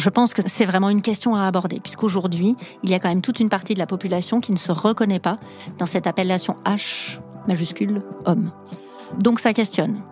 je 0.00 0.08
pense 0.10 0.34
que 0.34 0.42
c'est 0.46 0.66
vraiment 0.66 0.88
une 0.88 1.02
question 1.02 1.34
à 1.34 1.46
aborder, 1.46 1.78
puisqu'aujourd'hui, 1.80 2.56
il 2.82 2.90
y 2.90 2.94
a 2.94 2.98
quand 2.98 3.08
même 3.08 3.22
toute 3.22 3.40
une 3.40 3.48
partie 3.48 3.74
de 3.74 3.78
la 3.78 3.86
population 3.86 4.40
qui 4.40 4.52
ne 4.52 4.58
se 4.58 4.72
reconnaît 4.72 5.20
pas 5.20 5.38
dans 5.78 5.86
cette 5.86 6.06
appellation 6.06 6.56
H 6.64 7.18
majuscule 7.46 8.02
homme. 8.24 8.50
Donc 9.18 9.40
ça 9.40 9.52
questionne. 9.52 10.02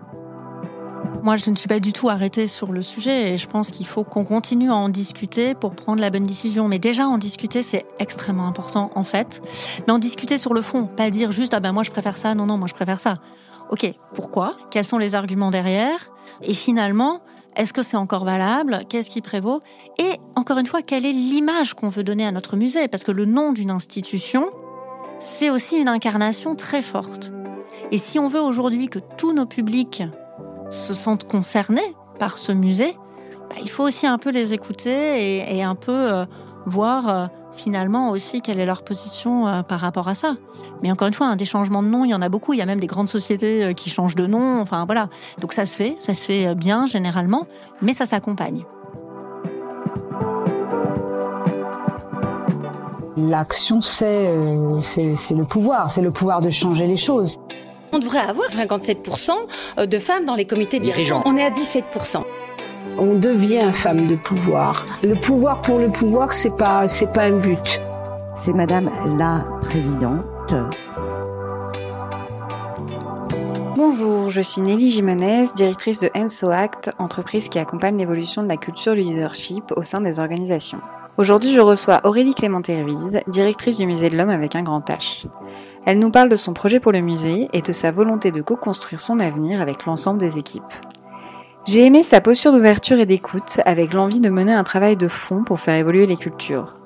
Moi, 1.23 1.37
je 1.37 1.51
ne 1.51 1.57
suis 1.57 1.69
pas 1.69 1.80
du 1.80 1.93
tout 1.93 2.09
arrêtée 2.09 2.46
sur 2.46 2.71
le 2.71 2.80
sujet 2.80 3.32
et 3.32 3.39
je 3.39 3.48
pense 3.48 3.71
qu'il 3.71 3.87
faut 3.87 4.05
qu'on 4.05 4.25
continue 4.25 4.71
à 4.71 4.77
en 4.77 4.89
discuter 4.89 5.55
pour 5.55 5.75
prendre 5.75 6.00
la 6.00 6.11
bonne 6.11 6.25
décision. 6.25 6.68
Mais 6.68 6.79
déjà, 6.79 7.07
en 7.07 7.18
discuter, 7.18 7.62
c'est 7.62 7.86
extrêmement 7.98 8.46
important 8.46 8.91
en 8.95 9.02
fait. 9.02 9.41
Mais 9.86 9.93
en 9.93 9.98
discuter 9.98 10.39
sur 10.39 10.55
le 10.55 10.62
fond, 10.62 10.86
pas 10.86 11.11
dire 11.11 11.32
juste 11.32 11.55
ah 11.55 11.61
ben 11.61 11.73
moi 11.73 11.82
je 11.82 11.91
préfère 11.91 12.18
ça, 12.18 12.34
non 12.34 12.46
non 12.46 12.57
moi 12.57 12.68
je 12.68 12.75
préfère 12.75 13.00
ça. 13.00 13.18
Ok, 13.70 13.93
pourquoi? 14.14 14.57
Quels 14.70 14.84
sont 14.84 14.98
les 14.98 15.14
arguments 15.14 15.50
derrière? 15.50 16.11
Et 16.43 16.55
finalement, 16.55 17.20
est-ce 17.59 17.72
que 17.72 17.82
c'est 17.82 17.96
encore 17.96 18.25
valable? 18.25 18.85
Qu'est-ce 18.89 19.11
qui 19.11 19.21
prévaut? 19.21 19.61
Et 19.99 20.21
encore 20.36 20.58
une 20.58 20.66
fois, 20.66 20.80
quelle 20.80 21.04
est 21.04 21.12
l'image 21.12 21.75
qu'on 21.75 21.89
veut 21.89 22.04
donner 22.04 22.25
à 22.25 22.30
notre 22.30 22.57
musée? 22.57 22.86
Parce 22.86 23.03
que 23.03 23.11
le 23.11 23.25
nom 23.25 23.53
d'une 23.53 23.72
institution, 23.72 24.50
c'est 25.18 25.50
aussi 25.50 25.76
une 25.76 25.89
incarnation 25.89 26.54
très 26.54 26.82
forte. 26.82 27.32
Et 27.90 27.99
si 27.99 28.21
on 28.21 28.29
veut 28.29 28.40
aujourd'hui 28.40 28.89
que 28.89 29.00
tous 29.16 29.32
nos 29.32 29.44
publics 29.44 30.04
se 30.71 30.94
sentent 30.94 31.26
concernés 31.26 31.96
par 32.20 32.39
ce 32.39 32.52
musée, 32.52 32.97
bah, 33.50 33.56
il 33.61 33.69
faut 33.69 33.83
aussi 33.83 34.06
un 34.06 34.19
peu 34.19 34.30
les 34.30 34.55
écouter 34.55 35.56
et, 35.56 35.62
un 35.64 35.75
peu 35.75 35.92
euh, 35.92 36.27
voir 36.66 37.08
euh, 37.08 37.27
finalement 37.58 38.11
aussi 38.11 38.41
quelle 38.41 38.61
est 38.61 38.67
leur 38.67 38.83
position 38.83 39.47
euh, 39.47 39.62
par 39.62 39.80
rapport 39.80 40.08
à 40.08 40.14
ça. 40.14 40.36
Mais 40.83 40.91
encore 40.91 41.08
une 41.08 41.14
fois, 41.14 41.27
un 41.27 41.36
des 41.36 41.44
changements 41.44 41.83
de 41.83 41.89
nom, 41.89 42.05
il 42.05 42.11
y 42.11 42.14
en 42.14 42.22
a 42.22 42.28
beaucoup. 42.28 42.53
Il 42.53 42.58
y 42.58 42.62
a 42.62 42.66
même 42.66 42.80
des 42.80 42.86
grandes 42.86 43.08
sociétés 43.08 43.75
qui 43.75 43.91
changent 43.91 44.16
de 44.16 44.27
nom. 44.27 44.61
Enfin 44.61 44.84
voilà. 44.86 45.08
Donc 45.41 45.53
ça 45.53 45.66
se 45.66 45.75
fait, 45.75 45.94
ça 45.98 46.14
se 46.14 46.25
fait 46.25 46.55
bien 46.55 46.86
généralement, 46.86 47.47
mais 47.83 47.92
ça 47.92 48.06
s'accompagne. 48.06 48.64
L'action, 53.16 53.80
c'est 53.80 54.28
le 54.28 55.42
pouvoir, 55.42 55.90
c'est 55.90 56.02
le 56.02 56.12
pouvoir 56.12 56.40
de 56.40 56.50
changer 56.50 56.86
les 56.86 56.96
choses. 56.96 57.40
On 57.92 57.98
devrait 57.98 58.20
avoir 58.20 58.48
57% 58.48 59.30
euh, 59.78 59.86
de 59.86 59.98
femmes 59.98 60.24
dans 60.24 60.34
les 60.34 60.44
comités 60.44 60.78
dirigeants. 60.78 61.22
On 61.24 61.36
est 61.36 61.44
à 61.44 61.50
17%. 61.50 62.22
On 63.00 63.14
devient 63.14 63.70
femme 63.72 64.08
de 64.08 64.16
pouvoir. 64.16 64.84
Le 65.04 65.14
pouvoir 65.14 65.62
pour 65.62 65.78
le 65.78 65.88
pouvoir, 65.88 66.32
c'est 66.32 66.56
pas, 66.56 66.88
c'est 66.88 67.12
pas 67.12 67.22
un 67.22 67.38
but. 67.38 67.80
C'est 68.34 68.52
Madame 68.52 68.90
la 69.16 69.44
Présidente. 69.60 70.27
Bonjour, 73.77 74.28
je 74.30 74.40
suis 74.40 74.62
Nelly 74.62 74.90
Jimenez, 74.90 75.44
directrice 75.55 76.00
de 76.00 76.10
Enso 76.16 76.50
Act, 76.50 76.90
entreprise 76.98 77.48
qui 77.48 77.60
accompagne 77.60 77.96
l'évolution 77.96 78.42
de 78.42 78.48
la 78.48 78.56
culture 78.56 78.94
du 78.94 79.00
leadership 79.00 79.72
au 79.77 79.84
sein 79.84 80.00
des 80.00 80.18
organisations. 80.18 80.80
Aujourd'hui, 81.18 81.55
je 81.55 81.60
reçois 81.60 82.00
Aurélie 82.02 82.34
Clément-Hervise, 82.34 83.20
directrice 83.28 83.78
du 83.78 83.86
Musée 83.86 84.10
de 84.10 84.16
l'Homme 84.16 84.30
avec 84.30 84.56
un 84.56 84.62
grand 84.62 84.88
H. 84.90 85.27
Elle 85.86 86.00
nous 86.00 86.10
parle 86.10 86.28
de 86.28 86.36
son 86.36 86.52
projet 86.52 86.80
pour 86.80 86.90
le 86.90 87.00
musée 87.00 87.48
et 87.52 87.62
de 87.62 87.72
sa 87.72 87.92
volonté 87.92 88.33
de 88.33 88.42
co-construire 88.42 88.98
son 88.98 89.20
avenir 89.20 89.60
avec 89.60 89.86
l'ensemble 89.86 90.18
des 90.18 90.38
équipes. 90.38 90.64
J'ai 91.69 91.84
aimé 91.84 92.02
sa 92.02 92.22
posture 92.22 92.50
d'ouverture 92.50 92.98
et 92.98 93.05
d'écoute 93.05 93.61
avec 93.66 93.92
l'envie 93.92 94.20
de 94.20 94.30
mener 94.30 94.55
un 94.55 94.64
travail 94.64 94.97
de 94.97 95.06
fond 95.06 95.44
pour 95.44 95.61
faire 95.61 95.74
évoluer 95.74 96.06
les 96.06 96.16
cultures. 96.16 96.78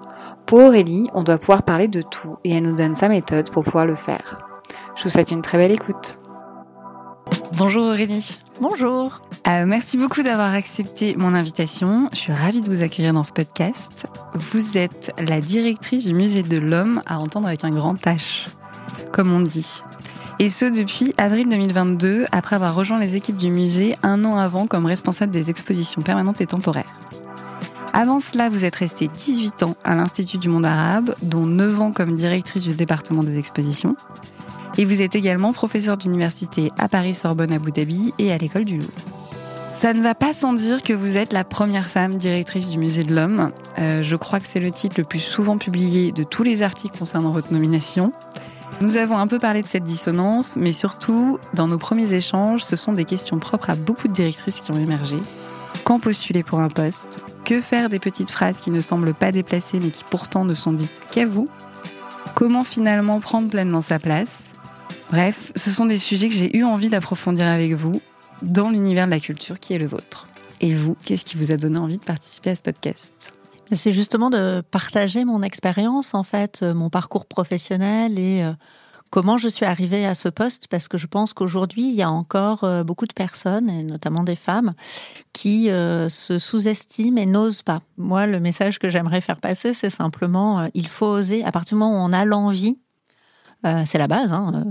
Pour 0.45 0.59
Aurélie, 0.59 1.09
on 1.15 1.23
doit 1.23 1.39
pouvoir 1.39 1.63
parler 1.63 1.87
de 1.87 2.03
tout 2.03 2.37
et 2.43 2.57
elle 2.57 2.65
nous 2.65 2.75
donne 2.75 2.97
sa 2.97 3.09
méthode 3.09 3.49
pour 3.53 3.63
pouvoir 3.63 3.87
le 3.87 3.95
faire. 3.95 4.41
Je 4.97 5.05
vous 5.05 5.11
souhaite 5.11 5.31
une 5.31 5.41
très 5.41 5.57
belle 5.57 5.71
écoute. 5.71 6.19
Bonjour 7.57 7.85
Aurélie. 7.85 8.41
Bonjour. 8.61 9.23
Euh, 9.47 9.67
merci 9.67 9.99
beaucoup 9.99 10.25
d'avoir 10.25 10.53
accepté 10.53 11.15
mon 11.17 11.33
invitation. 11.33 12.09
Je 12.13 12.19
suis 12.19 12.33
ravie 12.33 12.61
de 12.61 12.69
vous 12.69 12.83
accueillir 12.83 13.13
dans 13.13 13.23
ce 13.23 13.33
podcast. 13.33 14.09
Vous 14.35 14.77
êtes 14.77 15.13
la 15.17 15.41
directrice 15.41 16.07
du 16.07 16.15
musée 16.15 16.43
de 16.43 16.59
l'homme 16.59 17.03
à 17.07 17.21
entendre 17.21 17.47
avec 17.47 17.63
un 17.63 17.71
grand 17.71 17.95
H, 18.05 18.49
comme 19.13 19.33
on 19.33 19.43
dit. 19.43 19.85
Et 20.43 20.49
ce 20.49 20.65
depuis 20.65 21.15
avril 21.19 21.49
2022, 21.49 22.25
après 22.33 22.57
avoir 22.57 22.75
rejoint 22.75 22.99
les 22.99 23.15
équipes 23.15 23.37
du 23.37 23.49
musée 23.49 23.95
un 24.03 24.25
an 24.25 24.35
avant 24.35 24.67
comme 24.67 24.87
responsable 24.87 25.31
des 25.31 25.51
expositions 25.51 26.03
permanentes 26.03 26.41
et 26.41 26.49
temporaires. 26.49 26.99
Avant 27.93 28.19
cela, 28.19 28.49
vous 28.49 28.65
êtes 28.65 28.75
restée 28.75 29.07
18 29.07 29.63
ans 29.63 29.77
à 29.85 29.95
l'Institut 29.95 30.39
du 30.39 30.49
monde 30.49 30.67
arabe, 30.67 31.15
dont 31.23 31.47
9 31.47 31.81
ans 31.81 31.93
comme 31.93 32.17
directrice 32.17 32.65
du 32.65 32.75
département 32.75 33.23
des 33.23 33.39
expositions. 33.39 33.95
Et 34.79 34.85
vous 34.85 35.01
êtes 35.01 35.15
également 35.15 35.53
professeur 35.53 35.97
d'université 35.97 36.73
à 36.77 36.89
Paris 36.89 37.15
Sorbonne 37.15 37.53
Abu 37.53 37.71
Dhabi 37.71 38.13
et 38.19 38.33
à 38.33 38.39
l'école 38.39 38.65
du 38.65 38.79
Louvre. 38.79 38.91
Ça 39.69 39.95
ne 39.95 40.03
va 40.03 40.17
pas 40.17 40.33
sans 40.33 40.55
dire 40.55 40.83
que 40.83 40.93
vous 40.93 41.17
êtes 41.17 41.33
la 41.33 41.45
première 41.45 41.87
femme 41.87 42.19
directrice 42.19 42.69
du 42.69 42.79
Musée 42.79 43.05
de 43.05 43.15
l'Homme. 43.15 43.53
Euh, 43.79 44.03
je 44.03 44.17
crois 44.17 44.41
que 44.41 44.49
c'est 44.49 44.59
le 44.59 44.73
titre 44.73 44.97
le 44.99 45.05
plus 45.05 45.21
souvent 45.21 45.57
publié 45.57 46.11
de 46.11 46.25
tous 46.25 46.43
les 46.43 46.63
articles 46.63 46.99
concernant 46.99 47.31
votre 47.31 47.53
nomination. 47.53 48.13
Nous 48.83 48.97
avons 48.97 49.17
un 49.17 49.29
peu 49.29 49.39
parlé 49.39 49.61
de 49.61 49.67
cette 49.69 49.85
dissonance, 49.85 50.57
mais 50.57 50.73
surtout, 50.73 51.39
dans 51.55 51.69
nos 51.69 51.79
premiers 51.79 52.13
échanges, 52.15 52.65
ce 52.65 52.75
sont 52.75 52.93
des 52.93 53.05
questions 53.05 53.39
propres 53.39 53.71
à 53.71 53.77
beaucoup 53.77 54.09
de 54.09 54.13
directrices 54.13 54.59
qui 54.59 54.73
ont 54.73 54.77
émergé. 54.77 55.15
Quand 55.85 56.01
postuler 56.01 56.43
pour 56.43 56.59
un 56.59 56.67
poste? 56.67 57.21
Que 57.45 57.61
faire 57.61 57.89
des 57.89 58.01
petites 58.01 58.33
phrases 58.33 58.61
qui 58.61 58.73
ne 58.73 58.81
semblent 58.81 59.15
pas 59.15 59.31
déplacées 59.31 59.79
mais 59.79 59.91
qui 59.91 60.03
pourtant 60.03 60.45
ne 60.45 60.55
sont 60.55 60.73
dites 60.73 61.01
qu'à 61.13 61.27
vous? 61.27 61.49
Comment 62.35 62.65
finalement 62.65 63.21
prendre 63.21 63.49
pleinement 63.49 63.83
sa 63.83 64.01
place? 64.01 64.51
Bref, 65.13 65.53
ce 65.55 65.71
sont 65.71 65.87
des 65.87 65.97
sujets 65.97 66.29
que 66.29 66.35
j'ai 66.35 66.57
eu 66.57 66.65
envie 66.65 66.89
d'approfondir 66.89 67.47
avec 67.47 67.75
vous 67.75 68.03
dans 68.43 68.69
l'univers 68.69 69.07
de 69.07 69.13
la 69.13 69.21
culture 69.21 69.61
qui 69.61 69.75
est 69.75 69.79
le 69.79 69.87
vôtre. 69.87 70.27
Et 70.61 70.75
vous, 70.75 70.97
qu'est-ce 71.05 71.25
qui 71.25 71.37
vous 71.37 71.53
a 71.53 71.57
donné 71.57 71.79
envie 71.79 71.99
de 71.99 72.05
participer 72.05 72.51
à 72.51 72.57
ce 72.57 72.63
podcast? 72.63 73.33
C'est 73.75 73.93
justement 73.93 74.29
de 74.29 74.63
partager 74.71 75.25
mon 75.25 75.43
expérience, 75.43 76.15
en 76.15 76.23
fait, 76.23 76.61
euh, 76.63 76.75
mon 76.75 76.91
parcours 76.91 77.25
professionnel 77.25 78.19
et 78.19 78.43
euh, 78.43 78.53
comment 79.11 79.39
je 79.39 79.49
suis 79.49 79.65
arrivée 79.65 80.05
à 80.05 80.15
ce 80.15 80.29
poste, 80.29 80.69
parce 80.69 80.89
que 80.89 80.99
je 80.99 81.07
pense 81.07 81.33
qu'aujourd'hui, 81.33 81.89
il 81.89 81.95
y 81.95 82.03
a 82.03 82.11
encore 82.11 82.65
euh, 82.65 82.85
beaucoup 82.85 83.07
de 83.07 83.15
personnes, 83.15 83.71
et 83.71 83.83
notamment 83.83 84.25
des 84.25 84.37
femmes, 84.37 84.75
qui 85.33 85.69
se 85.69 86.39
sous-estiment 86.39 87.19
et 87.19 87.27
n'osent 87.27 87.63
pas. 87.63 87.81
Moi, 87.97 88.27
le 88.27 88.41
message 88.41 88.79
que 88.79 88.91
j'aimerais 88.91 89.23
faire 89.23 89.41
passer, 89.41 89.73
c'est 89.73 89.91
simplement, 89.91 90.69
il 90.75 90.87
faut 90.87 91.07
oser, 91.07 91.43
à 91.45 91.53
partir 91.53 91.77
du 91.77 91.81
moment 91.81 92.03
où 92.03 92.07
on 92.07 92.13
a 92.13 92.25
l'envie, 92.27 92.79
c'est 93.65 93.99
la 93.99 94.09
base. 94.09 94.33
Hein. 94.33 94.65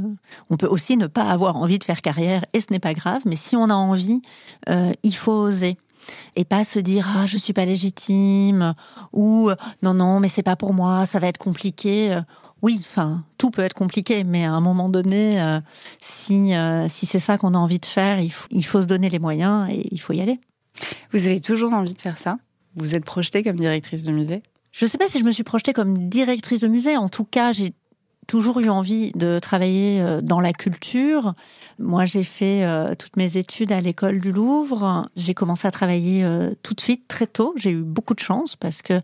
On 0.50 0.58
peut 0.58 0.68
aussi 0.68 0.98
ne 0.98 1.08
pas 1.08 1.24
avoir 1.24 1.56
envie 1.56 1.80
de 1.80 1.84
faire 1.84 2.02
carrière 2.02 2.44
et 2.54 2.62
ce 2.62 2.68
n'est 2.70 2.80
pas 2.80 2.94
grave, 2.94 3.22
mais 3.26 3.36
si 3.36 3.56
on 3.56 3.70
a 3.70 3.74
envie, 3.74 4.22
il 4.68 5.16
faut 5.16 5.32
oser 5.32 5.78
et 6.36 6.46
pas 6.46 6.64
se 6.64 6.80
dire 6.80 7.08
ah 7.16 7.26
je 7.26 7.38
suis 7.38 7.54
pas 7.54 7.66
légitime 7.66 8.74
ou 9.14 9.50
non 9.84 9.94
non 9.94 10.20
mais 10.20 10.28
c'est 10.28 10.44
pas 10.44 10.56
pour 10.56 10.74
moi 10.74 11.06
ça 11.06 11.20
va 11.20 11.28
être 11.28 11.38
compliqué. 11.38 12.20
Oui 12.62 12.84
enfin 12.90 13.24
tout 13.38 13.52
peut 13.52 13.64
être 13.64 13.74
compliqué 13.74 14.24
mais 14.24 14.46
à 14.46 14.52
un 14.52 14.62
moment 14.62 14.90
donné 14.90 15.42
si 16.00 16.54
si 16.88 17.06
c'est 17.06 17.20
ça 17.20 17.38
qu'on 17.38 17.54
a 17.54 17.58
envie 17.58 17.80
de 17.80 17.86
faire 17.86 18.20
il 18.20 18.32
faut, 18.32 18.48
il 18.52 18.66
faut 18.66 18.82
se 18.82 18.88
donner 18.88 19.10
les 19.10 19.20
moyens 19.20 19.68
et 19.70 19.88
il 19.92 20.00
faut 20.00 20.14
y 20.14 20.22
aller. 20.22 20.40
Vous 21.12 21.26
avez 21.26 21.42
toujours 21.42 21.74
envie 21.74 21.94
de 21.94 22.02
faire 22.02 22.18
ça? 22.18 22.38
Vous 22.76 22.96
êtes 22.96 23.04
projetée 23.04 23.44
comme 23.44 23.58
directrice 23.58 24.04
de 24.04 24.12
musée? 24.12 24.42
Je 24.72 24.86
ne 24.86 24.90
sais 24.90 24.98
pas 24.98 25.10
si 25.10 25.20
je 25.20 25.26
me 25.26 25.32
suis 25.32 25.44
projetée 25.44 25.74
comme 25.74 26.08
directrice 26.10 26.62
de 26.62 26.70
musée. 26.70 26.96
En 26.96 27.10
tout 27.10 27.26
cas, 27.26 27.52
j'ai 27.52 27.74
toujours 28.28 28.60
eu 28.60 28.70
envie 28.70 29.12
de 29.14 29.40
travailler 29.40 30.02
euh, 30.02 30.22
dans 30.22 30.40
la 30.40 30.54
culture. 30.54 31.34
Moi, 31.80 32.06
j'ai 32.06 32.24
fait 32.24 32.64
euh, 32.64 32.96
toutes 32.96 33.18
mes 33.18 33.38
études 33.38 33.72
à 33.72 33.82
l'école 33.82 34.20
du 34.20 34.32
Louvre. 34.32 35.10
J'ai 35.16 35.34
commencé 35.34 35.68
à 35.68 35.72
travailler 35.72 36.24
euh, 36.24 36.52
tout 36.64 36.74
de 36.74 36.82
suite, 36.82 37.08
très 37.08 37.28
tôt. 37.28 37.54
J'ai 37.58 37.72
eu 37.72 37.82
beaucoup 37.82 38.14
de 38.14 38.20
chance 38.20 38.56
parce 38.56 38.82
que, 38.82 39.02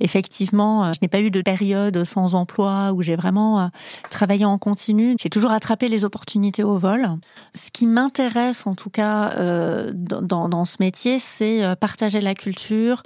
effectivement, 0.00 0.92
je 0.92 0.98
n'ai 1.02 1.08
pas 1.08 1.20
eu 1.20 1.30
de 1.30 1.42
période 1.42 2.04
sans 2.04 2.34
emploi 2.34 2.92
où 2.92 3.02
j'ai 3.02 3.16
vraiment 3.16 3.70
travaillé 4.10 4.44
en 4.44 4.58
continu. 4.58 5.16
J'ai 5.20 5.30
toujours 5.30 5.50
attrapé 5.50 5.88
les 5.88 6.04
opportunités 6.04 6.64
au 6.64 6.76
vol. 6.76 7.08
Ce 7.54 7.70
qui 7.70 7.86
m'intéresse, 7.86 8.66
en 8.66 8.74
tout 8.74 8.90
cas, 8.90 9.34
dans, 9.92 10.48
dans 10.48 10.64
ce 10.64 10.76
métier, 10.80 11.18
c'est 11.18 11.62
partager 11.76 12.20
la 12.20 12.34
culture, 12.34 13.02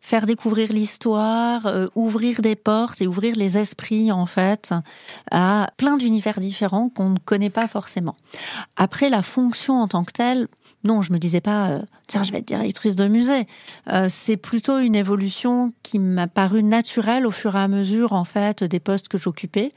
faire 0.00 0.26
découvrir 0.26 0.72
l'histoire, 0.72 1.66
euh, 1.66 1.88
ouvrir 1.94 2.40
des 2.40 2.56
portes 2.56 3.00
et 3.00 3.06
ouvrir 3.06 3.36
les 3.36 3.58
esprits 3.58 4.12
en 4.12 4.26
fait 4.26 4.72
à 5.30 5.70
plein 5.76 5.96
d'univers 5.96 6.40
différents 6.40 6.88
qu'on 6.88 7.10
ne 7.10 7.18
connaît 7.18 7.50
pas 7.50 7.68
forcément. 7.68 8.16
Après 8.76 9.08
la 9.08 9.22
fonction 9.22 9.80
en 9.80 9.88
tant 9.88 10.04
que 10.04 10.12
telle, 10.12 10.48
non, 10.84 11.02
je 11.02 11.12
me 11.12 11.18
disais 11.18 11.40
pas 11.40 11.68
euh, 11.68 11.82
tiens, 12.08 12.24
je 12.24 12.32
vais 12.32 12.38
être 12.38 12.48
directrice 12.48 12.96
de 12.96 13.06
musée. 13.06 13.46
Euh, 13.92 14.06
c'est 14.08 14.36
plutôt 14.36 14.78
une 14.78 14.96
évolution 14.96 15.72
qui 15.82 15.98
m'a 15.98 16.26
paru 16.26 16.62
naturelle 16.62 17.26
au 17.26 17.30
fur 17.30 17.54
et 17.54 17.60
à 17.60 17.68
mesure, 17.68 18.14
en 18.14 18.24
fait, 18.24 18.64
des 18.64 18.80
postes 18.80 19.08
que 19.08 19.18
j'occupais. 19.18 19.72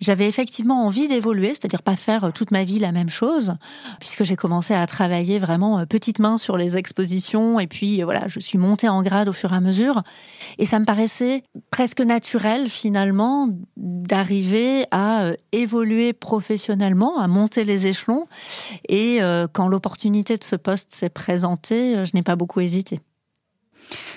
J'avais 0.00 0.26
effectivement 0.26 0.86
envie 0.86 1.08
d'évoluer, 1.08 1.48
c'est-à-dire 1.48 1.82
pas 1.82 1.96
faire 1.96 2.32
toute 2.32 2.52
ma 2.52 2.64
vie 2.64 2.78
la 2.78 2.92
même 2.92 3.10
chose, 3.10 3.54
puisque 3.98 4.22
j'ai 4.22 4.36
commencé 4.36 4.72
à 4.72 4.86
travailler 4.86 5.38
vraiment 5.38 5.80
euh, 5.80 5.84
petite 5.84 6.20
main 6.20 6.38
sur 6.38 6.56
les 6.56 6.76
expositions, 6.76 7.60
et 7.60 7.66
puis 7.66 8.00
euh, 8.00 8.04
voilà, 8.04 8.28
je 8.28 8.38
suis 8.40 8.58
montée 8.58 8.88
en 8.88 9.02
grade 9.02 9.28
au 9.28 9.32
fur 9.32 9.52
et 9.52 9.56
à 9.56 9.60
mesure. 9.60 10.02
Et 10.58 10.66
ça 10.66 10.78
me 10.78 10.84
paraissait 10.84 11.42
presque 11.70 12.00
naturel, 12.00 12.68
finalement, 12.68 13.48
d'arriver 13.76 14.86
à 14.92 15.32
évoluer 15.50 16.12
professionnellement, 16.12 17.18
à 17.18 17.26
monter 17.26 17.64
les 17.64 17.88
échelons. 17.88 18.26
Et 18.88 19.20
quand 19.52 19.68
l'opportunité 19.68 20.36
de 20.36 20.44
ce 20.44 20.56
poste 20.56 20.92
s'est 20.92 21.08
présentée, 21.08 21.71
euh, 21.74 22.04
je 22.04 22.12
n'ai 22.14 22.22
pas 22.22 22.36
beaucoup 22.36 22.60
hésité. 22.60 23.00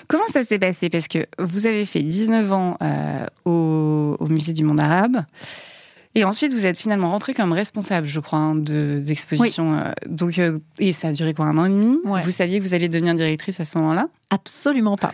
Comment 0.08 0.26
ça 0.28 0.44
s'est 0.44 0.58
passé? 0.58 0.88
Parce 0.88 1.08
que 1.08 1.26
vous 1.38 1.66
avez 1.66 1.84
fait 1.86 2.02
19 2.02 2.52
ans 2.52 2.76
euh, 2.82 3.26
au, 3.44 4.16
au, 4.18 4.26
Musée 4.28 4.52
du 4.52 4.64
Monde 4.64 4.80
Arabe. 4.80 5.24
Et 6.16 6.24
ensuite, 6.24 6.54
vous 6.54 6.64
êtes 6.64 6.78
finalement 6.78 7.10
rentré 7.10 7.34
comme 7.34 7.52
responsable, 7.52 8.06
je 8.06 8.20
crois, 8.20 8.38
hein, 8.38 8.54
d'exposition. 8.54 9.72
De, 9.72 9.76
euh, 9.76 9.92
donc, 10.08 10.38
euh, 10.38 10.58
et 10.78 10.94
ça 10.94 11.08
a 11.08 11.12
duré 11.12 11.34
quoi, 11.34 11.44
un 11.44 11.58
an 11.58 11.66
et 11.66 11.68
demi? 11.68 11.98
Ouais. 12.04 12.22
Vous 12.22 12.30
saviez 12.30 12.58
que 12.58 12.64
vous 12.64 12.72
alliez 12.72 12.88
devenir 12.88 13.14
directrice 13.14 13.60
à 13.60 13.66
ce 13.66 13.76
moment-là? 13.76 14.08
Absolument 14.30 14.96
pas. 14.96 15.12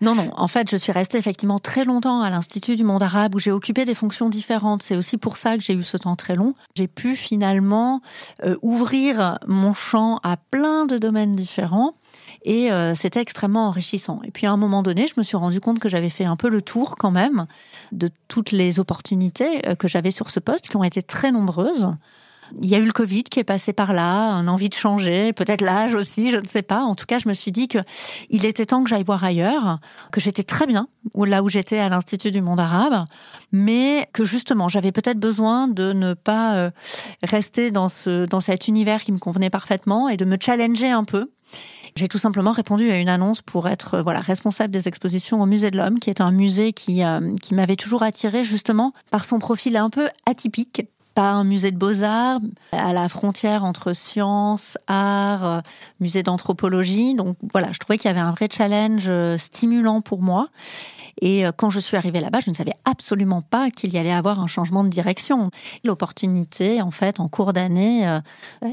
Non, 0.00 0.14
non. 0.14 0.30
En 0.34 0.48
fait, 0.48 0.70
je 0.70 0.76
suis 0.76 0.90
restée 0.90 1.18
effectivement 1.18 1.58
très 1.58 1.84
longtemps 1.84 2.22
à 2.22 2.30
l'Institut 2.30 2.76
du 2.76 2.82
monde 2.82 3.02
arabe 3.02 3.34
où 3.34 3.38
j'ai 3.38 3.52
occupé 3.52 3.84
des 3.84 3.94
fonctions 3.94 4.30
différentes. 4.30 4.82
C'est 4.82 4.96
aussi 4.96 5.18
pour 5.18 5.36
ça 5.36 5.58
que 5.58 5.62
j'ai 5.62 5.74
eu 5.74 5.82
ce 5.82 5.98
temps 5.98 6.16
très 6.16 6.34
long. 6.34 6.54
J'ai 6.74 6.88
pu 6.88 7.14
finalement 7.14 8.00
euh, 8.42 8.56
ouvrir 8.62 9.38
mon 9.46 9.74
champ 9.74 10.18
à 10.22 10.38
plein 10.38 10.86
de 10.86 10.96
domaines 10.96 11.32
différents. 11.32 11.94
Et 12.48 12.72
euh, 12.72 12.94
c'était 12.94 13.20
extrêmement 13.20 13.68
enrichissant. 13.68 14.22
Et 14.24 14.30
puis 14.30 14.46
à 14.46 14.52
un 14.52 14.56
moment 14.56 14.82
donné, 14.82 15.06
je 15.06 15.12
me 15.18 15.22
suis 15.22 15.36
rendu 15.36 15.60
compte 15.60 15.80
que 15.80 15.90
j'avais 15.90 16.08
fait 16.08 16.24
un 16.24 16.34
peu 16.34 16.48
le 16.48 16.62
tour 16.62 16.96
quand 16.96 17.10
même 17.10 17.46
de 17.92 18.08
toutes 18.26 18.52
les 18.52 18.80
opportunités 18.80 19.68
euh, 19.68 19.74
que 19.74 19.86
j'avais 19.86 20.10
sur 20.10 20.30
ce 20.30 20.40
poste, 20.40 20.68
qui 20.68 20.76
ont 20.78 20.82
été 20.82 21.02
très 21.02 21.30
nombreuses. 21.30 21.90
Il 22.62 22.68
y 22.70 22.74
a 22.74 22.78
eu 22.78 22.86
le 22.86 22.92
Covid 22.92 23.24
qui 23.24 23.38
est 23.38 23.44
passé 23.44 23.74
par 23.74 23.92
là, 23.92 24.32
une 24.32 24.48
envie 24.48 24.70
de 24.70 24.74
changer, 24.74 25.34
peut-être 25.34 25.60
l'âge 25.60 25.92
aussi, 25.92 26.30
je 26.30 26.38
ne 26.38 26.46
sais 26.46 26.62
pas. 26.62 26.84
En 26.84 26.94
tout 26.94 27.04
cas, 27.04 27.18
je 27.18 27.28
me 27.28 27.34
suis 27.34 27.52
dit 27.52 27.68
que 27.68 27.80
il 28.30 28.46
était 28.46 28.64
temps 28.64 28.82
que 28.82 28.88
j'aille 28.88 29.04
voir 29.04 29.22
ailleurs, 29.22 29.78
que 30.10 30.22
j'étais 30.22 30.42
très 30.42 30.66
bien 30.66 30.88
là 31.14 31.42
où 31.42 31.50
j'étais 31.50 31.78
à 31.78 31.90
l'Institut 31.90 32.30
du 32.30 32.40
monde 32.40 32.60
arabe, 32.60 33.04
mais 33.52 34.08
que 34.14 34.24
justement, 34.24 34.70
j'avais 34.70 34.92
peut-être 34.92 35.18
besoin 35.18 35.68
de 35.68 35.92
ne 35.92 36.14
pas 36.14 36.54
euh, 36.54 36.70
rester 37.22 37.70
dans 37.70 37.88
cet 37.90 38.68
univers 38.68 39.02
qui 39.02 39.12
me 39.12 39.18
convenait 39.18 39.50
parfaitement 39.50 40.08
et 40.08 40.16
de 40.16 40.24
me 40.24 40.38
challenger 40.40 40.88
un 40.88 41.04
peu. 41.04 41.30
J'ai 41.98 42.06
tout 42.06 42.18
simplement 42.18 42.52
répondu 42.52 42.88
à 42.92 42.98
une 43.00 43.08
annonce 43.08 43.42
pour 43.42 43.66
être 43.68 43.98
voilà 43.98 44.20
responsable 44.20 44.72
des 44.72 44.86
expositions 44.86 45.42
au 45.42 45.46
Musée 45.46 45.72
de 45.72 45.76
l'Homme, 45.76 45.98
qui 45.98 46.10
est 46.10 46.20
un 46.20 46.30
musée 46.30 46.72
qui 46.72 47.02
euh, 47.02 47.34
qui 47.42 47.54
m'avait 47.54 47.74
toujours 47.74 48.04
attiré 48.04 48.44
justement 48.44 48.92
par 49.10 49.24
son 49.24 49.40
profil 49.40 49.76
un 49.76 49.90
peu 49.90 50.08
atypique 50.24 50.82
pas 51.16 51.32
un 51.32 51.42
musée 51.42 51.72
de 51.72 51.76
beaux-arts, 51.76 52.38
à 52.70 52.92
la 52.92 53.08
frontière 53.08 53.64
entre 53.64 53.92
sciences, 53.92 54.78
arts, 54.86 55.62
musée 55.98 56.22
d'anthropologie. 56.22 57.16
Donc 57.16 57.36
voilà, 57.52 57.72
je 57.72 57.78
trouvais 57.80 57.98
qu'il 57.98 58.08
y 58.08 58.12
avait 58.12 58.20
un 58.20 58.30
vrai 58.30 58.46
challenge 58.48 59.10
stimulant 59.36 60.00
pour 60.00 60.22
moi. 60.22 60.50
Et 61.20 61.44
quand 61.56 61.70
je 61.70 61.78
suis 61.78 61.96
arrivée 61.96 62.20
là-bas, 62.20 62.40
je 62.40 62.50
ne 62.50 62.54
savais 62.54 62.74
absolument 62.84 63.42
pas 63.42 63.70
qu'il 63.70 63.92
y 63.92 63.98
allait 63.98 64.12
avoir 64.12 64.40
un 64.40 64.46
changement 64.46 64.84
de 64.84 64.88
direction. 64.88 65.50
L'opportunité, 65.84 66.82
en 66.82 66.90
fait, 66.90 67.20
en 67.20 67.28
cours 67.28 67.52
d'année, 67.52 68.20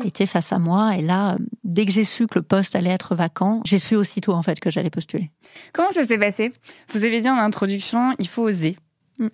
était 0.04 0.26
face 0.26 0.52
à 0.52 0.60
moi. 0.60 0.96
Et 0.98 1.02
là, 1.02 1.38
dès 1.64 1.86
que 1.86 1.92
j'ai 1.92 2.04
su 2.04 2.28
que 2.28 2.40
le 2.40 2.44
poste 2.44 2.76
allait 2.76 2.92
être 2.92 3.16
vacant, 3.16 3.62
j'ai 3.66 3.80
su 3.80 3.96
aussitôt, 3.96 4.34
en 4.34 4.42
fait, 4.42 4.60
que 4.60 4.70
j'allais 4.70 4.90
postuler. 4.90 5.32
Comment 5.74 5.92
ça 5.92 6.06
s'est 6.06 6.18
passé? 6.18 6.54
Vous 6.90 7.04
avez 7.04 7.22
dit 7.22 7.30
en 7.30 7.38
introduction, 7.38 8.14
il 8.20 8.28
faut 8.28 8.44
oser. 8.44 8.78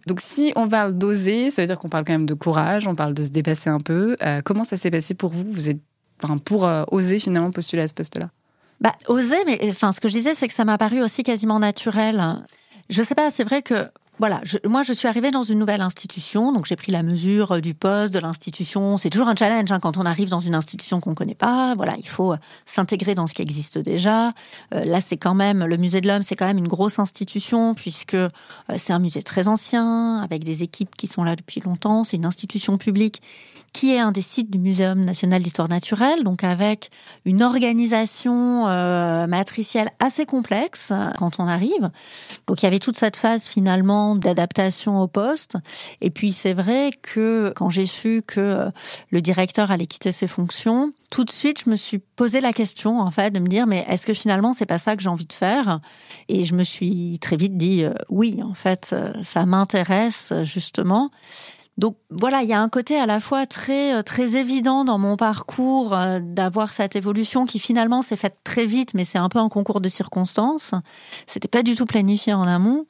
Donc 0.05 0.21
si 0.21 0.53
on 0.55 0.69
parle 0.69 0.97
d'oser, 0.97 1.49
ça 1.49 1.63
veut 1.63 1.67
dire 1.67 1.79
qu'on 1.79 1.89
parle 1.89 2.05
quand 2.05 2.13
même 2.13 2.27
de 2.27 2.35
courage, 2.35 2.87
on 2.87 2.93
parle 2.93 3.13
de 3.13 3.23
se 3.23 3.29
dépasser 3.29 3.69
un 3.69 3.79
peu. 3.79 4.15
Euh, 4.21 4.41
comment 4.43 4.63
ça 4.63 4.77
s'est 4.77 4.91
passé 4.91 5.15
pour 5.15 5.31
vous? 5.31 5.51
Vous 5.51 5.69
êtes 5.69 5.79
enfin, 6.21 6.37
pour 6.37 6.67
euh, 6.67 6.83
oser 6.91 7.17
finalement 7.19 7.49
postuler 7.49 7.81
à 7.81 7.87
ce 7.87 7.93
poste-là? 7.95 8.29
Bah, 8.79 8.93
oser, 9.07 9.43
mais 9.45 9.59
enfin, 9.69 9.91
ce 9.91 9.99
que 9.99 10.07
je 10.07 10.13
disais, 10.13 10.33
c'est 10.33 10.47
que 10.47 10.53
ça 10.53 10.65
m'a 10.65 10.77
paru 10.77 11.01
aussi 11.01 11.23
quasiment 11.23 11.59
naturel. 11.59 12.23
Je 12.91 13.01
sais 13.01 13.15
pas, 13.15 13.31
c'est 13.31 13.45
vrai 13.45 13.61
que 13.61 13.89
voilà, 14.19 14.41
moi 14.65 14.83
je 14.83 14.91
suis 14.91 15.07
arrivée 15.07 15.31
dans 15.31 15.43
une 15.43 15.57
nouvelle 15.57 15.81
institution, 15.81 16.51
donc 16.51 16.65
j'ai 16.65 16.75
pris 16.75 16.91
la 16.91 17.01
mesure 17.01 17.61
du 17.61 17.73
poste, 17.73 18.13
de 18.13 18.19
l'institution. 18.19 18.97
C'est 18.97 19.09
toujours 19.09 19.29
un 19.29 19.35
challenge 19.35 19.71
hein, 19.71 19.79
quand 19.79 19.97
on 19.97 20.05
arrive 20.05 20.27
dans 20.27 20.41
une 20.41 20.53
institution 20.53 20.99
qu'on 20.99 21.15
connaît 21.15 21.33
pas. 21.33 21.73
Voilà, 21.75 21.95
il 21.97 22.07
faut 22.07 22.35
s'intégrer 22.65 23.15
dans 23.15 23.27
ce 23.27 23.33
qui 23.33 23.41
existe 23.41 23.79
déjà. 23.79 24.33
Euh, 24.75 24.83
là, 24.83 24.99
c'est 24.99 25.17
quand 25.17 25.33
même 25.33 25.65
le 25.65 25.77
musée 25.77 26.01
de 26.01 26.07
l'homme, 26.07 26.21
c'est 26.21 26.35
quand 26.35 26.45
même 26.45 26.57
une 26.57 26.67
grosse 26.67 26.99
institution 26.99 27.73
puisque 27.73 28.13
euh, 28.13 28.29
c'est 28.77 28.93
un 28.93 28.99
musée 28.99 29.23
très 29.23 29.47
ancien 29.47 30.19
avec 30.19 30.43
des 30.43 30.61
équipes 30.61 30.95
qui 30.97 31.07
sont 31.07 31.23
là 31.23 31.37
depuis 31.37 31.61
longtemps. 31.61 32.03
C'est 32.03 32.17
une 32.17 32.25
institution 32.25 32.77
publique 32.77 33.21
qui 33.73 33.93
est 33.93 33.99
un 33.99 34.11
des 34.11 34.21
sites 34.21 34.51
du 34.51 34.57
Muséum 34.57 35.03
national 35.03 35.41
d'histoire 35.41 35.69
naturelle, 35.69 36.23
donc 36.23 36.43
avec 36.43 36.89
une 37.25 37.41
organisation 37.41 38.67
euh, 38.67 39.27
matricielle 39.27 39.89
assez 39.99 40.25
complexe 40.25 40.91
quand 41.17 41.39
on 41.39 41.47
arrive. 41.47 41.89
Donc 42.47 42.61
il 42.61 42.65
y 42.65 42.67
avait 42.67 42.79
toute 42.79 42.97
cette 42.97 43.15
phase 43.15 43.47
finalement 43.47 44.15
d'adaptation 44.15 44.99
au 45.01 45.07
poste. 45.07 45.57
Et 46.01 46.09
puis 46.09 46.33
c'est 46.33 46.53
vrai 46.53 46.91
que 47.01 47.53
quand 47.55 47.69
j'ai 47.69 47.85
su 47.85 48.21
que 48.25 48.65
le 49.09 49.21
directeur 49.21 49.71
allait 49.71 49.87
quitter 49.87 50.11
ses 50.11 50.27
fonctions, 50.27 50.91
tout 51.09 51.25
de 51.25 51.31
suite, 51.31 51.63
je 51.65 51.69
me 51.69 51.75
suis 51.75 51.99
posé 51.99 52.39
la 52.39 52.53
question, 52.53 52.99
en 53.01 53.11
fait, 53.11 53.31
de 53.31 53.39
me 53.39 53.47
dire, 53.47 53.67
mais 53.67 53.85
est-ce 53.89 54.05
que 54.05 54.13
finalement, 54.13 54.53
c'est 54.53 54.65
pas 54.65 54.77
ça 54.77 54.95
que 54.95 55.03
j'ai 55.03 55.09
envie 55.09 55.25
de 55.25 55.33
faire? 55.33 55.81
Et 56.29 56.45
je 56.45 56.55
me 56.55 56.63
suis 56.63 57.19
très 57.19 57.35
vite 57.35 57.57
dit, 57.57 57.83
euh, 57.83 57.93
oui, 58.07 58.39
en 58.41 58.53
fait, 58.53 58.95
ça 59.21 59.45
m'intéresse, 59.45 60.31
justement. 60.43 61.11
Donc 61.77 61.97
voilà, 62.09 62.43
il 62.43 62.49
y 62.49 62.53
a 62.53 62.61
un 62.61 62.69
côté 62.69 62.97
à 62.97 63.05
la 63.05 63.19
fois 63.19 63.45
très 63.45 64.03
très 64.03 64.35
évident 64.35 64.83
dans 64.83 64.97
mon 64.97 65.15
parcours 65.15 65.95
euh, 65.95 66.19
d'avoir 66.21 66.73
cette 66.73 66.95
évolution 66.95 67.45
qui 67.45 67.59
finalement 67.59 68.01
s'est 68.01 68.17
faite 68.17 68.37
très 68.43 68.65
vite, 68.65 68.93
mais 68.93 69.05
c'est 69.05 69.17
un 69.17 69.29
peu 69.29 69.39
un 69.39 69.49
concours 69.49 69.81
de 69.81 69.89
circonstances. 69.89 70.73
C'était 71.27 71.47
pas 71.47 71.63
du 71.63 71.75
tout 71.75 71.85
planifié 71.85 72.33
en 72.33 72.43
amont 72.43 72.85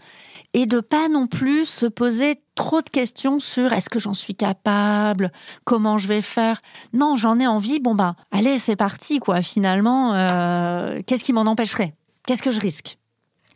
et 0.54 0.66
de 0.66 0.80
pas 0.80 1.08
non 1.08 1.28
plus 1.28 1.66
se 1.66 1.86
poser 1.86 2.42
trop 2.56 2.82
de 2.82 2.90
questions 2.90 3.40
sur 3.40 3.72
est-ce 3.72 3.90
que 3.90 4.00
j'en 4.00 4.14
suis 4.14 4.36
capable, 4.36 5.32
comment 5.64 5.98
je 5.98 6.08
vais 6.08 6.22
faire. 6.22 6.62
Non, 6.94 7.16
j'en 7.16 7.40
ai 7.40 7.48
envie. 7.48 7.80
Bon 7.80 7.96
bah, 7.96 8.16
allez, 8.32 8.60
c'est 8.60 8.76
parti 8.76 9.20
quoi. 9.20 9.42
Finalement, 9.42 10.14
euh, 10.14 11.02
qu'est-ce 11.06 11.24
qui 11.24 11.34
m'en 11.34 11.42
empêcherait? 11.42 11.94
Qu'est-ce 12.26 12.44
que 12.44 12.52
je 12.52 12.60
risque? 12.60 12.98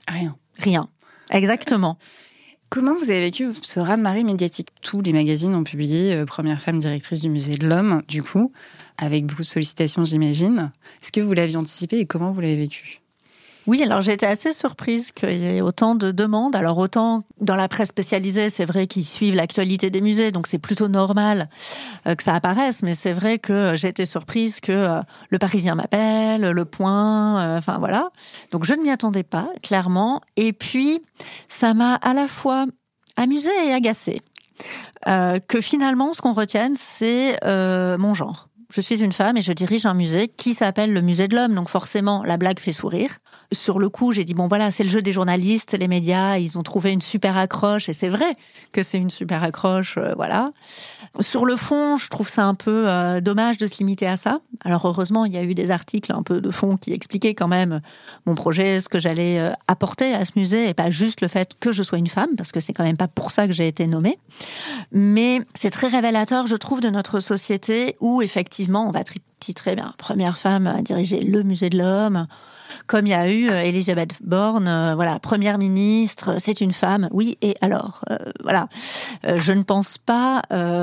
Rien. 0.07 0.35
Rien. 0.57 0.87
Exactement. 1.31 1.97
Comment 2.69 2.95
vous 2.95 3.09
avez 3.09 3.21
vécu 3.21 3.47
ce 3.61 3.79
raz-de-marée 3.79 4.23
médiatique? 4.23 4.69
Tous 4.81 5.01
les 5.01 5.13
magazines 5.13 5.53
ont 5.53 5.63
publié 5.63 6.13
euh, 6.13 6.25
Première 6.25 6.61
femme 6.61 6.79
directrice 6.79 7.21
du 7.21 7.29
musée 7.29 7.55
de 7.55 7.67
l'homme, 7.67 8.01
du 8.07 8.23
coup, 8.23 8.51
avec 8.97 9.25
beaucoup 9.25 9.43
de 9.43 9.47
sollicitations, 9.47 10.03
j'imagine. 10.03 10.71
Est-ce 11.01 11.11
que 11.11 11.21
vous 11.21 11.33
l'aviez 11.33 11.57
anticipé 11.57 11.99
et 11.99 12.05
comment 12.05 12.31
vous 12.31 12.41
l'avez 12.41 12.57
vécu? 12.57 13.04
Oui, 13.67 13.81
alors 13.81 14.07
été 14.07 14.27
assez 14.27 14.53
surprise 14.53 15.11
qu'il 15.11 15.37
y 15.37 15.57
ait 15.57 15.61
autant 15.61 15.95
de 15.95 16.11
demandes. 16.11 16.55
Alors 16.55 16.77
autant 16.77 17.23
dans 17.41 17.55
la 17.55 17.67
presse 17.67 17.89
spécialisée, 17.89 18.51
c'est 18.51 18.65
vrai 18.65 18.85
qu'ils 18.85 19.05
suivent 19.05 19.35
l'actualité 19.35 19.89
des 19.89 20.01
musées, 20.01 20.31
donc 20.31 20.45
c'est 20.45 20.59
plutôt 20.59 20.87
normal 20.87 21.49
euh, 22.05 22.13
que 22.13 22.21
ça 22.21 22.35
apparaisse. 22.35 22.83
Mais 22.83 22.93
c'est 22.93 23.13
vrai 23.13 23.39
que 23.39 23.73
j'ai 23.75 23.87
été 23.87 24.05
surprise 24.05 24.59
que 24.59 24.71
euh, 24.71 25.01
le 25.29 25.39
Parisien 25.39 25.73
m'appelle, 25.73 26.41
le 26.41 26.65
Point, 26.65 27.41
euh, 27.41 27.57
enfin 27.57 27.77
voilà. 27.79 28.11
Donc 28.51 28.65
je 28.65 28.73
ne 28.73 28.83
m'y 28.83 28.91
attendais 28.91 29.23
pas, 29.23 29.49
clairement. 29.63 30.21
Et 30.35 30.53
puis 30.53 31.03
ça 31.47 31.73
m'a 31.73 31.95
à 31.95 32.13
la 32.13 32.27
fois 32.27 32.65
amusé 33.17 33.49
et 33.67 33.73
agacé. 33.73 34.21
que 35.05 35.61
finalement, 35.61 36.13
ce 36.13 36.21
qu'on 36.21 36.33
retienne, 36.33 36.75
c'est 36.77 37.39
mon 37.43 38.13
genre. 38.13 38.47
Je 38.69 38.81
suis 38.81 39.03
une 39.03 39.11
femme 39.11 39.37
et 39.37 39.41
je 39.41 39.51
dirige 39.51 39.85
un 39.85 39.93
musée 39.93 40.27
qui 40.27 40.53
s'appelle 40.53 40.91
le 40.91 41.01
Musée 41.01 41.27
de 41.27 41.35
l'Homme. 41.35 41.53
Donc 41.53 41.69
forcément, 41.69 42.23
la 42.23 42.37
blague 42.37 42.59
fait 42.59 42.71
sourire. 42.71 43.17
Sur 43.51 43.77
le 43.77 43.89
coup, 43.89 44.11
j'ai 44.11 44.23
dit, 44.23 44.33
bon 44.33 44.47
voilà, 44.47 44.71
c'est 44.71 44.83
le 44.83 44.89
jeu 44.89 45.01
des 45.01 45.11
journalistes, 45.11 45.73
les 45.73 45.87
médias, 45.87 46.37
ils 46.37 46.57
ont 46.57 46.63
trouvé 46.63 46.91
une 46.91 47.01
super 47.01 47.37
accroche. 47.37 47.89
Et 47.89 47.93
c'est 47.93 48.09
vrai 48.09 48.35
que 48.71 48.81
c'est 48.81 48.97
une 48.97 49.11
super 49.11 49.43
accroche, 49.43 49.97
euh, 49.97 50.13
voilà. 50.15 50.51
Sur 51.21 51.45
le 51.45 51.55
fond, 51.55 51.95
je 51.95 52.09
trouve 52.09 52.27
ça 52.27 52.45
un 52.45 52.55
peu 52.55 52.89
euh, 52.89 53.21
dommage 53.21 53.57
de 53.57 53.67
se 53.67 53.77
limiter 53.77 54.07
à 54.07 54.17
ça. 54.17 54.39
Alors 54.63 54.85
heureusement, 54.85 55.25
il 55.25 55.33
y 55.33 55.37
a 55.37 55.43
eu 55.43 55.53
des 55.53 55.71
articles 55.71 56.11
un 56.11 56.23
peu 56.23 56.41
de 56.41 56.51
fond 56.51 56.75
qui 56.75 56.91
expliquaient 56.91 57.33
quand 57.33 57.47
même 57.47 57.79
mon 58.25 58.35
projet, 58.35 58.81
ce 58.81 58.89
que 58.89 58.99
j'allais 58.99 59.39
euh, 59.39 59.51
apporter 59.67 60.13
à 60.13 60.25
ce 60.25 60.33
musée 60.35 60.69
et 60.69 60.73
pas 60.73 60.89
juste 60.89 61.21
le 61.21 61.27
fait 61.27 61.51
que 61.59 61.71
je 61.71 61.83
sois 61.83 61.97
une 61.97 62.07
femme, 62.07 62.35
parce 62.35 62.51
que 62.51 62.59
c'est 62.59 62.73
quand 62.73 62.83
même 62.83 62.97
pas 62.97 63.07
pour 63.07 63.31
ça 63.31 63.47
que 63.47 63.53
j'ai 63.53 63.67
été 63.67 63.87
nommée. 63.87 64.19
Mais 64.91 65.41
c'est 65.53 65.69
très 65.69 65.87
révélateur, 65.87 66.47
je 66.47 66.55
trouve, 66.55 66.81
de 66.81 66.89
notre 66.89 67.19
société 67.19 67.95
où 68.01 68.21
effectivement, 68.21 68.87
on 68.87 68.91
va 68.91 69.01
titrer 69.39 69.75
bien, 69.75 69.93
première 69.97 70.37
femme 70.37 70.67
à 70.67 70.81
diriger 70.81 71.21
le 71.21 71.43
musée 71.43 71.69
de 71.69 71.77
l'homme. 71.77 72.27
Comme 72.87 73.07
il 73.07 73.11
y 73.11 73.13
a 73.13 73.31
eu 73.31 73.49
euh, 73.49 73.63
Elisabeth 73.63 74.15
Borne, 74.21 74.67
euh, 74.67 74.95
voilà, 74.95 75.19
première 75.19 75.57
ministre, 75.57 76.35
c'est 76.39 76.61
une 76.61 76.73
femme. 76.73 77.09
Oui, 77.11 77.37
et 77.41 77.55
alors, 77.61 78.01
euh, 78.09 78.17
voilà. 78.43 78.67
je 79.23 79.53
ne 79.53 79.63
pense 79.63 79.97
pas 79.97 80.41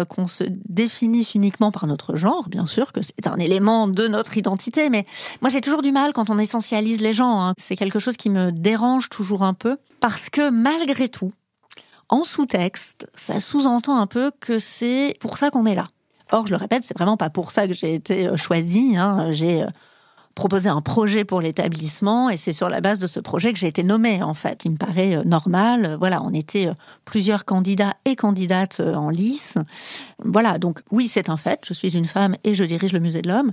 qu'on 0.09 0.27
se 0.27 0.45
définisse 0.69 1.35
uniquement 1.35 1.71
par 1.71 1.87
notre 1.87 2.17
genre, 2.17 2.49
bien 2.49 2.67
sûr 2.67 2.93
que 2.93 3.01
c'est 3.03 3.27
un 3.27 3.37
élément 3.37 3.89
de 3.89 4.09
notre 4.09 4.37
identité, 4.37 4.91
mais 4.91 5.07
moi 5.41 5.51
j'ai 5.51 5.61
toujours 5.61 5.83
du 5.83 5.93
mal 5.93 6.13
quand 6.13 6.31
on 6.31 6.39
essentialise 6.39 7.01
les 7.01 7.13
gens. 7.13 7.41
Hein. 7.41 7.55
C'est 7.59 7.77
quelque 7.77 7.99
chose 7.99 8.17
qui 8.17 8.31
me 8.31 8.51
dérange 8.51 9.09
toujours 9.09 9.43
un 9.43 9.55
peu, 9.55 9.79
parce 10.01 10.31
que 10.31 10.51
malgré 10.51 11.09
tout, 11.09 11.33
en 12.09 12.25
sous-texte, 12.25 13.09
ça 13.15 13.41
sous-entend 13.41 13.97
un 13.99 14.07
peu 14.07 14.31
que 14.41 14.59
c'est 14.59 15.17
pour 15.21 15.39
ça 15.39 15.51
qu'on 15.51 15.67
est 15.67 15.75
là. 15.75 15.89
Or, 16.33 16.47
je 16.47 16.53
le 16.53 16.57
répète, 16.57 16.83
c'est 16.83 16.97
vraiment 16.97 17.19
pas 17.19 17.29
pour 17.31 17.51
ça 17.51 17.69
que 17.69 17.75
j'ai 17.75 17.95
été 17.95 18.27
euh, 18.27 18.37
choisie. 18.37 18.97
Hein. 18.97 19.31
J'ai 19.31 19.63
euh, 19.63 19.67
proposé 20.35 20.69
un 20.69 20.81
projet 20.81 21.25
pour 21.25 21.41
l'établissement 21.41 22.31
et 22.31 22.37
c'est 22.37 22.53
sur 22.53 22.69
la 22.69 22.81
base 22.81 22.99
de 22.99 23.07
ce 23.07 23.21
projet 23.21 23.53
que 23.53 23.59
j'ai 23.59 23.67
été 23.67 23.83
nommée 23.83 24.23
en 24.23 24.35
fait. 24.35 24.65
Il 24.65 24.73
me 24.73 24.77
paraît 24.77 25.17
euh, 25.17 25.25
normal. 25.25 25.97
Voilà, 25.99 26.23
on 26.23 26.33
était 26.33 26.69
plusieurs 27.05 27.45
candidats 27.45 27.95
et 28.05 28.17
candidates 28.17 28.81
en 28.81 29.11
lice. 29.11 29.59
Voilà, 30.25 30.59
donc 30.59 30.81
oui, 30.91 31.09
c'est 31.09 31.29
un 31.29 31.37
fait. 31.37 31.61
Je 31.67 31.75
suis 31.75 31.97
une 31.97 32.07
femme 32.07 32.37
et 32.45 32.55
je 32.55 32.65
dirige 32.65 32.93
le 32.93 33.01
musée 33.01 33.23
de 33.23 33.29
l'homme. 33.29 33.53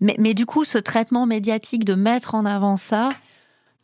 Mais, 0.00 0.16
mais 0.18 0.34
du 0.34 0.46
coup, 0.46 0.64
ce 0.64 0.78
traitement 0.78 1.26
médiatique 1.26 1.84
de 1.84 1.94
mettre 1.94 2.34
en 2.34 2.44
avant 2.44 2.76
ça, 2.76 3.10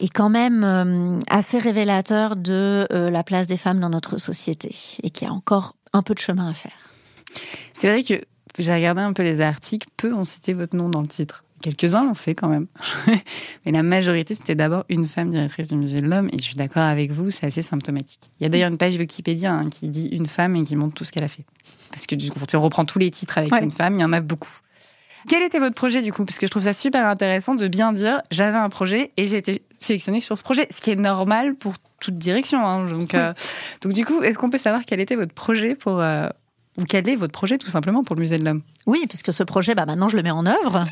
est 0.01 0.09
quand 0.09 0.31
même 0.31 1.21
assez 1.31 1.59
révélateur 1.59 2.35
de 2.35 2.89
la 2.91 3.23
place 3.23 3.47
des 3.47 3.57
femmes 3.57 3.79
dans 3.79 3.91
notre 3.91 4.19
société 4.19 4.75
et 5.03 5.11
qui 5.11 5.25
a 5.25 5.33
encore 5.33 5.77
un 5.93 6.03
peu 6.03 6.13
de 6.15 6.19
chemin 6.19 6.49
à 6.49 6.55
faire. 6.55 6.91
C'est 7.73 7.89
vrai 7.89 8.03
que 8.03 8.25
j'ai 8.59 8.75
regardé 8.75 9.03
un 9.03 9.13
peu 9.13 9.23
les 9.23 9.41
articles, 9.41 9.89
peu 9.97 10.13
ont 10.13 10.25
cité 10.25 10.53
votre 10.53 10.77
nom 10.77 10.89
dans 10.89 11.01
le 11.01 11.07
titre. 11.07 11.45
Quelques-uns 11.63 12.05
l'ont 12.05 12.15
fait 12.15 12.35
quand 12.35 12.49
même. 12.49 12.67
Mais 13.65 13.73
la 13.73 13.83
majorité, 13.83 14.35
c'était 14.35 14.55
d'abord 14.55 14.85
une 14.89 15.07
femme 15.07 15.31
directrice 15.31 15.69
du 15.69 15.77
musée 15.77 16.01
de 16.01 16.07
l'homme. 16.07 16.29
Et 16.33 16.39
je 16.39 16.43
suis 16.43 16.57
d'accord 16.57 16.83
avec 16.83 17.11
vous, 17.11 17.31
c'est 17.31 17.47
assez 17.47 17.63
symptomatique. 17.63 18.31
Il 18.41 18.43
y 18.43 18.47
a 18.47 18.49
d'ailleurs 18.49 18.71
une 18.71 18.79
page 18.79 18.97
Wikipédia 18.97 19.55
hein, 19.55 19.71
qui 19.71 19.89
dit 19.89 20.09
une 20.09 20.27
femme 20.27 20.57
et 20.57 20.65
qui 20.65 20.77
montre 20.77 20.95
tout 20.95 21.05
ce 21.05 21.13
qu'elle 21.13 21.25
a 21.25 21.29
fait. 21.29 21.45
Parce 21.91 22.07
que 22.07 22.15
du 22.15 22.31
coup, 22.31 22.41
on 22.53 22.61
reprend 22.61 22.85
tous 22.85 22.99
les 22.99 23.11
titres 23.11 23.39
avec 23.39 23.53
une 23.61 23.71
femme, 23.71 23.97
il 23.97 24.01
y 24.01 24.05
en 24.05 24.13
a 24.13 24.21
beaucoup. 24.21 24.51
Quel 25.29 25.43
était 25.43 25.59
votre 25.59 25.75
projet 25.75 26.03
du 26.03 26.13
coup? 26.13 26.25
Parce 26.25 26.39
que 26.39 26.47
je 26.47 26.51
trouve 26.51 26.65
ça 26.65 26.73
super 26.73 27.07
intéressant 27.07 27.55
de 27.55 27.69
bien 27.69 27.93
dire 27.93 28.21
j'avais 28.31 28.59
un 28.59 28.69
projet 28.69 29.13
et 29.17 29.29
j'ai 29.29 29.37
été 29.37 29.63
sélectionnée 29.81 30.21
sur 30.21 30.37
ce 30.37 30.43
projet, 30.43 30.67
ce 30.71 30.81
qui 30.81 30.91
est 30.91 30.97
normal 30.97 31.55
pour 31.55 31.75
toute 32.01 32.19
direction. 32.19 32.67
Hein. 32.67 32.87
Donc, 32.89 33.15
euh, 33.15 33.33
donc 33.81 33.93
du 33.93 34.05
coup, 34.05 34.23
est-ce 34.23 34.39
qu'on 34.39 34.49
peut 34.49 34.59
savoir 34.59 34.83
quel 34.85 35.01
était 35.01 35.15
votre 35.15 35.33
projet 35.33 35.75
pour, 35.75 36.01
euh, 36.01 36.29
ou 36.79 36.85
quel 36.85 37.09
est 37.09 37.17
votre 37.17 37.33
projet 37.33 37.59
tout 37.59 37.69
simplement 37.69 38.03
pour 38.03 38.17
le 38.17 38.21
musée 38.21 38.39
de 38.39 38.45
l'homme? 38.45 38.63
Oui, 38.87 39.05
puisque 39.09 39.33
ce 39.33 39.43
projet, 39.43 39.75
bah, 39.75 39.87
maintenant 39.87 40.09
je 40.09 40.17
le 40.17 40.23
mets 40.23 40.31
en 40.31 40.47
œuvre. 40.47 40.87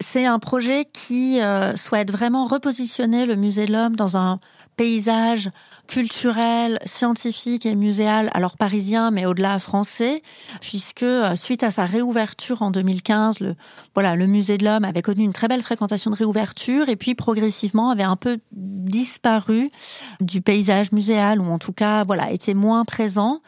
C'est 0.00 0.26
un 0.26 0.38
projet 0.38 0.86
qui 0.92 1.40
euh, 1.40 1.76
souhaite 1.76 2.10
vraiment 2.10 2.46
repositionner 2.46 3.26
le 3.26 3.36
musée 3.36 3.66
de 3.66 3.72
l'homme 3.72 3.96
dans 3.96 4.16
un 4.16 4.38
paysage 4.76 5.50
culturel, 5.88 6.78
scientifique 6.84 7.66
et 7.66 7.74
muséal, 7.74 8.30
alors 8.34 8.56
parisien, 8.56 9.10
mais 9.10 9.26
au-delà 9.26 9.58
français, 9.58 10.22
puisque 10.60 11.02
euh, 11.02 11.34
suite 11.34 11.62
à 11.64 11.70
sa 11.70 11.84
réouverture 11.84 12.62
en 12.62 12.70
2015, 12.70 13.40
le, 13.40 13.54
voilà, 13.94 14.14
le 14.14 14.26
musée 14.26 14.58
de 14.58 14.64
l'homme 14.64 14.84
avait 14.84 15.02
connu 15.02 15.24
une 15.24 15.32
très 15.32 15.48
belle 15.48 15.62
fréquentation 15.62 16.10
de 16.10 16.16
réouverture 16.16 16.88
et 16.88 16.96
puis 16.96 17.14
progressivement 17.14 17.90
avait 17.90 18.04
un 18.04 18.16
peu 18.16 18.38
disparu 18.52 19.70
du 20.20 20.40
paysage 20.40 20.92
muséal 20.92 21.40
ou 21.40 21.46
en 21.46 21.58
tout 21.58 21.72
cas, 21.72 22.04
voilà, 22.04 22.30
était 22.30 22.54
moins 22.54 22.84
présent. 22.84 23.40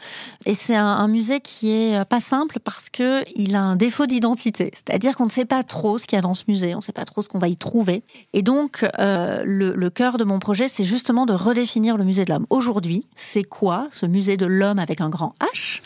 Et 0.46 0.54
c'est 0.54 0.76
un, 0.76 1.08
musée 1.08 1.40
qui 1.40 1.70
est 1.70 1.96
euh, 1.96 2.04
pas 2.04 2.20
simple 2.20 2.58
parce 2.62 2.88
que 2.88 3.22
il 3.36 3.54
a 3.54 3.62
un 3.62 3.76
défaut 3.76 4.06
d'identité, 4.06 4.70
c'est-à-dire 4.72 5.16
qu'on 5.16 5.26
ne 5.26 5.30
sait 5.30 5.44
pas 5.44 5.62
trop 5.62 5.98
ce 5.98 6.06
qu'il 6.06 6.16
y 6.16 6.18
a 6.18 6.22
dans 6.22 6.34
ce 6.34 6.44
musée, 6.48 6.74
on 6.74 6.78
ne 6.78 6.82
sait 6.82 6.92
pas 6.92 7.04
trop 7.04 7.22
ce 7.22 7.28
qu'on 7.28 7.38
va 7.38 7.48
y 7.48 7.56
trouver. 7.56 8.02
Et 8.32 8.42
donc, 8.42 8.86
euh, 8.98 9.42
le, 9.44 9.90
cœur 9.90 10.16
de 10.16 10.24
mon 10.24 10.38
projet, 10.38 10.68
c'est 10.68 10.84
justement 10.84 11.26
de 11.26 11.32
redéfinir 11.32 11.96
le 11.96 12.04
musée 12.04 12.24
de 12.24 12.29
Aujourd'hui, 12.50 13.06
c'est 13.14 13.44
quoi 13.44 13.88
ce 13.90 14.06
musée 14.06 14.36
de 14.36 14.46
l'homme 14.46 14.78
avec 14.78 15.00
un 15.00 15.08
grand 15.08 15.34
H? 15.40 15.80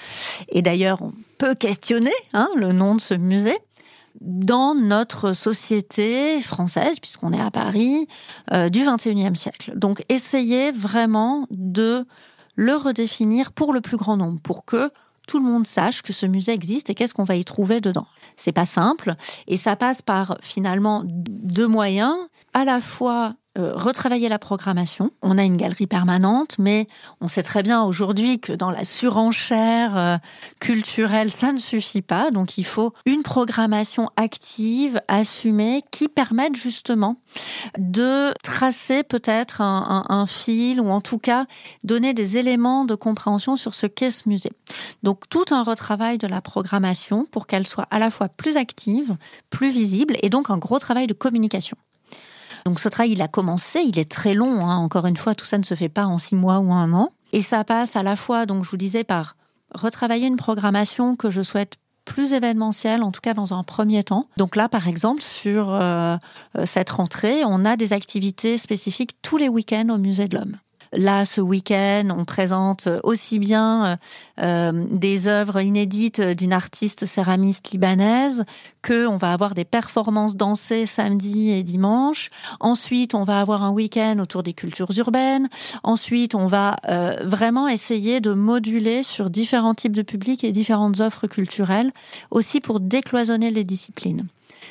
Et 0.49 0.63
d'ailleurs, 0.63 1.03
on 1.03 1.13
peut 1.39 1.55
questionner 1.55 2.13
hein, 2.33 2.49
le 2.57 2.73
nom 2.73 2.95
de 2.95 3.01
ce 3.01 3.15
musée 3.15 3.59
dans 4.21 4.75
notre 4.75 5.33
société 5.33 6.41
française, 6.41 7.01
puisqu'on 7.01 7.33
est 7.33 7.41
à 7.41 7.51
Paris, 7.51 8.07
euh, 8.53 8.69
du 8.69 8.81
21e 8.81 9.35
siècle. 9.35 9.73
Donc, 9.77 10.05
essayez 10.09 10.71
vraiment 10.71 11.47
de 11.51 12.07
le 12.55 12.77
redéfinir 12.77 13.53
pour 13.53 13.73
le 13.73 13.81
plus 13.81 13.97
grand 13.97 14.17
nombre, 14.17 14.41
pour 14.41 14.65
que 14.65 14.91
tout 15.27 15.39
le 15.39 15.45
monde 15.45 15.67
sache 15.67 16.03
que 16.03 16.13
ce 16.13 16.27
musée 16.27 16.53
existe 16.53 16.91
et 16.91 16.95
qu'est-ce 16.95 17.15
qu'on 17.15 17.25
va 17.25 17.37
y 17.37 17.45
trouver 17.45 17.81
dedans. 17.81 18.07
C'est 18.37 18.53
pas 18.53 18.67
simple 18.67 19.15
et 19.47 19.57
ça 19.57 19.75
passe 19.75 20.03
par 20.03 20.37
finalement 20.43 21.03
deux 21.07 21.67
moyens, 21.67 22.15
à 22.53 22.65
la 22.65 22.81
fois 22.81 23.35
euh, 23.57 23.73
retravailler 23.75 24.29
la 24.29 24.41
programmation. 24.41 25.11
On 25.23 25.39
a 25.39 25.45
une 25.45 25.57
galerie 25.57 25.87
permanente, 25.87 26.57
mais 26.59 26.89
on 27.21 27.29
sait 27.29 27.43
très 27.45 27.63
bien 27.63 27.85
aujourd'hui 27.85 28.41
que 28.41 28.53
dans 28.53 28.71
la 28.71 28.85
surenchère 28.85 29.97
euh, 29.97 30.17
culturelle, 30.61 31.31
ça 31.31 31.53
ne 31.53 31.59
suffit 31.59 32.03
pas. 32.03 32.33
Donc 32.33 32.59
il 32.59 32.65
faut 32.65 32.93
une 33.07 33.23
programmation 33.23 34.11
active, 34.17 35.01
assumée, 35.07 35.83
qui 35.93 36.09
permette 36.09 36.57
justement 36.57 37.17
de 37.79 38.33
tracer 38.43 39.05
peut-être 39.05 39.61
un, 39.61 40.05
un, 40.09 40.27
fil 40.27 40.81
ou 40.81 40.89
en 40.89 41.01
tout 41.01 41.19
cas 41.19 41.47
donner 41.85 42.13
des 42.13 42.39
éléments 42.39 42.85
de 42.85 42.97
compréhension 42.97 43.55
sur 43.55 43.77
ce 43.77 43.87
qu'est 43.87 44.11
ce 44.11 44.29
musée. 44.29 44.53
Donc 45.05 45.29
tout 45.29 45.45
un 45.53 45.63
retravail 45.63 46.19
de 46.19 46.27
la 46.27 46.41
programmation 46.41 47.25
pour 47.25 47.47
qu'elle 47.47 47.67
soit 47.67 47.87
à 47.91 48.01
la 48.01 48.11
fois 48.11 48.29
plus 48.29 48.57
active, 48.57 49.17
plus 49.51 49.71
visible 49.71 50.17
et 50.23 50.29
donc 50.29 50.51
un 50.51 50.59
gros 50.59 50.81
travail 50.81 51.07
de 51.07 51.15
communication. 51.15 51.77
Donc 52.65 52.81
ce 52.81 52.89
travail, 52.89 53.13
il 53.13 53.23
a 53.23 53.29
commencé, 53.29 53.81
il 53.81 53.99
est 53.99 54.11
très 54.11 54.35
long. 54.35 54.67
Hein. 54.67 54.77
Encore 54.77 55.07
une 55.07 55.17
fois, 55.17 55.35
tout 55.35 55.45
ça 55.45 55.59
ne 55.59 55.65
se 55.65 55.75
fait 55.75 55.89
pas 55.89 56.07
en 56.07 56.19
six 56.19 56.35
mois 56.35 56.59
ou 56.59 56.73
un 56.73 56.93
an. 56.95 57.11
Et 57.33 57.43
ça 57.43 57.63
passe 57.65 57.97
à 57.97 58.03
la 58.03 58.17
fois, 58.17 58.47
donc 58.47 58.65
je 58.65 58.71
vous 58.71 58.77
disais, 58.77 59.05
par 59.05 59.37
retravailler 59.75 60.27
une 60.27 60.37
programmation 60.37 61.17
que 61.17 61.31
je 61.31 61.43
souhaite 61.43 61.75
plus 62.05 62.33
événementielle, 62.33 63.03
en 63.03 63.11
tout 63.11 63.21
cas 63.21 63.35
dans 63.35 63.55
un 63.55 63.63
premier 63.63 64.05
temps. 64.05 64.29
Donc 64.37 64.57
là, 64.57 64.69
par 64.69 64.89
exemple, 64.89 65.23
sur 65.23 65.71
euh, 65.71 66.17
euh, 66.57 66.67
cette 66.67 66.91
rentrée, 66.91 67.45
on 67.45 67.65
a 67.65 67.77
des 67.77 67.93
activités 67.93 68.59
spécifiques 68.59 69.17
tous 69.23 69.37
les 69.37 69.49
week-ends 69.49 69.89
au 69.89 69.99
Musée 69.99 70.27
de 70.27 70.37
l'Homme. 70.37 70.57
Là, 70.97 71.25
ce 71.25 71.41
week-end, 71.41 72.09
on 72.17 72.25
présente 72.25 72.89
aussi 73.03 73.39
bien 73.39 73.87
euh, 73.87 73.97
euh, 74.41 74.85
des 74.91 75.29
œuvres 75.29 75.61
inédites 75.61 76.21
d'une 76.21 76.53
artiste 76.53 77.07
céramiste 77.07 77.71
libanaise 77.71 78.45
que 78.83 79.07
on 79.07 79.17
va 79.17 79.33
avoir 79.33 79.55
des 79.55 79.65
performances 79.65 80.37
dansées 80.37 80.87
samedi 80.87 81.51
et 81.51 81.63
dimanche. 81.63 82.31
Ensuite, 82.61 83.15
on 83.15 83.25
va 83.25 83.41
avoir 83.41 83.63
un 83.63 83.71
week-end 83.71 84.19
autour 84.21 84.43
des 84.43 84.53
cultures 84.53 84.91
urbaines. 84.99 85.49
Ensuite, 85.83 86.35
on 86.35 86.47
va 86.47 86.77
euh, 86.89 87.17
vraiment 87.25 87.67
essayer 87.67 88.21
de 88.21 88.33
moduler 88.33 89.03
sur 89.03 89.31
différents 89.31 89.75
types 89.75 89.97
de 89.97 90.03
publics 90.03 90.45
et 90.45 90.53
différentes 90.53 91.01
offres 91.01 91.27
culturelles, 91.27 91.93
aussi 92.31 92.61
pour 92.61 92.81
décloisonner 92.81 93.51
les 93.51 93.65
disciplines. 93.65 94.27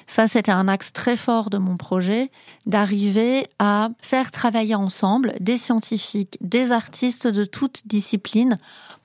Ça, 0.07 0.27
c'était 0.27 0.51
un 0.51 0.67
axe 0.67 0.93
très 0.93 1.15
fort 1.15 1.49
de 1.49 1.57
mon 1.57 1.77
projet, 1.77 2.31
d'arriver 2.65 3.47
à 3.59 3.89
faire 4.01 4.31
travailler 4.31 4.75
ensemble 4.75 5.33
des 5.39 5.57
scientifiques, 5.57 6.37
des 6.41 6.71
artistes 6.71 7.27
de 7.27 7.45
toutes 7.45 7.87
disciplines 7.87 8.57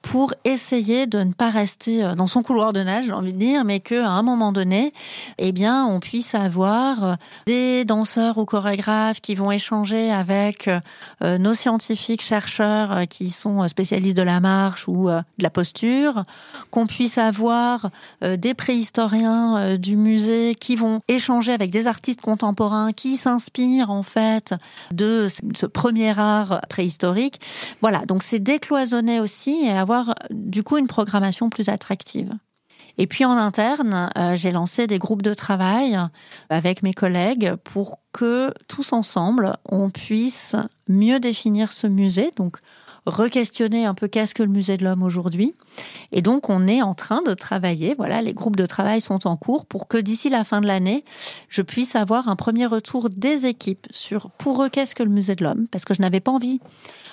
pour 0.02 0.32
essayer 0.44 1.06
de 1.06 1.18
ne 1.18 1.32
pas 1.32 1.50
rester 1.50 2.04
euh, 2.04 2.14
dans 2.14 2.26
son 2.26 2.42
couloir 2.42 2.72
de 2.72 2.82
nage, 2.82 3.06
j'ai 3.06 3.12
envie 3.12 3.32
de 3.32 3.38
dire, 3.38 3.64
mais 3.64 3.80
qu'à 3.80 4.08
un 4.08 4.22
moment 4.22 4.52
donné, 4.52 4.92
eh 5.38 5.52
bien, 5.52 5.86
on 5.86 6.00
puisse 6.00 6.34
avoir 6.34 7.04
euh, 7.04 7.14
des 7.46 7.84
danseurs 7.84 8.38
ou 8.38 8.44
chorégraphes 8.44 9.20
qui 9.20 9.34
vont 9.34 9.50
échanger 9.50 10.10
avec 10.10 10.68
euh, 10.68 11.38
nos 11.38 11.54
scientifiques 11.54 12.22
chercheurs 12.22 13.08
qui 13.08 13.30
sont 13.30 13.66
spécialistes 13.68 14.16
de 14.16 14.22
la 14.22 14.40
marche 14.40 14.86
ou 14.88 15.08
de 15.08 15.42
la 15.42 15.50
posture, 15.50 16.24
qu'on 16.70 16.86
puisse 16.86 17.18
avoir 17.18 17.90
des 18.22 18.54
préhistoriens 18.54 19.76
du 19.76 19.96
musée 19.96 20.54
qui 20.54 20.76
vont 20.76 21.00
échanger 21.08 21.52
avec 21.52 21.70
des 21.70 21.86
artistes 21.86 22.20
contemporains 22.20 22.92
qui 22.92 23.16
s'inspirent 23.16 23.90
en 23.90 24.02
fait 24.02 24.54
de 24.92 25.28
ce 25.54 25.66
premier 25.66 26.18
art 26.18 26.60
préhistorique. 26.68 27.40
Voilà, 27.80 28.04
donc 28.06 28.22
c'est 28.22 28.38
décloisonner 28.38 29.20
aussi 29.20 29.64
et 29.64 29.72
avoir 29.72 29.87
du 30.30 30.62
coup 30.62 30.76
une 30.76 30.86
programmation 30.86 31.50
plus 31.50 31.68
attractive. 31.68 32.34
Et 32.98 33.06
puis 33.06 33.24
en 33.24 33.36
interne, 33.36 34.10
euh, 34.18 34.34
j'ai 34.34 34.50
lancé 34.50 34.88
des 34.88 34.98
groupes 34.98 35.22
de 35.22 35.32
travail 35.32 35.96
avec 36.50 36.82
mes 36.82 36.92
collègues 36.92 37.54
pour 37.62 38.00
que 38.12 38.52
tous 38.66 38.92
ensemble, 38.92 39.56
on 39.64 39.88
puisse 39.88 40.56
mieux 40.88 41.20
définir 41.20 41.70
ce 41.70 41.86
musée. 41.86 42.32
Donc 42.34 42.58
re-questionner 43.06 43.84
un 43.84 43.94
peu 43.94 44.08
qu'est-ce 44.08 44.34
que 44.34 44.42
le 44.42 44.50
musée 44.50 44.76
de 44.76 44.84
l'homme 44.84 45.02
aujourd'hui. 45.02 45.54
Et 46.12 46.22
donc, 46.22 46.50
on 46.50 46.66
est 46.66 46.82
en 46.82 46.94
train 46.94 47.22
de 47.22 47.34
travailler. 47.34 47.94
Voilà, 47.96 48.22
les 48.22 48.34
groupes 48.34 48.56
de 48.56 48.66
travail 48.66 49.00
sont 49.00 49.26
en 49.26 49.36
cours 49.36 49.66
pour 49.66 49.88
que 49.88 49.98
d'ici 49.98 50.28
la 50.28 50.44
fin 50.44 50.60
de 50.60 50.66
l'année, 50.66 51.04
je 51.48 51.62
puisse 51.62 51.96
avoir 51.96 52.28
un 52.28 52.36
premier 52.36 52.66
retour 52.66 53.10
des 53.10 53.46
équipes 53.46 53.86
sur 53.90 54.30
pour 54.30 54.62
eux 54.64 54.68
qu'est-ce 54.68 54.94
que 54.94 55.02
le 55.02 55.10
musée 55.10 55.34
de 55.34 55.44
l'homme, 55.44 55.66
parce 55.70 55.84
que 55.84 55.94
je 55.94 56.00
n'avais 56.00 56.20
pas 56.20 56.32
envie 56.32 56.60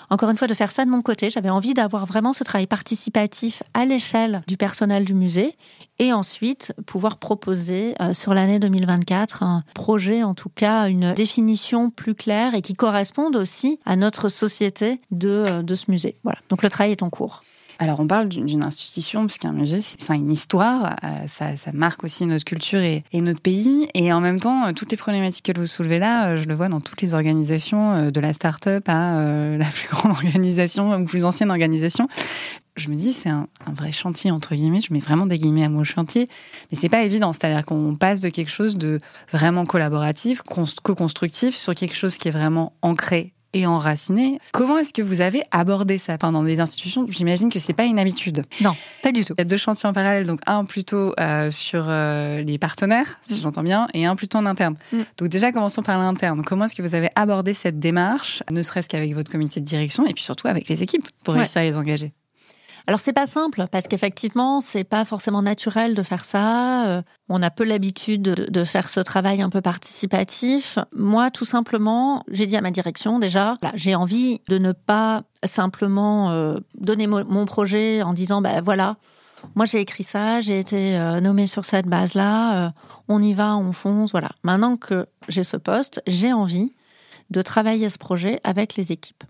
encore 0.09 0.29
une 0.29 0.37
fois, 0.37 0.47
de 0.47 0.53
faire 0.53 0.71
ça 0.71 0.85
de 0.85 0.89
mon 0.89 1.01
côté. 1.01 1.29
J'avais 1.29 1.49
envie 1.49 1.73
d'avoir 1.73 2.05
vraiment 2.05 2.33
ce 2.33 2.43
travail 2.43 2.67
participatif 2.67 3.63
à 3.73 3.85
l'échelle 3.85 4.43
du 4.47 4.57
personnel 4.57 5.05
du 5.05 5.13
musée 5.13 5.55
et 5.99 6.11
ensuite 6.11 6.73
pouvoir 6.85 7.17
proposer 7.17 7.95
euh, 8.01 8.13
sur 8.13 8.33
l'année 8.33 8.59
2024 8.59 9.43
un 9.43 9.61
projet, 9.73 10.23
en 10.23 10.33
tout 10.33 10.49
cas 10.53 10.87
une 10.89 11.13
définition 11.13 11.89
plus 11.89 12.15
claire 12.15 12.53
et 12.53 12.61
qui 12.61 12.73
corresponde 12.73 13.35
aussi 13.35 13.79
à 13.85 13.95
notre 13.95 14.29
société 14.29 14.99
de, 15.11 15.29
euh, 15.29 15.74
ce 15.75 15.89
musée. 15.91 16.15
Donc 16.49 16.63
le 16.63 16.69
travail 16.69 16.91
est 16.91 17.03
en 17.03 17.09
cours. 17.09 17.43
Alors, 17.77 17.99
on 17.99 18.07
parle 18.07 18.29
d'une 18.29 18.63
institution, 18.63 19.21
parce 19.21 19.37
qu'un 19.37 19.51
musée, 19.51 19.81
c'est 19.81 20.15
une 20.15 20.31
histoire, 20.31 20.95
euh, 21.03 21.27
ça, 21.27 21.55
marque 21.73 22.03
aussi 22.05 22.25
notre 22.25 22.45
culture 22.45 22.79
et, 22.79 23.03
notre 23.13 23.41
pays. 23.41 23.89
Et 23.93 24.13
en 24.13 24.21
même 24.21 24.39
temps, 24.39 24.67
euh, 24.67 24.71
toutes 24.71 24.91
les 24.91 24.97
problématiques 24.97 25.51
que 25.53 25.59
vous 25.59 25.67
soulevez 25.67 25.99
là, 25.99 26.29
euh, 26.29 26.37
je 26.37 26.47
le 26.47 26.55
vois 26.55 26.69
dans 26.69 26.79
toutes 26.79 27.01
les 27.01 27.13
organisations, 27.13 28.09
de 28.11 28.19
la 28.19 28.33
start-up 28.33 28.87
à 28.87 29.19
la 29.57 29.65
plus 29.65 29.89
grande 29.89 30.11
organisation 30.11 30.95
ou 30.95 31.05
plus 31.05 31.25
ancienne 31.25 31.51
organisation 31.51 32.07
je 32.77 32.89
me 32.89 32.95
dis 32.95 33.13
c'est 33.13 33.29
un, 33.29 33.47
vrai 33.73 33.91
chantier 33.91 34.31
entre 34.31 34.53
guillemets. 34.53 34.81
Je 34.81 34.91
mets 34.91 34.99
vraiment 34.99 35.25
des 35.25 35.37
guillemets 35.37 35.63
à 35.63 35.69
mon 35.69 35.83
chantier, 35.83 36.27
mais 36.69 36.77
c'est 36.77 36.89
pas 36.89 37.03
évident. 37.03 37.31
C'est-à-dire 37.31 37.63
qu'on 37.65 37.95
passe 37.95 38.19
de 38.19 38.29
quelque 38.29 38.51
chose 38.51 38.75
de 38.75 38.99
vraiment 39.31 39.65
collaboratif, 39.65 40.41
co-constructif, 40.41 41.55
sur 41.55 41.73
quelque 41.73 41.95
chose 41.95 42.17
qui 42.17 42.27
est 42.27 42.31
vraiment 42.31 42.73
ancré 42.81 43.33
et 43.55 43.65
enraciné. 43.65 44.37
Comment 44.51 44.77
est-ce 44.77 44.93
que 44.93 45.01
vous 45.01 45.21
avez 45.21 45.41
abordé 45.49 45.97
ça 45.97 46.17
pendant 46.19 46.43
des 46.43 46.59
institutions? 46.59 47.05
J'imagine 47.09 47.49
que 47.49 47.57
c'est 47.57 47.73
pas 47.73 47.85
une 47.85 47.97
habitude. 47.97 48.43
Non, 48.61 48.75
pas 49.01 49.11
du 49.11 49.23
tout. 49.25 49.33
Il 49.37 49.41
y 49.41 49.41
a 49.41 49.45
deux 49.45 49.57
chantiers 49.57 49.89
en 49.89 49.93
parallèle, 49.93 50.27
donc 50.27 50.41
un 50.45 50.65
plutôt 50.65 51.13
euh, 51.19 51.49
sur 51.51 51.85
euh, 51.87 52.41
les 52.41 52.57
partenaires, 52.57 53.17
si 53.25 53.39
j'entends 53.39 53.63
bien, 53.63 53.87
et 53.93 54.05
un 54.05 54.15
plutôt 54.15 54.37
en 54.37 54.45
interne. 54.45 54.75
Mm. 54.91 54.97
Donc 55.17 55.29
déjà, 55.29 55.51
commençons 55.51 55.81
par 55.81 55.97
l'interne. 55.97 56.43
Comment 56.43 56.65
est-ce 56.65 56.75
que 56.75 56.81
vous 56.81 56.93
avez 56.95 57.09
abordé 57.15 57.53
cette 57.53 57.79
démarche, 57.79 58.43
ne 58.51 58.61
serait-ce 58.61 58.89
qu'avec 58.89 59.13
votre 59.15 59.31
comité 59.31 59.59
de 59.61 59.65
direction, 59.65 60.05
et 60.05 60.13
puis 60.13 60.23
surtout 60.23 60.47
avec 60.47 60.67
les 60.67 60.83
équipes, 60.83 61.07
pour 61.23 61.33
Ouais. 61.33 61.39
réussir 61.41 61.61
à 61.61 61.63
les 61.63 61.75
engager? 61.77 62.11
Alors 62.87 62.99
c'est 62.99 63.13
pas 63.13 63.25
simple 63.25 63.65
parce 63.71 63.87
qu'effectivement 63.87 64.61
c'est 64.61 64.83
pas 64.83 65.05
forcément 65.05 65.41
naturel 65.41 65.95
de 65.95 66.03
faire 66.03 66.23
ça. 66.23 66.85
Euh, 66.87 67.01
On 67.29 67.41
a 67.41 67.49
peu 67.49 67.63
l'habitude 67.63 68.21
de, 68.21 68.63
faire 68.63 68.89
ce 68.89 68.99
travail 68.99 69.41
un 69.41 69.49
peu 69.49 69.61
participatif. 69.61 70.77
Moi 70.95 71.31
tout 71.31 71.45
simplement 71.45 72.23
j'ai 72.29 72.45
dit 72.45 72.55
à 72.55 72.61
ma 72.61 72.71
direction 72.71 73.17
déjà 73.17 73.57
voilà, 73.61 73.75
j'ai 73.75 73.95
envie 73.95 74.41
de 74.49 74.57
ne 74.59 74.71
pas 74.71 75.23
simplement 75.43 76.31
euh, 76.31 76.57
donner 76.79 77.07
mo- 77.07 77.25
mon 77.25 77.45
projet 77.45 78.03
en 78.03 78.13
disant 78.13 78.41
ben 78.41 78.61
voilà 78.61 78.97
moi 79.55 79.65
j'ai 79.65 79.79
écrit 79.79 80.03
ça 80.03 80.41
j'ai 80.41 80.59
été 80.59 80.97
euh, 80.97 81.19
nommée 81.21 81.47
sur 81.47 81.65
cette 81.65 81.87
base 81.87 82.13
là 82.13 82.73
on 83.07 83.21
y 83.21 83.33
va 83.33 83.55
on 83.57 83.71
fonce 83.73 84.11
voilà 84.11 84.29
maintenant 84.43 84.77
que 84.77 85.07
j'ai 85.27 85.43
ce 85.43 85.57
poste 85.57 86.01
j'ai 86.07 86.33
envie 86.33 86.73
de 87.31 87.41
travailler 87.41 87.89
ce 87.89 87.97
projet 87.97 88.39
avec 88.43 88.75
les 88.75 88.91
équipes. 88.91 89.23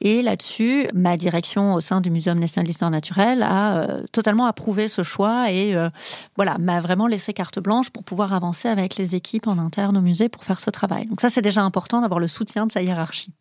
Et 0.00 0.22
là-dessus, 0.22 0.88
ma 0.92 1.16
direction 1.16 1.74
au 1.74 1.80
sein 1.80 2.00
du 2.00 2.10
Muséum 2.10 2.38
national 2.38 2.66
d'histoire 2.66 2.90
naturelle 2.90 3.42
a 3.42 3.76
euh, 3.78 4.02
totalement 4.12 4.46
approuvé 4.46 4.88
ce 4.88 5.02
choix 5.02 5.50
et 5.50 5.74
euh, 5.76 5.88
voilà 6.36 6.58
m'a 6.58 6.80
vraiment 6.80 7.06
laissé 7.06 7.32
carte 7.32 7.60
blanche 7.60 7.90
pour 7.90 8.02
pouvoir 8.04 8.32
avancer 8.32 8.68
avec 8.68 8.96
les 8.96 9.14
équipes 9.14 9.46
en 9.46 9.58
interne 9.58 9.96
au 9.96 10.00
musée 10.00 10.28
pour 10.28 10.44
faire 10.44 10.60
ce 10.60 10.70
travail. 10.70 11.06
Donc 11.06 11.20
ça, 11.20 11.30
c'est 11.30 11.42
déjà 11.42 11.62
important 11.62 12.00
d'avoir 12.00 12.20
le 12.20 12.26
soutien 12.26 12.66
de 12.66 12.72
sa 12.72 12.82
hiérarchie. 12.82 13.32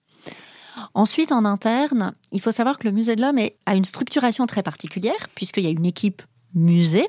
Ensuite, 0.94 1.32
en 1.32 1.46
interne, 1.46 2.14
il 2.32 2.42
faut 2.42 2.52
savoir 2.52 2.78
que 2.80 2.88
le 2.88 2.94
Musée 2.94 3.16
de 3.16 3.22
l'Homme 3.22 3.40
a 3.66 3.76
une 3.76 3.86
structuration 3.86 4.46
très 4.48 4.64
particulière 4.64 5.30
puisqu'il 5.36 5.64
y 5.64 5.68
a 5.68 5.72
une 5.72 5.86
équipe 5.86 6.22
musée 6.56 7.08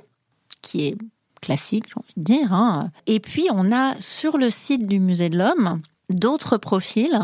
qui 0.62 0.86
est 0.86 0.96
classique, 1.40 1.84
j'ai 1.88 1.94
envie 1.96 2.12
de 2.16 2.22
dire. 2.22 2.52
hein. 2.52 2.90
Et 3.06 3.20
puis, 3.20 3.48
on 3.52 3.72
a 3.72 3.94
sur 4.00 4.38
le 4.38 4.48
site 4.48 4.86
du 4.86 5.00
Musée 5.00 5.28
de 5.28 5.36
l'Homme 5.38 5.82
d'autres 6.10 6.56
profils 6.56 7.18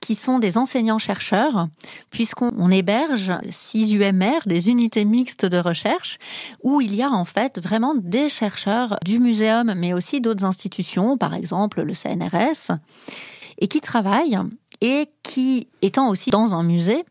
qui 0.00 0.14
sont 0.14 0.38
des 0.38 0.58
enseignants-chercheurs, 0.58 1.68
puisqu'on 2.10 2.52
on 2.58 2.70
héberge 2.70 3.32
six 3.50 3.94
UMR, 3.94 4.40
des 4.46 4.70
unités 4.70 5.04
mixtes 5.04 5.46
de 5.46 5.58
recherche, 5.58 6.18
où 6.62 6.80
il 6.80 6.94
y 6.94 7.02
a 7.02 7.10
en 7.10 7.24
fait 7.24 7.60
vraiment 7.60 7.94
des 7.94 8.28
chercheurs 8.28 8.98
du 9.04 9.18
muséum, 9.18 9.74
mais 9.76 9.92
aussi 9.92 10.20
d'autres 10.20 10.44
institutions, 10.44 11.16
par 11.16 11.34
exemple 11.34 11.82
le 11.82 11.94
CNRS, 11.94 12.76
et 13.58 13.68
qui 13.68 13.80
travaillent 13.80 14.38
et 14.82 15.08
qui, 15.22 15.68
étant 15.80 16.10
aussi 16.10 16.30
dans 16.30 16.54
un 16.54 16.62
musée, 16.62 17.04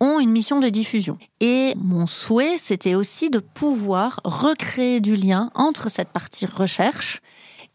ont 0.00 0.18
une 0.18 0.30
mission 0.30 0.60
de 0.60 0.68
diffusion. 0.68 1.18
Et 1.40 1.74
mon 1.76 2.06
souhait, 2.06 2.58
c'était 2.58 2.94
aussi 2.94 3.30
de 3.30 3.38
pouvoir 3.38 4.20
recréer 4.24 5.00
du 5.00 5.16
lien 5.16 5.50
entre 5.54 5.88
cette 5.88 6.08
partie 6.08 6.46
recherche 6.46 7.20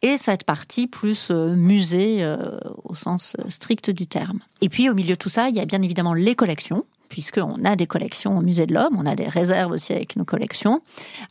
et 0.02 0.18
cette 0.18 0.44
partie 0.44 0.88
plus 0.88 1.30
euh, 1.32 1.56
musée 1.56 2.24
euh, 2.24 2.58
au 2.84 2.96
sens 2.96 3.36
euh, 3.40 3.50
strict 3.50 3.90
du 3.90 4.08
terme. 4.08 4.40
Et 4.62 4.70
puis 4.70 4.90
au 4.90 4.94
milieu 4.94 5.12
de 5.12 5.20
tout 5.20 5.30
ça, 5.30 5.50
il 5.50 5.56
y 5.56 5.60
a 5.60 5.66
bien 5.66 5.82
évidemment 5.82 6.14
les 6.14 6.36
collections, 6.36 6.86
puisqu'on 7.10 7.66
a 7.66 7.76
des 7.76 7.88
collections 7.88 8.38
au 8.38 8.42
musée 8.42 8.66
de 8.66 8.74
l'Homme, 8.74 8.96
on 8.98 9.06
a 9.06 9.16
des 9.16 9.28
réserves 9.28 9.72
aussi 9.72 9.94
avec 9.94 10.16
nos 10.16 10.26
collections, 10.26 10.82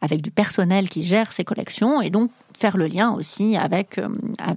avec 0.00 0.22
du 0.22 0.30
personnel 0.30 0.88
qui 0.88 1.02
gère 1.02 1.32
ces 1.32 1.44
collections, 1.44 2.02
et 2.02 2.10
donc 2.10 2.30
faire 2.56 2.76
le 2.76 2.88
lien 2.88 3.12
aussi 3.12 3.56
avec, 3.56 4.00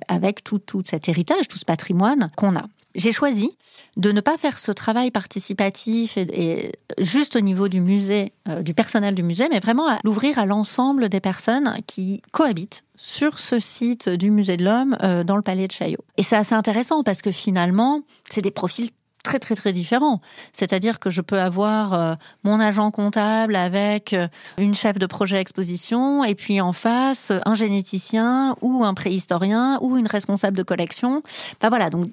avec 0.08 0.44
tout, 0.44 0.58
tout 0.58 0.82
cet 0.84 1.08
héritage, 1.08 1.48
tout 1.48 1.60
ce 1.60 1.65
patrimoine 1.65 2.32
qu'on 2.36 2.56
a. 2.56 2.65
J'ai 2.96 3.12
choisi 3.12 3.58
de 3.98 4.12
ne 4.12 4.22
pas 4.22 4.38
faire 4.38 4.60
ce 4.60 4.72
travail 4.72 5.12
participatif 5.12 6.18
et, 6.18 6.72
juste 6.98 7.36
au 7.36 7.40
niveau 7.40 7.68
du 7.68 7.82
musée, 7.82 8.34
euh, 8.50 8.62
du 8.62 8.74
personnel 8.74 9.16
du 9.16 9.24
musée, 9.24 9.48
mais 9.50 9.60
vraiment 9.60 9.88
à 9.88 9.98
l'ouvrir 10.04 10.40
à 10.40 10.46
l'ensemble 10.46 11.10
des 11.10 11.20
personnes 11.20 11.76
qui 11.88 12.22
cohabitent 12.32 12.84
sur 12.96 13.40
ce 13.40 13.60
site 13.60 14.10
du 14.10 14.30
musée 14.30 14.58
de 14.58 14.66
l'Homme 14.66 14.98
euh, 15.02 15.24
dans 15.24 15.36
le 15.36 15.42
palais 15.42 15.68
de 15.68 15.72
Chaillot. 15.72 16.04
Et 16.18 16.24
c'est 16.24 16.36
assez 16.36 16.56
intéressant 16.56 17.04
parce 17.04 17.22
que 17.22 17.32
finalement, 17.32 18.02
c'est 18.30 18.42
des 18.42 18.52
profils 18.52 18.90
très 19.24 19.40
très 19.40 19.56
très 19.56 19.72
différents. 19.72 20.20
C'est-à-dire 20.51 21.00
que 21.00 21.10
je 21.10 21.22
peux 21.22 21.40
avoir 21.40 21.94
euh, 21.94 22.16
mon 22.44 22.60
agent 22.60 22.90
comptable 22.92 23.56
avec 23.56 24.16
une 24.58 24.74
chef 24.74 24.98
de 24.98 25.06
projet 25.06 25.40
exposition 25.40 26.24
et 26.24 26.36
puis 26.36 26.60
en 26.60 26.74
face 26.74 27.32
un 27.46 27.56
généticien 27.56 28.56
ou 28.62 28.84
un 28.84 28.96
préhistorien 28.96 29.77
ou 29.82 29.98
une 29.98 30.08
responsable 30.08 30.58
de 30.58 30.64
collection. 30.64 31.22
Bah 31.62 31.70
voilà, 31.70 31.90
donc 31.90 32.08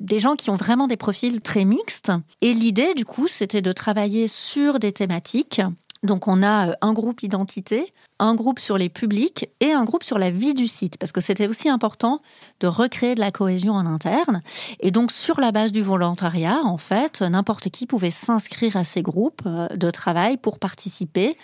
des 0.00 0.18
gens 0.18 0.34
qui 0.34 0.50
ont 0.50 0.56
vraiment 0.56 0.88
des 0.88 0.96
profils 0.96 1.40
très 1.40 1.64
mixtes. 1.64 2.10
Et 2.40 2.54
l'idée, 2.54 2.94
du 2.94 3.04
coup, 3.04 3.28
c'était 3.28 3.62
de 3.62 3.72
travailler 3.72 4.28
sur 4.28 4.78
des 4.78 4.92
thématiques. 4.92 5.60
Donc, 6.02 6.28
on 6.28 6.42
a 6.42 6.70
euh, 6.70 6.72
un 6.80 6.94
groupe 6.94 7.22
identité, 7.22 7.92
un 8.18 8.34
groupe 8.34 8.58
sur 8.58 8.78
les 8.78 8.88
publics 8.88 9.50
et 9.60 9.72
un 9.72 9.84
groupe 9.84 10.02
sur 10.02 10.18
la 10.18 10.30
vie 10.30 10.54
du 10.54 10.66
site, 10.66 10.96
parce 10.96 11.12
que 11.12 11.20
c'était 11.20 11.46
aussi 11.46 11.68
important 11.68 12.22
de 12.60 12.66
recréer 12.66 13.14
de 13.14 13.20
la 13.20 13.30
cohésion 13.30 13.74
en 13.74 13.84
interne. 13.84 14.42
Et 14.80 14.90
donc, 14.90 15.12
sur 15.12 15.40
la 15.40 15.52
base 15.52 15.72
du 15.72 15.82
volontariat, 15.82 16.60
en 16.64 16.78
fait, 16.78 17.20
n'importe 17.20 17.68
qui 17.68 17.86
pouvait 17.86 18.10
s'inscrire 18.10 18.76
à 18.76 18.84
ces 18.84 19.02
groupes 19.02 19.42
euh, 19.44 19.68
de 19.76 19.90
travail 19.90 20.38
pour 20.38 20.58
participer 20.58 21.36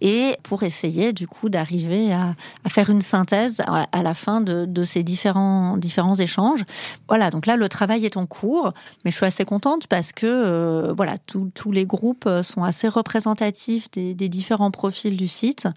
et 0.00 0.36
pour 0.42 0.62
essayer 0.62 1.12
du 1.12 1.26
coup 1.26 1.48
d'arriver 1.48 2.12
à, 2.12 2.34
faire 2.68 2.90
une 2.90 3.00
synthèse 3.00 3.62
à, 3.66 4.02
la 4.02 4.14
fin 4.14 4.40
de, 4.40 4.84
ces 4.84 5.02
différents, 5.02 5.78
échanges. 6.18 6.64
Voilà, 7.08 7.30
donc 7.30 7.46
là 7.46 7.56
le 7.56 7.68
travail 7.68 8.04
est 8.04 8.16
en 8.16 8.26
cours, 8.26 8.72
mais 9.04 9.10
je 9.10 9.16
suis 9.16 9.26
assez 9.26 9.44
contente 9.44 9.86
parce 9.86 10.12
que 10.12 10.26
euh, 10.26 10.92
voilà 10.96 11.16
tous 11.18 11.72
les 11.72 11.86
groupes 11.86 12.28
sont 12.42 12.64
assez 12.64 12.88
représentatifs 12.88 13.90
des, 13.90 14.14
différents 14.28 14.70
profils 14.70 15.16
du 15.16 15.28
site, 15.28 15.68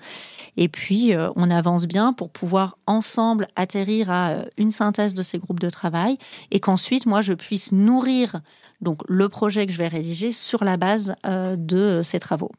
et 0.56 0.68
puis 0.68 1.14
euh, 1.14 1.30
on 1.36 1.50
avance 1.52 1.86
bien 1.86 2.14
pour 2.14 2.30
pouvoir 2.30 2.78
ensemble 2.88 3.48
atterrir 3.56 4.10
à 4.10 4.30
euh, 4.30 4.46
une 4.58 4.72
synthèse 4.72 5.14
de 5.14 5.24
ces 5.24 5.38
groupes 5.38 5.60
de 5.60 5.70
travail, 5.70 6.18
et 6.52 6.60
qu'ensuite 6.60 7.06
moi 7.06 7.22
je 7.22 7.34
puisse 7.34 7.72
nourrir 7.72 8.42
donc 8.82 9.02
le 9.08 9.30
projet 9.30 9.66
que 9.66 9.72
je 9.72 9.78
vais 9.78 9.88
rédiger 9.88 10.32
sur 10.32 10.64
la 10.64 10.78
base 10.78 11.16
euh, 11.26 11.56
de 11.58 12.02
ces 12.04 12.20
travaux. 12.20 12.52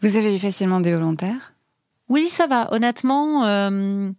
Vous 0.00 0.16
avez 0.16 0.34
eu 0.34 0.38
facilement 0.38 0.80
des 0.80 0.94
volontaires? 0.94 1.54
Oui, 2.08 2.28
ça 2.28 2.46
va. 2.46 2.72
Honnêtement, 2.72 3.44
euh, 3.44 4.10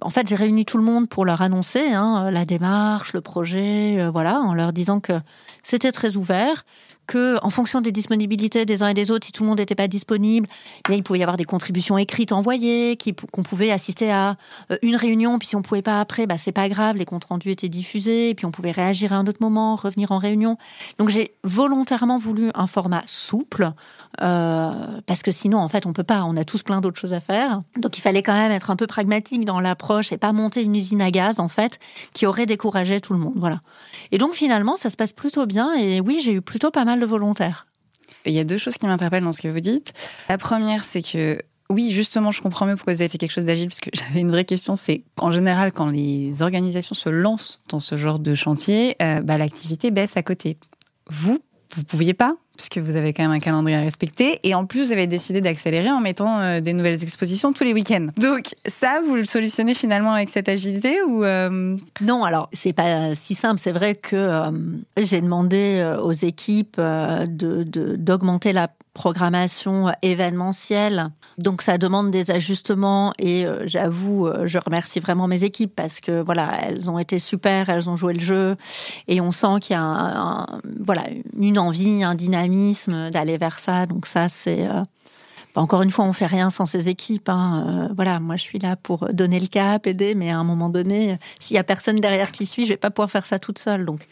en 0.00 0.10
fait, 0.10 0.28
j'ai 0.28 0.36
réuni 0.36 0.64
tout 0.64 0.78
le 0.78 0.84
monde 0.84 1.08
pour 1.08 1.24
leur 1.24 1.42
annoncer 1.42 1.92
hein, 1.92 2.30
la 2.30 2.44
démarche, 2.44 3.12
le 3.14 3.20
projet, 3.20 3.98
euh, 3.98 4.10
voilà, 4.10 4.40
en 4.40 4.54
leur 4.54 4.72
disant 4.72 5.00
que 5.00 5.14
c'était 5.62 5.92
très 5.92 6.16
ouvert, 6.16 6.64
que 7.06 7.38
en 7.42 7.50
fonction 7.50 7.80
des 7.80 7.92
disponibilités 7.92 8.66
des 8.66 8.82
uns 8.82 8.88
et 8.88 8.94
des 8.94 9.10
autres, 9.10 9.26
si 9.26 9.32
tout 9.32 9.42
le 9.44 9.48
monde 9.48 9.58
n'était 9.58 9.74
pas 9.74 9.88
disponible, 9.88 10.48
eh 10.78 10.88
bien, 10.88 10.96
il 10.98 11.02
pouvait 11.02 11.20
y 11.20 11.22
avoir 11.22 11.36
des 11.36 11.44
contributions 11.44 11.96
écrites 11.98 12.32
envoyées, 12.32 12.98
qu'on 13.32 13.42
pouvait 13.42 13.70
assister 13.70 14.10
à 14.10 14.36
euh, 14.70 14.76
une 14.82 14.96
réunion, 14.96 15.38
puis 15.38 15.48
si 15.48 15.56
on 15.56 15.62
pouvait 15.62 15.82
pas 15.82 16.00
après, 16.00 16.26
bah 16.26 16.38
c'est 16.38 16.52
pas 16.52 16.68
grave, 16.68 16.96
les 16.96 17.04
comptes 17.04 17.24
rendus 17.24 17.50
étaient 17.50 17.68
diffusés, 17.68 18.30
et 18.30 18.34
puis 18.34 18.44
on 18.46 18.50
pouvait 18.50 18.72
réagir 18.72 19.12
à 19.12 19.16
un 19.16 19.26
autre 19.26 19.40
moment, 19.40 19.76
revenir 19.76 20.12
en 20.12 20.18
réunion. 20.18 20.58
Donc 20.98 21.08
j'ai 21.08 21.34
volontairement 21.44 22.18
voulu 22.18 22.50
un 22.54 22.66
format 22.66 23.02
souple, 23.06 23.72
euh, 24.22 25.00
parce 25.06 25.22
que 25.22 25.30
sinon, 25.30 25.58
en 25.58 25.68
fait, 25.68 25.86
on 25.86 25.92
peut 25.92 26.04
pas. 26.04 26.24
On 26.24 26.36
a 26.36 26.44
tous 26.44 26.62
plein 26.62 26.80
d'autres 26.80 26.98
choses 26.98 27.12
à 27.12 27.20
faire. 27.20 27.60
Donc, 27.76 27.98
il 27.98 28.00
fallait 28.00 28.22
quand 28.22 28.34
même 28.34 28.52
être 28.52 28.70
un 28.70 28.76
peu 28.76 28.86
pragmatique 28.86 29.44
dans 29.44 29.60
l'approche 29.60 30.12
et 30.12 30.16
pas 30.16 30.32
monter 30.32 30.62
une 30.62 30.74
usine 30.74 31.02
à 31.02 31.10
gaz, 31.10 31.40
en 31.40 31.48
fait, 31.48 31.78
qui 32.12 32.26
aurait 32.26 32.46
découragé 32.46 33.00
tout 33.00 33.12
le 33.12 33.18
monde. 33.18 33.34
Voilà. 33.36 33.60
Et 34.12 34.18
donc, 34.18 34.34
finalement, 34.34 34.76
ça 34.76 34.90
se 34.90 34.96
passe 34.96 35.12
plutôt 35.12 35.46
bien. 35.46 35.74
Et 35.74 36.00
oui, 36.00 36.20
j'ai 36.22 36.32
eu 36.32 36.42
plutôt 36.42 36.70
pas 36.70 36.84
mal 36.84 37.00
de 37.00 37.06
volontaires. 37.06 37.66
Il 38.24 38.32
y 38.32 38.40
a 38.40 38.44
deux 38.44 38.58
choses 38.58 38.74
qui 38.74 38.86
m'interpellent 38.86 39.24
dans 39.24 39.32
ce 39.32 39.40
que 39.40 39.48
vous 39.48 39.60
dites. 39.60 39.92
La 40.28 40.38
première, 40.38 40.82
c'est 40.84 41.02
que 41.02 41.38
oui, 41.70 41.90
justement, 41.92 42.30
je 42.30 42.42
comprends 42.42 42.66
mieux 42.66 42.76
pourquoi 42.76 42.94
vous 42.94 43.02
avez 43.02 43.08
fait 43.08 43.18
quelque 43.18 43.32
chose 43.32 43.44
d'agile, 43.44 43.68
parce 43.68 43.80
que 43.80 43.90
j'avais 43.94 44.20
une 44.20 44.30
vraie 44.30 44.44
question, 44.44 44.76
c'est 44.76 45.04
qu'en 45.16 45.32
général, 45.32 45.72
quand 45.72 45.86
les 45.86 46.42
organisations 46.42 46.94
se 46.94 47.08
lancent 47.08 47.60
dans 47.68 47.80
ce 47.80 47.96
genre 47.96 48.18
de 48.18 48.34
chantier, 48.34 48.96
euh, 49.02 49.20
bah, 49.20 49.38
l'activité 49.38 49.90
baisse 49.90 50.16
à 50.16 50.22
côté. 50.22 50.58
Vous, 51.08 51.38
vous 51.74 51.84
pouviez 51.84 52.14
pas, 52.14 52.36
puisque 52.56 52.78
vous 52.78 52.96
avez 52.96 53.12
quand 53.12 53.22
même 53.22 53.32
un 53.32 53.38
calendrier 53.40 53.76
à 53.76 53.80
respecter, 53.80 54.40
et 54.42 54.54
en 54.54 54.66
plus, 54.66 54.86
vous 54.86 54.92
avez 54.92 55.06
décidé 55.06 55.40
d'accélérer 55.40 55.90
en 55.90 56.00
mettant 56.00 56.40
euh, 56.40 56.60
des 56.60 56.72
nouvelles 56.72 57.02
expositions 57.02 57.52
tous 57.52 57.64
les 57.64 57.72
week-ends. 57.72 58.08
Donc 58.18 58.54
ça, 58.66 59.00
vous 59.06 59.14
le 59.14 59.24
solutionnez 59.24 59.74
finalement 59.74 60.12
avec 60.12 60.30
cette 60.30 60.48
agilité 60.48 61.02
ou 61.06 61.24
euh, 61.24 61.76
Non, 62.00 62.24
alors 62.24 62.48
c'est 62.52 62.72
pas 62.72 63.14
si 63.14 63.34
simple. 63.34 63.60
C'est 63.60 63.72
vrai 63.72 63.94
que 63.94 64.16
euh, 64.16 64.50
j'ai 64.96 65.20
demandé 65.20 65.96
aux 66.02 66.12
équipes 66.12 66.76
euh, 66.78 67.26
de 67.26 67.62
de- 67.62 67.96
d'augmenter 67.96 68.52
la 68.52 68.68
programmation 68.94 69.92
événementielle. 70.02 71.08
Donc 71.38 71.60
ça 71.60 71.76
demande 71.76 72.10
des 72.10 72.30
ajustements 72.30 73.12
et 73.18 73.44
j'avoue, 73.66 74.26
je 74.44 74.58
remercie 74.58 75.00
vraiment 75.00 75.26
mes 75.26 75.44
équipes 75.44 75.72
parce 75.76 76.00
que 76.00 76.22
voilà, 76.22 76.50
elles 76.66 76.90
ont 76.90 76.98
été 76.98 77.18
super, 77.18 77.68
elles 77.68 77.90
ont 77.90 77.96
joué 77.96 78.14
le 78.14 78.20
jeu 78.20 78.56
et 79.06 79.20
on 79.20 79.32
sent 79.32 79.60
qu'il 79.60 79.76
y 79.76 79.78
a 79.78 80.46
voilà 80.80 81.02
une 81.38 81.58
envie, 81.58 82.02
un 82.02 82.14
dynamisme 82.14 82.45
d'aller 83.10 83.36
vers 83.38 83.58
ça. 83.58 83.86
Donc 83.86 84.06
ça 84.06 84.28
c'est 84.28 84.66
euh, 84.66 84.82
bah, 85.54 85.62
encore 85.62 85.82
une 85.82 85.90
fois, 85.90 86.04
on 86.04 86.12
fait 86.12 86.26
rien 86.26 86.50
sans 86.50 86.66
ces 86.66 86.88
équipes. 86.88 87.28
hein. 87.30 87.88
Euh, 87.88 87.94
voilà, 87.96 88.20
moi 88.20 88.36
je 88.36 88.42
suis 88.42 88.58
là 88.58 88.76
pour 88.76 89.08
donner 89.12 89.40
le 89.40 89.46
cap, 89.46 89.86
aider, 89.86 90.14
mais 90.14 90.30
à 90.30 90.36
un 90.38 90.44
moment 90.44 90.68
donné, 90.68 91.18
s'il 91.40 91.56
y 91.56 91.58
a 91.58 91.64
personne 91.64 91.96
derrière 91.96 92.30
qui 92.30 92.44
suit, 92.46 92.64
je 92.64 92.70
vais 92.70 92.76
pas 92.76 92.90
pouvoir 92.90 93.10
faire 93.10 93.24
ça 93.26 93.38
toute 93.38 93.58
seule. 93.58 93.84
Donc 93.86 94.06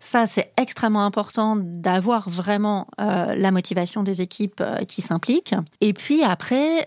Ça, 0.00 0.26
c'est 0.26 0.52
extrêmement 0.56 1.04
important 1.04 1.56
d'avoir 1.58 2.30
vraiment 2.30 2.86
euh, 3.00 3.34
la 3.34 3.50
motivation 3.50 4.02
des 4.04 4.22
équipes 4.22 4.62
qui 4.86 5.02
s'impliquent. 5.02 5.56
Et 5.80 5.92
puis 5.92 6.22
après, 6.22 6.86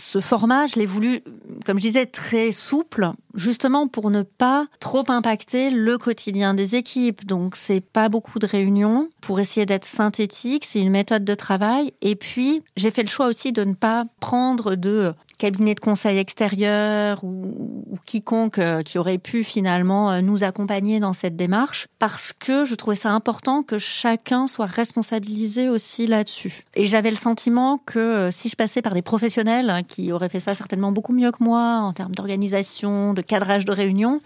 ce 0.00 0.18
format, 0.18 0.66
je 0.66 0.78
l'ai 0.78 0.86
voulu, 0.86 1.20
comme 1.66 1.78
je 1.78 1.82
disais, 1.82 2.06
très 2.06 2.52
souple, 2.52 3.10
justement 3.34 3.86
pour 3.86 4.10
ne 4.10 4.22
pas 4.22 4.66
trop 4.80 5.04
impacter 5.08 5.70
le 5.70 5.98
quotidien 5.98 6.54
des 6.54 6.74
équipes. 6.74 7.26
Donc, 7.26 7.54
c'est 7.54 7.80
pas 7.80 8.08
beaucoup 8.08 8.38
de 8.38 8.46
réunions 8.46 9.10
pour 9.20 9.40
essayer 9.40 9.66
d'être 9.66 9.84
synthétique. 9.84 10.64
C'est 10.64 10.80
une 10.80 10.90
méthode 10.90 11.24
de 11.24 11.34
travail. 11.34 11.92
Et 12.00 12.16
puis, 12.16 12.62
j'ai 12.76 12.90
fait 12.90 13.02
le 13.02 13.08
choix 13.08 13.26
aussi 13.26 13.52
de 13.52 13.62
ne 13.62 13.74
pas 13.74 14.06
prendre 14.20 14.74
de 14.74 15.12
cabinet 15.40 15.74
de 15.74 15.80
conseil 15.80 16.18
extérieur 16.18 17.24
ou, 17.24 17.96
quiconque 18.04 18.58
euh, 18.58 18.82
qui 18.82 18.98
aurait 18.98 19.18
pu 19.18 19.42
finalement 19.42 20.10
euh, 20.10 20.20
nous 20.20 20.44
accompagner 20.44 21.00
dans 21.00 21.14
cette 21.14 21.34
démarche 21.34 21.88
parce 21.98 22.34
que 22.34 22.64
je 22.64 22.74
trouvais 22.74 22.96
ça 22.96 23.10
important 23.10 23.62
que 23.62 23.78
chacun 23.78 24.46
soit 24.46 24.66
responsabilisé 24.66 25.70
aussi 25.70 26.06
là-dessus. 26.06 26.64
Et 26.74 26.86
j'avais 26.86 27.10
le 27.10 27.16
sentiment 27.16 27.78
que 27.78 27.98
euh, 27.98 28.30
si 28.30 28.50
je 28.50 28.56
passais 28.56 28.82
par 28.82 28.92
des 28.92 29.00
professionnels 29.00 29.70
hein, 29.70 29.82
qui 29.82 30.12
auraient 30.12 30.28
fait 30.28 30.40
ça 30.40 30.54
certainement 30.54 30.92
beaucoup 30.92 31.14
mieux 31.14 31.32
que 31.32 31.42
moi 31.42 31.78
en 31.78 31.94
termes 31.94 32.14
d'organisation, 32.14 33.14
de 33.14 33.22
cadrage 33.22 33.64
de 33.64 33.72
réunion, 33.72 34.20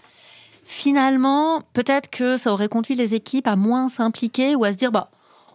finalement, 0.65 1.61
peut-être 1.73 2.09
que 2.09 2.35
ça 2.35 2.51
aurait 2.51 2.67
conduit 2.67 2.95
les 2.95 3.15
équipes 3.15 3.47
à 3.47 3.55
moins 3.55 3.87
s'impliquer 3.87 4.55
ou 4.55 4.65
à 4.65 4.73
se 4.73 4.77
dire, 4.77 4.91
bah, 4.91 5.07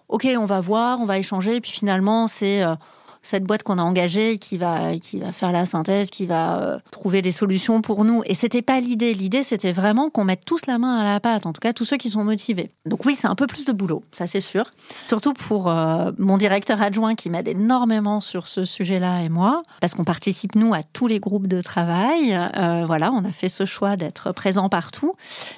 ok, 0.08 0.26
on 0.38 0.46
va 0.46 0.62
voir, 0.62 1.00
on 1.00 1.04
va 1.04 1.18
échanger, 1.18 1.60
puis 1.60 1.70
finalement, 1.70 2.28
c'est 2.28 2.64
cette 3.22 3.44
boîte 3.44 3.62
qu'on 3.62 3.78
a 3.78 3.82
engagée 3.82 4.38
qui 4.38 4.56
va 4.56 4.96
qui 4.96 5.20
va 5.20 5.32
faire 5.32 5.52
la 5.52 5.66
synthèse, 5.66 6.10
qui 6.10 6.26
va 6.26 6.60
euh, 6.60 6.78
trouver 6.90 7.22
des 7.22 7.32
solutions 7.32 7.82
pour 7.82 8.04
nous. 8.04 8.22
Et 8.26 8.34
c'était 8.34 8.62
pas 8.62 8.80
l'idée. 8.80 9.14
L'idée 9.14 9.42
c'était 9.42 9.72
vraiment 9.72 10.10
qu'on 10.10 10.24
mette 10.24 10.44
tous 10.44 10.66
la 10.66 10.78
main 10.78 10.98
à 10.98 11.04
la 11.04 11.20
pâte. 11.20 11.46
En 11.46 11.52
tout 11.52 11.60
cas, 11.60 11.72
tous 11.72 11.84
ceux 11.84 11.96
qui 11.96 12.10
sont 12.10 12.24
motivés. 12.24 12.70
Donc 12.86 13.04
oui, 13.04 13.14
c'est 13.14 13.26
un 13.26 13.34
peu 13.34 13.46
plus 13.46 13.64
de 13.66 13.72
boulot, 13.72 14.02
ça 14.12 14.26
c'est 14.26 14.40
sûr. 14.40 14.70
Surtout 15.08 15.34
pour 15.34 15.68
euh, 15.68 16.12
mon 16.18 16.38
directeur 16.38 16.80
adjoint 16.80 17.14
qui 17.14 17.30
m'aide 17.30 17.48
énormément 17.48 18.20
sur 18.20 18.48
ce 18.48 18.64
sujet-là 18.64 19.22
et 19.22 19.28
moi, 19.28 19.62
parce 19.80 19.94
qu'on 19.94 20.04
participe 20.04 20.54
nous 20.54 20.72
à 20.74 20.82
tous 20.82 21.06
les 21.06 21.20
groupes 21.20 21.46
de 21.46 21.60
travail. 21.60 22.34
Euh, 22.56 22.84
voilà, 22.86 23.12
on 23.12 23.24
a 23.24 23.32
fait 23.32 23.48
ce 23.48 23.66
choix 23.66 23.96
d'être 23.96 24.32
présent 24.32 24.68
partout, 24.68 25.14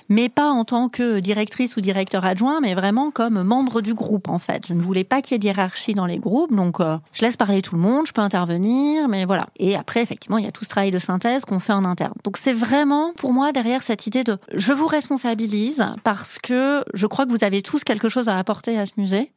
mais 0.08 0.28
pas 0.28 0.50
en 0.50 0.64
tant 0.64 0.88
que 0.88 1.20
directrice 1.20 1.76
ou 1.76 1.80
directeur 1.80 2.24
adjoint, 2.24 2.60
mais 2.60 2.74
vraiment 2.74 3.10
comme 3.10 3.42
membre 3.42 3.80
du 3.80 3.94
groupe 3.94 4.28
en 4.28 4.38
fait. 4.38 4.66
Je 4.66 4.74
ne 4.74 4.80
voulais 4.80 5.04
pas 5.04 5.22
qu'il 5.22 5.36
y 5.36 5.46
ait 5.46 5.50
hiérarchie 5.50 5.94
dans 5.94 6.06
les 6.06 6.18
groupes, 6.18 6.54
donc 6.54 6.78
je 6.80 7.22
laisse 7.22 7.36
parler 7.36 7.51
tout 7.60 7.74
le 7.74 7.80
monde, 7.80 8.06
je 8.06 8.12
peux 8.12 8.22
intervenir, 8.22 9.08
mais 9.08 9.24
voilà. 9.24 9.48
Et 9.58 9.76
après, 9.76 10.00
effectivement, 10.00 10.38
il 10.38 10.44
y 10.44 10.48
a 10.48 10.52
tout 10.52 10.64
ce 10.64 10.70
travail 10.70 10.90
de 10.90 10.98
synthèse 10.98 11.44
qu'on 11.44 11.60
fait 11.60 11.72
en 11.72 11.84
interne. 11.84 12.14
Donc 12.24 12.36
c'est 12.36 12.52
vraiment, 12.52 13.12
pour 13.14 13.32
moi, 13.32 13.52
derrière 13.52 13.82
cette 13.82 14.06
idée 14.06 14.24
de 14.24 14.38
je 14.54 14.72
vous 14.72 14.86
responsabilise 14.86 15.84
parce 16.04 16.38
que 16.38 16.84
je 16.94 17.06
crois 17.06 17.26
que 17.26 17.30
vous 17.30 17.44
avez 17.44 17.62
tous 17.62 17.84
quelque 17.84 18.08
chose 18.08 18.28
à 18.28 18.38
apporter 18.38 18.78
à 18.78 18.86
ce 18.86 18.92
musée. 18.96 19.32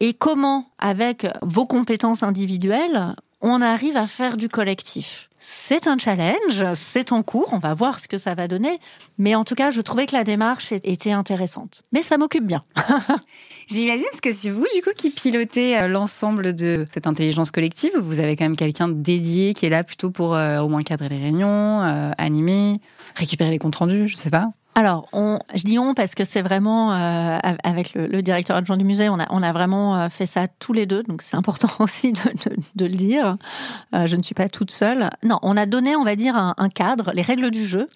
Et 0.00 0.14
comment, 0.14 0.66
avec 0.78 1.26
vos 1.42 1.66
compétences 1.66 2.22
individuelles, 2.22 3.14
on 3.44 3.60
arrive 3.60 3.96
à 3.96 4.06
faire 4.06 4.36
du 4.36 4.48
collectif. 4.48 5.28
C'est 5.38 5.86
un 5.86 5.98
challenge, 5.98 6.64
c'est 6.74 7.12
en 7.12 7.22
cours, 7.22 7.50
on 7.52 7.58
va 7.58 7.74
voir 7.74 8.00
ce 8.00 8.08
que 8.08 8.16
ça 8.16 8.34
va 8.34 8.48
donner. 8.48 8.78
Mais 9.18 9.34
en 9.34 9.44
tout 9.44 9.54
cas, 9.54 9.70
je 9.70 9.82
trouvais 9.82 10.06
que 10.06 10.16
la 10.16 10.24
démarche 10.24 10.72
était 10.72 11.12
intéressante. 11.12 11.82
Mais 11.92 12.00
ça 12.00 12.16
m'occupe 12.16 12.46
bien. 12.46 12.64
J'imagine, 13.66 14.06
parce 14.10 14.22
que 14.22 14.32
c'est 14.32 14.48
vous, 14.48 14.64
du 14.74 14.80
coup, 14.80 14.90
qui 14.96 15.10
pilotez 15.10 15.76
euh, 15.76 15.88
l'ensemble 15.88 16.54
de 16.54 16.86
cette 16.94 17.06
intelligence 17.06 17.50
collective. 17.50 17.92
Vous 17.98 18.18
avez 18.18 18.34
quand 18.34 18.46
même 18.46 18.56
quelqu'un 18.56 18.88
dédié 18.88 19.52
qui 19.52 19.66
est 19.66 19.70
là 19.70 19.84
plutôt 19.84 20.10
pour 20.10 20.34
euh, 20.34 20.60
au 20.60 20.70
moins 20.70 20.80
cadrer 20.80 21.10
les 21.10 21.18
réunions, 21.18 21.82
euh, 21.82 22.12
animer, 22.16 22.80
récupérer 23.14 23.50
les 23.50 23.58
comptes 23.58 23.76
rendus, 23.76 24.08
je 24.08 24.16
sais 24.16 24.30
pas. 24.30 24.48
Alors, 24.76 25.08
on, 25.12 25.38
je 25.54 25.62
dis 25.62 25.78
on 25.78 25.94
parce 25.94 26.16
que 26.16 26.24
c'est 26.24 26.42
vraiment 26.42 26.92
euh, 26.92 27.36
avec 27.62 27.94
le, 27.94 28.22
directeur 28.22 28.56
adjoint 28.56 28.76
du 28.76 28.84
musée, 28.84 29.08
on 29.08 29.20
a, 29.20 29.26
on 29.30 29.42
a 29.42 29.52
vraiment 29.52 29.96
euh, 29.96 30.08
fait 30.08 30.26
ça 30.26 30.48
tous 30.48 30.72
les 30.72 30.84
deux, 30.84 31.04
donc 31.04 31.22
c'est 31.22 31.36
important 31.36 31.68
aussi 31.78 32.12
de, 32.12 32.20
de, 32.20 32.56
de 32.74 32.86
le 32.86 32.96
dire. 32.96 33.36
Euh, 33.94 34.06
je 34.06 34.16
ne 34.16 34.22
suis 34.22 34.34
pas 34.34 34.48
toute 34.48 34.72
seule. 34.72 35.10
Non, 35.22 35.38
on 35.42 35.56
a 35.56 35.66
donné, 35.66 35.94
on 35.94 36.02
va 36.02 36.16
dire, 36.16 36.34
un, 36.36 36.54
un 36.58 36.68
cadre, 36.68 37.12
les 37.14 37.22
règles 37.22 37.50
du 37.50 37.64
jeu 37.64 37.88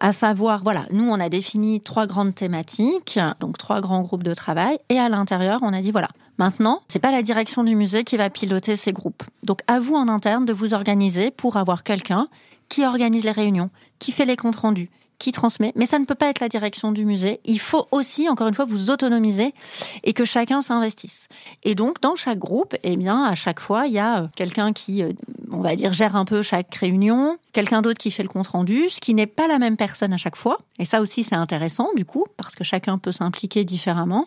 à 0.00 0.12
savoir, 0.12 0.62
voilà, 0.62 0.84
nous 0.92 1.08
on 1.08 1.18
a 1.18 1.28
défini 1.28 1.80
trois 1.80 2.06
grandes 2.06 2.34
thématiques, 2.34 3.18
donc 3.40 3.58
trois 3.58 3.80
grands 3.80 4.02
groupes 4.02 4.22
de 4.22 4.32
travail, 4.32 4.78
et 4.90 4.98
à 4.98 5.08
l'intérieur 5.08 5.58
on 5.62 5.72
a 5.72 5.80
dit 5.80 5.90
voilà, 5.90 6.08
maintenant 6.38 6.82
c'est 6.86 7.00
pas 7.00 7.10
la 7.10 7.22
direction 7.22 7.64
du 7.64 7.74
musée 7.74 8.04
qui 8.04 8.16
va 8.16 8.30
piloter 8.30 8.76
ces 8.76 8.92
groupes, 8.92 9.24
donc 9.42 9.60
à 9.66 9.80
vous 9.80 9.96
en 9.96 10.08
interne 10.08 10.46
de 10.46 10.52
vous 10.52 10.72
organiser 10.72 11.32
pour 11.32 11.56
avoir 11.56 11.82
quelqu'un 11.82 12.28
qui 12.68 12.84
organise 12.84 13.24
les 13.24 13.32
réunions, 13.32 13.70
qui 13.98 14.12
fait 14.12 14.24
les 14.24 14.36
comptes 14.36 14.56
rendus, 14.56 14.88
qui 15.18 15.32
transmet, 15.32 15.72
mais 15.74 15.86
ça 15.86 15.98
ne 15.98 16.04
peut 16.04 16.14
pas 16.14 16.28
être 16.28 16.40
la 16.40 16.48
direction 16.48 16.92
du 16.92 17.04
musée. 17.04 17.40
Il 17.44 17.58
faut 17.58 17.88
aussi, 17.90 18.28
encore 18.28 18.48
une 18.48 18.54
fois, 18.54 18.64
vous 18.64 18.90
autonomiser 18.90 19.52
et 20.04 20.12
que 20.12 20.24
chacun 20.24 20.62
s'investisse. 20.62 21.28
Et 21.64 21.74
donc, 21.74 22.00
dans 22.00 22.16
chaque 22.16 22.38
groupe, 22.38 22.76
eh 22.82 22.96
bien, 22.96 23.24
à 23.24 23.34
chaque 23.34 23.60
fois, 23.60 23.86
il 23.86 23.94
y 23.94 23.98
a 23.98 24.22
euh, 24.22 24.28
quelqu'un 24.36 24.72
qui, 24.72 25.02
euh, 25.02 25.12
on 25.50 25.60
va 25.60 25.74
dire, 25.74 25.92
gère 25.92 26.16
un 26.16 26.24
peu 26.24 26.42
chaque 26.42 26.74
réunion, 26.74 27.36
quelqu'un 27.52 27.82
d'autre 27.82 27.98
qui 27.98 28.10
fait 28.10 28.22
le 28.22 28.28
compte 28.28 28.48
rendu, 28.48 28.88
ce 28.88 29.00
qui 29.00 29.14
n'est 29.14 29.26
pas 29.26 29.48
la 29.48 29.58
même 29.58 29.76
personne 29.76 30.12
à 30.12 30.18
chaque 30.18 30.36
fois. 30.36 30.58
Et 30.78 30.84
ça 30.84 31.00
aussi, 31.00 31.24
c'est 31.24 31.34
intéressant, 31.34 31.88
du 31.96 32.04
coup, 32.04 32.24
parce 32.36 32.54
que 32.54 32.64
chacun 32.64 32.98
peut 32.98 33.12
s'impliquer 33.12 33.64
différemment. 33.64 34.26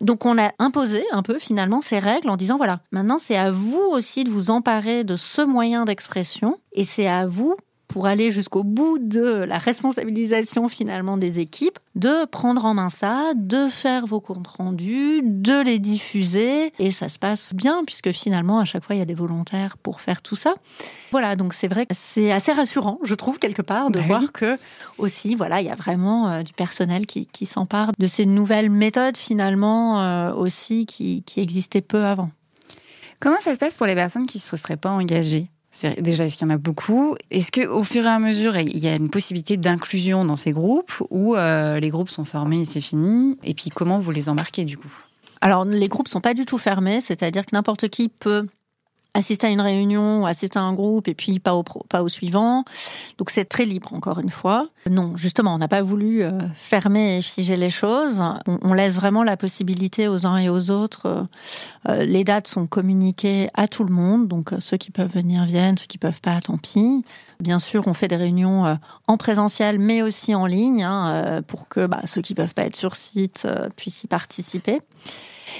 Donc 0.00 0.26
on 0.26 0.38
a 0.38 0.50
imposé 0.58 1.04
un 1.12 1.22
peu 1.22 1.38
finalement 1.38 1.80
ces 1.80 1.98
règles 1.98 2.28
en 2.28 2.36
disant 2.36 2.56
voilà, 2.56 2.80
maintenant 2.90 3.18
c'est 3.18 3.36
à 3.36 3.50
vous 3.50 3.80
aussi 3.92 4.24
de 4.24 4.30
vous 4.30 4.50
emparer 4.50 5.04
de 5.04 5.14
ce 5.14 5.42
moyen 5.42 5.84
d'expression 5.84 6.58
et 6.72 6.84
c'est 6.84 7.06
à 7.06 7.26
vous 7.26 7.56
pour 7.94 8.08
aller 8.08 8.32
jusqu'au 8.32 8.64
bout 8.64 8.98
de 8.98 9.44
la 9.44 9.56
responsabilisation 9.56 10.68
finalement 10.68 11.16
des 11.16 11.38
équipes, 11.38 11.78
de 11.94 12.24
prendre 12.24 12.64
en 12.64 12.74
main 12.74 12.90
ça, 12.90 13.34
de 13.36 13.68
faire 13.68 14.04
vos 14.04 14.18
comptes 14.18 14.48
rendus, 14.48 15.20
de 15.22 15.62
les 15.62 15.78
diffuser. 15.78 16.72
Et 16.80 16.90
ça 16.90 17.08
se 17.08 17.20
passe 17.20 17.54
bien 17.54 17.84
puisque 17.86 18.10
finalement, 18.10 18.58
à 18.58 18.64
chaque 18.64 18.82
fois, 18.82 18.96
il 18.96 18.98
y 18.98 19.02
a 19.02 19.04
des 19.04 19.14
volontaires 19.14 19.78
pour 19.78 20.00
faire 20.00 20.22
tout 20.22 20.34
ça. 20.34 20.56
Voilà, 21.12 21.36
donc 21.36 21.54
c'est 21.54 21.68
vrai 21.68 21.86
que 21.86 21.94
c'est 21.94 22.32
assez 22.32 22.50
rassurant, 22.50 22.98
je 23.04 23.14
trouve, 23.14 23.38
quelque 23.38 23.62
part, 23.62 23.92
de 23.92 24.00
bah 24.00 24.06
voir 24.08 24.32
que 24.32 24.58
aussi, 24.98 25.36
voilà, 25.36 25.60
il 25.60 25.68
y 25.68 25.70
a 25.70 25.76
vraiment 25.76 26.28
euh, 26.28 26.42
du 26.42 26.52
personnel 26.52 27.06
qui, 27.06 27.46
s'empare 27.46 27.92
de 27.96 28.08
ces 28.08 28.26
nouvelles 28.26 28.70
méthodes 28.70 29.16
finalement 29.16 30.02
euh, 30.02 30.34
aussi 30.34 30.84
qui, 30.84 31.22
qui 31.22 31.38
existaient 31.38 31.80
peu 31.80 32.04
avant. 32.04 32.32
Comment 33.20 33.40
ça 33.40 33.54
se 33.54 33.58
passe 33.58 33.78
pour 33.78 33.86
les 33.86 33.94
personnes 33.94 34.26
qui 34.26 34.38
ne 34.38 34.42
se 34.42 34.56
seraient 34.56 34.76
pas 34.76 34.90
engagées? 34.90 35.48
Déjà, 35.98 36.24
est-ce 36.24 36.36
qu'il 36.36 36.46
y 36.46 36.50
en 36.50 36.54
a 36.54 36.58
beaucoup? 36.58 37.16
Est-ce 37.30 37.50
qu'au 37.50 37.82
fur 37.82 38.04
et 38.04 38.08
à 38.08 38.18
mesure, 38.18 38.56
il 38.56 38.78
y 38.78 38.86
a 38.86 38.94
une 38.94 39.10
possibilité 39.10 39.56
d'inclusion 39.56 40.24
dans 40.24 40.36
ces 40.36 40.52
groupes 40.52 40.92
ou 41.10 41.34
euh, 41.34 41.80
les 41.80 41.90
groupes 41.90 42.08
sont 42.08 42.24
fermés 42.24 42.62
et 42.62 42.64
c'est 42.64 42.80
fini? 42.80 43.38
Et 43.42 43.54
puis, 43.54 43.70
comment 43.70 43.98
vous 43.98 44.10
les 44.12 44.28
embarquez 44.28 44.64
du 44.64 44.78
coup? 44.78 44.92
Alors, 45.40 45.64
les 45.64 45.88
groupes 45.88 46.08
sont 46.08 46.20
pas 46.20 46.32
du 46.32 46.46
tout 46.46 46.58
fermés, 46.58 47.00
c'est-à-dire 47.00 47.44
que 47.44 47.54
n'importe 47.54 47.88
qui 47.88 48.08
peut 48.08 48.46
assister 49.14 49.46
à 49.46 49.50
une 49.50 49.60
réunion, 49.60 50.26
assister 50.26 50.58
à 50.58 50.62
un 50.62 50.74
groupe 50.74 51.08
et 51.08 51.14
puis 51.14 51.38
pas 51.38 51.54
au, 51.54 51.62
pas 51.62 52.02
au 52.02 52.08
suivant. 52.08 52.64
Donc 53.18 53.30
c'est 53.30 53.44
très 53.44 53.64
libre 53.64 53.94
encore 53.94 54.18
une 54.18 54.28
fois. 54.28 54.68
Non, 54.90 55.16
justement, 55.16 55.54
on 55.54 55.58
n'a 55.58 55.68
pas 55.68 55.82
voulu 55.82 56.22
euh, 56.22 56.32
fermer 56.54 57.18
et 57.18 57.22
figer 57.22 57.56
les 57.56 57.70
choses. 57.70 58.22
On, 58.46 58.74
laisse 58.74 58.94
vraiment 58.94 59.22
la 59.22 59.36
possibilité 59.36 60.08
aux 60.08 60.26
uns 60.26 60.36
et 60.36 60.48
aux 60.48 60.70
autres. 60.70 61.06
Euh, 61.06 61.22
euh, 61.88 62.04
les 62.04 62.24
dates 62.24 62.48
sont 62.48 62.66
communiquées 62.66 63.48
à 63.54 63.68
tout 63.68 63.84
le 63.84 63.92
monde, 63.92 64.26
donc 64.26 64.50
ceux 64.58 64.76
qui 64.76 64.90
peuvent 64.90 65.12
venir 65.12 65.44
viennent, 65.44 65.78
ceux 65.78 65.86
qui 65.86 65.98
peuvent 65.98 66.20
pas, 66.20 66.40
tant 66.40 66.58
pis. 66.58 67.04
Bien 67.40 67.60
sûr, 67.60 67.86
on 67.86 67.94
fait 67.94 68.08
des 68.08 68.16
réunions 68.16 68.78
en 69.06 69.16
présentiel, 69.16 69.78
mais 69.78 70.02
aussi 70.02 70.34
en 70.34 70.46
ligne, 70.46 70.82
hein, 70.82 71.42
pour 71.46 71.68
que 71.68 71.86
bah, 71.86 72.00
ceux 72.06 72.22
qui 72.22 72.34
peuvent 72.34 72.54
pas 72.54 72.64
être 72.64 72.76
sur 72.76 72.96
site 72.96 73.46
puissent 73.76 74.04
y 74.04 74.06
participer. 74.06 74.80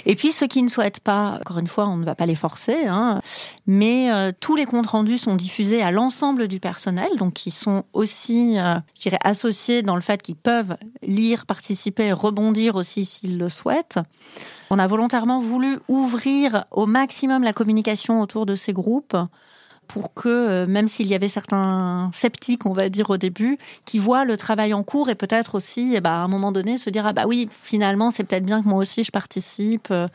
Et 0.07 0.15
puis 0.17 0.33
ceux 0.33 0.47
qui 0.47 0.63
ne 0.63 0.69
souhaitent 0.69 1.01
pas, 1.01 1.39
encore 1.41 1.59
une 1.59 1.67
fois, 1.67 1.87
on 1.87 1.97
ne 1.97 2.05
va 2.05 2.15
pas 2.15 2.27
les 2.27 2.35
forcer, 2.35 2.87
hein, 2.87 3.21
mais 3.67 4.11
euh, 4.13 4.33
tous 4.39 4.57
les 4.57 4.67
comptes 4.67 4.87
rendus 4.87 5.19
sont 5.19 5.35
diffusés 5.35 5.83
à 5.83 5.91
l'ensemble 5.91 6.49
du 6.49 6.61
personnel, 6.61 7.09
donc 7.19 7.35
qui 7.35 7.51
sont 7.51 7.85
aussi, 7.93 8.59
euh, 8.59 8.75
je 8.95 9.01
dirais, 9.01 9.19
associés 9.23 9.83
dans 9.83 9.97
le 9.97 10.03
fait 10.03 10.23
qu'ils 10.23 10.37
peuvent 10.37 10.77
lire, 11.03 11.47
participer, 11.47 12.13
rebondir 12.13 12.77
aussi 12.77 13.05
s'ils 13.05 13.39
le 13.39 13.49
souhaitent. 13.49 13.99
On 14.71 14.79
a 14.79 14.87
volontairement 14.87 15.41
voulu 15.41 15.79
ouvrir 15.89 16.65
au 16.71 16.87
maximum 16.87 17.43
la 17.43 17.53
communication 17.53 18.21
autour 18.21 18.47
de 18.47 18.57
ces 18.57 18.73
groupes 18.73 19.17
pour 19.87 20.15
que, 20.15 20.29
euh, 20.29 20.67
même 20.67 20.89
s'il 20.89 21.07
y 21.07 21.15
avait 21.15 21.29
certains 21.29 22.11
sceptiques, 22.15 22.67
on 22.67 22.73
va 22.73 22.89
dire 22.89 23.11
au 23.11 23.17
début, 23.17 23.59
qui 23.85 23.99
voient 23.99 24.25
le 24.25 24.37
travail 24.37 24.75
en 24.75 24.83
cours 24.83 25.11
et 25.11 25.15
peut-être 25.15 25.55
aussi, 25.55 25.95
eh 25.95 26.01
ben, 26.01 26.11
à 26.11 26.19
un 26.19 26.29
moment 26.29 26.53
donné, 26.53 26.79
se 26.79 26.91
dire 26.91 27.07
ah 27.07 27.13
bah 27.13 27.25
oui, 27.27 27.49
finalement, 27.63 28.11
c'est 28.11 28.25
peut-être 28.25 28.45
bien 28.45 28.63
que 28.63 28.69
moi 28.69 28.79
aussi 28.79 29.05
je 29.05 29.11
participe 29.11 29.89
euh, 29.91 30.09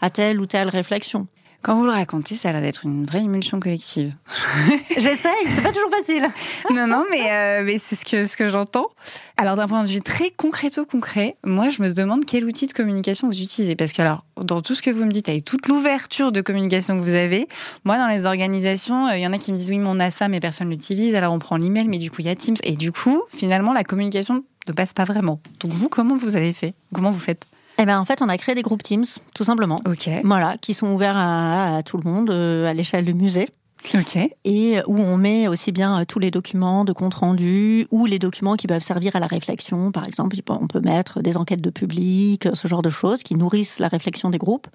à 0.00 0.10
telle 0.10 0.40
ou 0.40 0.46
telle 0.46 0.68
réflexion. 0.68 1.26
Quand 1.62 1.76
vous 1.76 1.84
le 1.84 1.92
racontez, 1.92 2.34
ça 2.34 2.48
a 2.48 2.52
l'air 2.52 2.60
d'être 2.60 2.84
une 2.84 3.06
vraie 3.06 3.22
émulsion 3.22 3.60
collective. 3.60 4.14
J'essaye, 4.96 5.32
c'est 5.46 5.62
pas 5.62 5.70
toujours 5.70 5.90
facile. 5.90 6.26
non, 6.74 6.88
non, 6.88 7.04
mais, 7.08 7.30
euh, 7.30 7.62
mais 7.64 7.78
c'est 7.78 7.94
ce 7.94 8.04
que, 8.04 8.26
ce 8.26 8.36
que 8.36 8.48
j'entends. 8.48 8.88
Alors, 9.36 9.54
d'un 9.54 9.68
point 9.68 9.84
de 9.84 9.88
vue 9.88 10.00
très 10.00 10.30
concreto-concret, 10.30 11.36
moi, 11.44 11.70
je 11.70 11.80
me 11.80 11.92
demande 11.92 12.24
quel 12.24 12.44
outil 12.46 12.66
de 12.66 12.72
communication 12.72 13.28
vous 13.28 13.40
utilisez. 13.40 13.76
Parce 13.76 13.92
que, 13.92 14.02
alors, 14.02 14.24
dans 14.40 14.60
tout 14.60 14.74
ce 14.74 14.82
que 14.82 14.90
vous 14.90 15.04
me 15.04 15.12
dites, 15.12 15.28
avec 15.28 15.44
toute 15.44 15.68
l'ouverture 15.68 16.32
de 16.32 16.40
communication 16.40 16.98
que 16.98 17.04
vous 17.04 17.14
avez, 17.14 17.46
moi, 17.84 17.96
dans 17.96 18.08
les 18.08 18.26
organisations, 18.26 19.06
euh, 19.06 19.16
il 19.16 19.22
y 19.22 19.26
en 19.26 19.32
a 19.32 19.38
qui 19.38 19.52
me 19.52 19.56
disent 19.56 19.70
oui, 19.70 19.78
mais 19.78 19.88
on 19.88 20.00
a 20.00 20.10
ça, 20.10 20.26
mais 20.26 20.40
personne 20.40 20.68
l'utilise. 20.68 21.14
Alors, 21.14 21.32
on 21.32 21.38
prend 21.38 21.56
l'email, 21.56 21.86
mais 21.86 21.98
du 21.98 22.10
coup, 22.10 22.16
il 22.20 22.26
y 22.26 22.30
a 22.30 22.34
Teams. 22.34 22.56
Et 22.64 22.74
du 22.74 22.90
coup, 22.90 23.22
finalement, 23.28 23.72
la 23.72 23.84
communication 23.84 24.42
ne 24.66 24.72
passe 24.72 24.94
pas 24.94 25.04
vraiment. 25.04 25.40
Donc 25.60 25.72
vous, 25.72 25.88
comment 25.88 26.16
vous 26.16 26.36
avez 26.36 26.52
fait? 26.52 26.74
Comment 26.92 27.12
vous 27.12 27.20
faites? 27.20 27.46
Eh 27.78 27.84
ben, 27.84 27.98
en 27.98 28.04
fait, 28.04 28.22
on 28.22 28.28
a 28.28 28.36
créé 28.36 28.54
des 28.54 28.62
groupes 28.62 28.82
Teams, 28.82 29.04
tout 29.34 29.44
simplement. 29.44 29.76
Ok. 29.86 30.08
Voilà, 30.24 30.56
qui 30.58 30.74
sont 30.74 30.88
ouverts 30.92 31.16
à, 31.16 31.76
à 31.78 31.82
tout 31.82 31.96
le 31.96 32.08
monde, 32.08 32.30
euh, 32.30 32.68
à 32.68 32.74
l'échelle 32.74 33.04
du 33.04 33.14
musée. 33.14 33.48
Ok. 33.94 34.16
et 34.44 34.78
où 34.86 34.96
on 34.96 35.16
met 35.16 35.48
aussi 35.48 35.72
bien 35.72 36.00
euh, 36.00 36.04
tous 36.06 36.20
les 36.20 36.30
documents 36.30 36.84
de 36.84 36.92
compte 36.92 37.14
rendu 37.14 37.86
ou 37.90 38.06
les 38.06 38.20
documents 38.20 38.54
qui 38.54 38.68
peuvent 38.68 38.82
servir 38.82 39.16
à 39.16 39.20
la 39.20 39.26
réflexion. 39.26 39.90
Par 39.90 40.06
exemple, 40.06 40.36
on 40.48 40.68
peut 40.68 40.80
mettre 40.80 41.20
des 41.20 41.36
enquêtes 41.36 41.60
de 41.60 41.70
public, 41.70 42.48
ce 42.54 42.68
genre 42.68 42.82
de 42.82 42.90
choses 42.90 43.24
qui 43.24 43.34
nourrissent 43.34 43.80
la 43.80 43.88
réflexion 43.88 44.30
des 44.30 44.38
groupes 44.38 44.68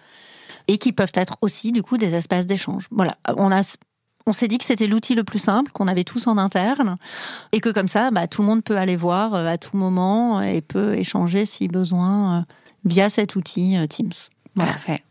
et 0.67 0.77
qui 0.77 0.91
peuvent 0.91 1.13
être 1.13 1.35
aussi 1.41 1.71
du 1.71 1.83
coup 1.83 1.97
des 1.97 2.13
espaces 2.13 2.45
d'échange. 2.45 2.87
Voilà, 2.91 3.15
on 3.37 3.51
a 3.51 3.61
on 4.27 4.33
s'est 4.33 4.49
dit 4.49 4.57
que 4.57 4.65
c'était 4.65 4.87
l'outil 4.87 5.15
le 5.15 5.23
plus 5.23 5.39
simple, 5.39 5.71
qu'on 5.71 5.87
avait 5.87 6.03
tous 6.03 6.27
en 6.27 6.37
interne, 6.37 6.97
et 7.53 7.61
que 7.61 7.69
comme 7.69 7.87
ça, 7.87 8.11
bah, 8.11 8.27
tout 8.27 8.41
le 8.41 8.47
monde 8.49 8.61
peut 8.61 8.75
aller 8.75 8.97
voir 8.97 9.33
euh, 9.33 9.45
à 9.47 9.57
tout 9.57 9.77
moment 9.77 10.41
et 10.41 10.59
peut 10.59 10.95
échanger 10.95 11.45
si 11.45 11.69
besoin 11.69 12.39
euh, 12.39 12.41
via 12.87 13.09
cet 13.09 13.35
outil 13.35 13.77
Teams. 13.89 14.11
Voilà. 14.55 14.71
Parfait. 14.71 15.03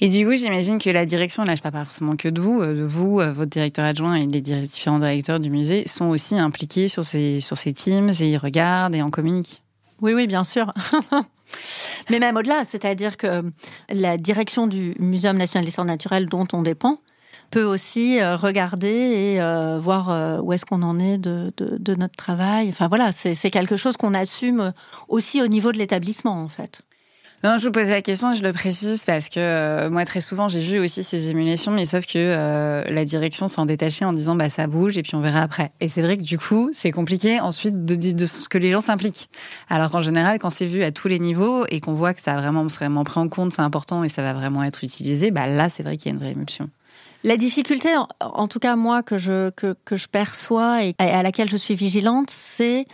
Et 0.00 0.08
du 0.08 0.26
coup, 0.26 0.34
j'imagine 0.34 0.78
que 0.78 0.90
la 0.90 1.06
direction, 1.06 1.44
là 1.44 1.54
je 1.54 1.62
parle 1.62 1.74
pas 1.74 1.84
forcément 1.84 2.12
que 2.12 2.28
de 2.28 2.40
vous, 2.40 2.64
de 2.64 2.82
vous, 2.82 3.16
votre 3.16 3.50
directeur 3.50 3.84
adjoint 3.84 4.14
et 4.14 4.26
les 4.26 4.40
différents 4.40 4.98
directeurs 4.98 5.38
du 5.38 5.50
musée 5.50 5.86
sont 5.86 6.06
aussi 6.06 6.36
impliqués 6.36 6.88
sur 6.88 7.04
ces, 7.04 7.40
sur 7.40 7.56
ces 7.56 7.72
teams 7.72 8.10
et 8.20 8.30
ils 8.30 8.38
regardent 8.38 8.94
et 8.94 9.02
en 9.02 9.10
communiquent. 9.10 9.62
Oui, 10.00 10.14
oui, 10.14 10.26
bien 10.26 10.44
sûr. 10.44 10.72
Mais 12.10 12.18
même 12.18 12.36
au-delà, 12.36 12.64
c'est-à-dire 12.64 13.16
que 13.16 13.42
la 13.88 14.16
direction 14.16 14.66
du 14.66 14.94
Muséum 14.98 15.36
national 15.36 15.64
d'histoire 15.64 15.86
naturelle 15.86 16.26
dont 16.26 16.46
on 16.52 16.62
dépend 16.62 17.00
peut 17.50 17.64
aussi 17.64 18.20
euh, 18.20 18.36
regarder 18.36 18.88
et 18.88 19.40
euh, 19.40 19.78
voir 19.80 20.10
euh, 20.10 20.38
où 20.40 20.52
est-ce 20.52 20.64
qu'on 20.64 20.82
en 20.82 20.98
est 21.00 21.18
de, 21.18 21.52
de, 21.56 21.76
de, 21.78 21.94
notre 21.96 22.14
travail. 22.14 22.68
Enfin 22.68 22.86
voilà, 22.88 23.10
c'est 23.12 23.50
quelque 23.50 23.76
chose 23.76 23.96
qu'on 23.96 24.14
assume 24.14 24.72
aussi 25.08 25.42
au 25.42 25.48
niveau 25.48 25.72
de 25.72 25.78
l'établissement 25.78 26.42
en 26.42 26.48
fait. 26.48 26.82
Non, 27.42 27.56
je 27.56 27.64
vous 27.64 27.72
posais 27.72 27.88
la 27.88 28.02
question, 28.02 28.34
je 28.34 28.42
le 28.42 28.52
précise 28.52 29.04
parce 29.06 29.30
que 29.30 29.40
euh, 29.40 29.88
moi 29.88 30.04
très 30.04 30.20
souvent 30.20 30.48
j'ai 30.48 30.60
vu 30.60 30.78
aussi 30.78 31.02
ces 31.02 31.30
émulations, 31.30 31.72
mais 31.72 31.86
sauf 31.86 32.04
que 32.04 32.18
euh, 32.18 32.84
la 32.84 33.06
direction 33.06 33.48
s'en 33.48 33.64
détachait 33.64 34.04
en 34.04 34.12
disant 34.12 34.34
bah 34.34 34.50
ça 34.50 34.66
bouge 34.66 34.98
et 34.98 35.02
puis 35.02 35.14
on 35.14 35.20
verra 35.20 35.40
après. 35.40 35.72
Et 35.80 35.88
c'est 35.88 36.02
vrai 36.02 36.18
que 36.18 36.22
du 36.22 36.38
coup 36.38 36.68
c'est 36.74 36.90
compliqué 36.90 37.40
ensuite 37.40 37.86
de, 37.86 37.94
de, 37.94 38.12
de 38.12 38.26
ce 38.26 38.46
que 38.46 38.58
les 38.58 38.70
gens 38.70 38.82
s'impliquent. 38.82 39.30
Alors 39.70 39.90
qu'en 39.90 40.02
général 40.02 40.38
quand 40.38 40.50
c'est 40.50 40.66
vu 40.66 40.82
à 40.82 40.92
tous 40.92 41.08
les 41.08 41.18
niveaux 41.18 41.64
et 41.70 41.80
qu'on 41.80 41.94
voit 41.94 42.12
que 42.12 42.20
ça 42.20 42.34
a 42.34 42.36
vraiment 42.36 42.66
vraiment 42.66 43.04
pris 43.04 43.20
en 43.20 43.28
compte, 43.30 43.54
c'est 43.54 43.62
important 43.62 44.04
et 44.04 44.10
ça 44.10 44.20
va 44.20 44.34
vraiment 44.34 44.62
être 44.62 44.84
utilisé, 44.84 45.30
bah 45.30 45.46
là 45.46 45.70
c'est 45.70 45.82
vrai 45.82 45.96
qu'il 45.96 46.10
y 46.10 46.12
a 46.12 46.16
une 46.16 46.20
vraie 46.20 46.32
émulsion. 46.32 46.68
La 47.22 47.36
difficulté, 47.36 47.90
en, 48.20 48.48
tout 48.48 48.60
cas 48.60 48.76
moi 48.76 49.02
que 49.02 49.18
je 49.18 49.50
que, 49.50 49.76
que 49.84 49.96
je 49.96 50.08
perçois 50.08 50.84
et 50.84 50.94
à 50.98 51.22
laquelle 51.22 51.50
je 51.50 51.56
suis 51.56 51.74
vigilante, 51.74 52.30
c'est 52.30 52.86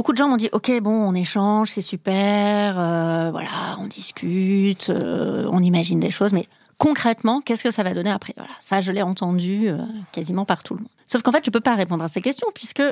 beaucoup 0.00 0.12
de 0.12 0.16
gens 0.16 0.28
m'ont 0.28 0.38
dit 0.38 0.48
ok 0.52 0.80
bon 0.80 0.92
on 0.92 1.14
échange 1.14 1.72
c'est 1.72 1.82
super 1.82 2.78
euh, 2.78 3.28
voilà 3.32 3.76
on 3.80 3.86
discute 3.86 4.88
euh, 4.88 5.46
on 5.52 5.62
imagine 5.62 6.00
des 6.00 6.10
choses 6.10 6.32
mais 6.32 6.46
concrètement 6.78 7.42
qu'est-ce 7.42 7.62
que 7.62 7.70
ça 7.70 7.82
va 7.82 7.92
donner 7.92 8.08
après? 8.08 8.32
Voilà 8.34 8.52
ça 8.60 8.80
je 8.80 8.92
l'ai 8.92 9.02
entendu 9.02 9.68
euh, 9.68 9.76
quasiment 10.10 10.46
par 10.46 10.62
tout 10.62 10.72
le 10.72 10.80
monde. 10.80 10.88
Sauf 11.06 11.20
qu'en 11.20 11.32
fait 11.32 11.44
je 11.44 11.50
peux 11.50 11.60
pas 11.60 11.74
répondre 11.74 12.02
à 12.02 12.08
ces 12.08 12.22
questions 12.22 12.48
puisque 12.54 12.82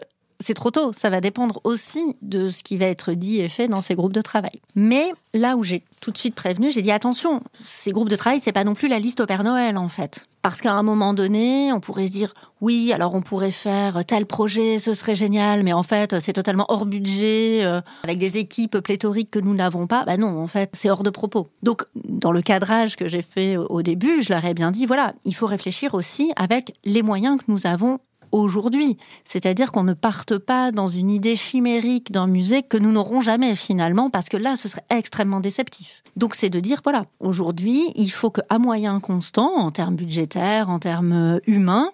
c'est 0.41 0.55
trop 0.55 0.71
tôt. 0.71 0.93
Ça 0.93 1.11
va 1.11 1.21
dépendre 1.21 1.61
aussi 1.65 2.17
de 2.23 2.49
ce 2.49 2.63
qui 2.63 2.77
va 2.77 2.87
être 2.87 3.13
dit 3.13 3.41
et 3.41 3.49
fait 3.49 3.69
dans 3.69 3.81
ces 3.81 3.95
groupes 3.95 4.13
de 4.13 4.21
travail. 4.21 4.61
Mais 4.75 5.13
là 5.35 5.57
où 5.57 5.65
j'ai 5.65 5.85
tout 6.01 6.11
de 6.11 6.19
suite 6.19 6.35
prévenu, 6.35 6.71
j'ai 6.71 6.83
dit 6.83 6.93
attention, 6.93 7.43
ces 7.69 7.93
groupes 7.93 8.09
de 8.09 8.17
travail, 8.17 8.41
c'est 8.41 8.53
pas 8.53 8.65
non 8.65 8.75
plus 8.75 8.89
la 8.89 8.99
liste 8.99 9.21
au 9.21 9.27
Père 9.27 9.45
Noël 9.45 9.77
en 9.77 9.89
fait. 9.89 10.27
Parce 10.41 10.61
qu'à 10.61 10.73
un 10.73 10.85
moment 10.85 11.15
donné, 11.15 11.73
on 11.73 11.81
pourrait 11.81 12.07
se 12.07 12.13
dire 12.13 12.33
oui, 12.61 12.93
alors 12.93 13.15
on 13.15 13.23
pourrait 13.23 13.51
faire 13.51 14.05
tel 14.05 14.25
projet, 14.25 14.79
ce 14.79 14.95
serait 14.95 15.17
génial, 15.17 15.65
mais 15.65 15.73
en 15.73 15.83
fait, 15.83 16.21
c'est 16.21 16.33
totalement 16.33 16.65
hors 16.69 16.87
budget, 16.87 17.65
euh, 17.65 17.81
avec 18.05 18.19
des 18.19 18.39
équipes 18.39 18.79
pléthoriques 18.79 19.33
que 19.33 19.41
nous 19.41 19.55
n'avons 19.55 19.89
pas. 19.89 20.05
Bah 20.05 20.17
non, 20.17 20.41
en 20.41 20.47
fait, 20.47 20.71
c'est 20.75 20.91
hors 20.91 21.03
de 21.03 21.11
propos. 21.11 21.49
Donc, 21.63 21.85
dans 22.05 22.33
le 22.33 22.41
cadrage 22.41 22.97
que 22.97 23.09
j'ai 23.09 23.23
fait 23.23 23.57
au 23.57 23.83
début, 23.83 24.23
je 24.23 24.33
leur 24.33 24.45
ai 24.45 24.55
bien 24.55 24.71
dit 24.71 24.87
voilà, 24.87 25.13
il 25.25 25.35
faut 25.35 25.47
réfléchir 25.47 25.95
aussi 25.95 26.33
avec 26.37 26.73
les 26.85 27.03
moyens 27.03 27.39
que 27.39 27.45
nous 27.49 27.67
avons 27.67 27.99
aujourd'hui. 28.33 28.97
C'est-à-dire 29.25 29.73
qu'on 29.73 29.85
ne 29.85 29.95
parte 29.95 30.39
pas 30.39 30.73
dans 30.73 30.89
une 30.89 31.11
idée 31.11 31.37
chimérique 31.37 32.13
d'un 32.13 32.27
musée 32.27 32.63
que 32.63 32.77
nous 32.77 32.93
n'aurons 32.93 33.21
jamais 33.21 33.55
finalement, 33.55 34.11
parce 34.11 34.29
que 34.29 34.37
là, 34.37 34.57
ce 34.57 34.69
serait 34.69 34.85
extrêmement 34.91 35.41
déceptif. 35.41 36.03
Donc 36.17 36.35
c'est 36.35 36.51
de 36.51 36.61
dire, 36.61 36.81
voilà, 36.83 37.05
aujourd'hui, 37.21 37.93
il 37.95 38.11
faut 38.11 38.31
qu'à 38.31 38.59
moyen 38.59 39.01
constant, 39.01 39.55
en 39.57 39.71
termes 39.71 39.97
budgétaires, 39.97 40.69
en 40.69 40.79
termes 40.79 41.13
euh, 41.13 41.39
humains, 41.47 41.91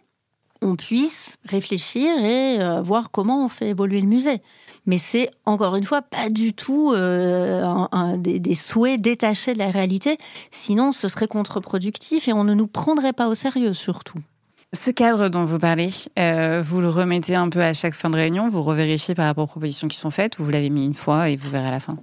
on 0.63 0.77
puisse 0.77 1.37
réfléchir 1.45 2.11
et 2.25 2.61
euh, 2.61 2.81
voir 2.81 3.11
comment 3.11 3.45
on 3.45 3.49
fait 3.49 3.69
évoluer 3.69 4.01
le 4.01 4.07
musée. 4.07 4.41
Mais 4.87 4.99
c'est 4.99 5.31
encore 5.45 5.77
une 5.77 5.85
fois 5.85 6.03
pas 6.03 6.31
du 6.31 6.53
tout 6.53 6.93
euh, 6.93 7.77
des, 8.17 8.39
des, 8.39 8.55
souhaits 8.55 9.01
détachés 9.01 9.55
de 9.55 9.59
la 9.59 9.71
réalité, 9.71 10.19
sinon 10.51 10.93
ce 10.93 11.09
serait 11.09 11.29
contre-productif 11.29 12.29
et 12.29 12.33
on 12.33 12.45
ne 12.45 12.55
nous 12.55 12.67
prendrait 12.67 13.13
pas 13.13 13.29
au 13.29 13.35
sérieux 13.35 13.75
surtout. 13.75 14.19
Ce 14.75 14.91
cadre 14.91 15.29
dont 15.29 15.45
vous 15.45 15.61
parlez, 15.61 15.91
euh, 16.19 16.61
vous 16.65 16.81
le 16.81 16.89
remettez 16.89 17.37
un 17.37 17.49
peu 17.49 17.63
à 17.63 17.73
chaque 17.75 17.95
fin 17.95 18.11
de 18.11 18.17
réunion, 18.17 18.49
vous 18.49 18.63
revérifiez 18.63 19.15
par 19.15 19.27
rapport 19.27 19.45
aux 19.45 19.49
propositions 19.49 19.87
qui 19.87 19.97
sont 19.97 20.11
faites 20.11 20.39
ou 20.39 20.45
vous 20.45 20.51
l'avez 20.51 20.69
mis 20.69 20.85
une 20.85 20.95
fois 20.95 21.31
et 21.31 21.37
vous 21.37 21.49
verrez 21.49 21.69
à 21.69 21.71
la 21.71 21.79
fin? 21.79 21.97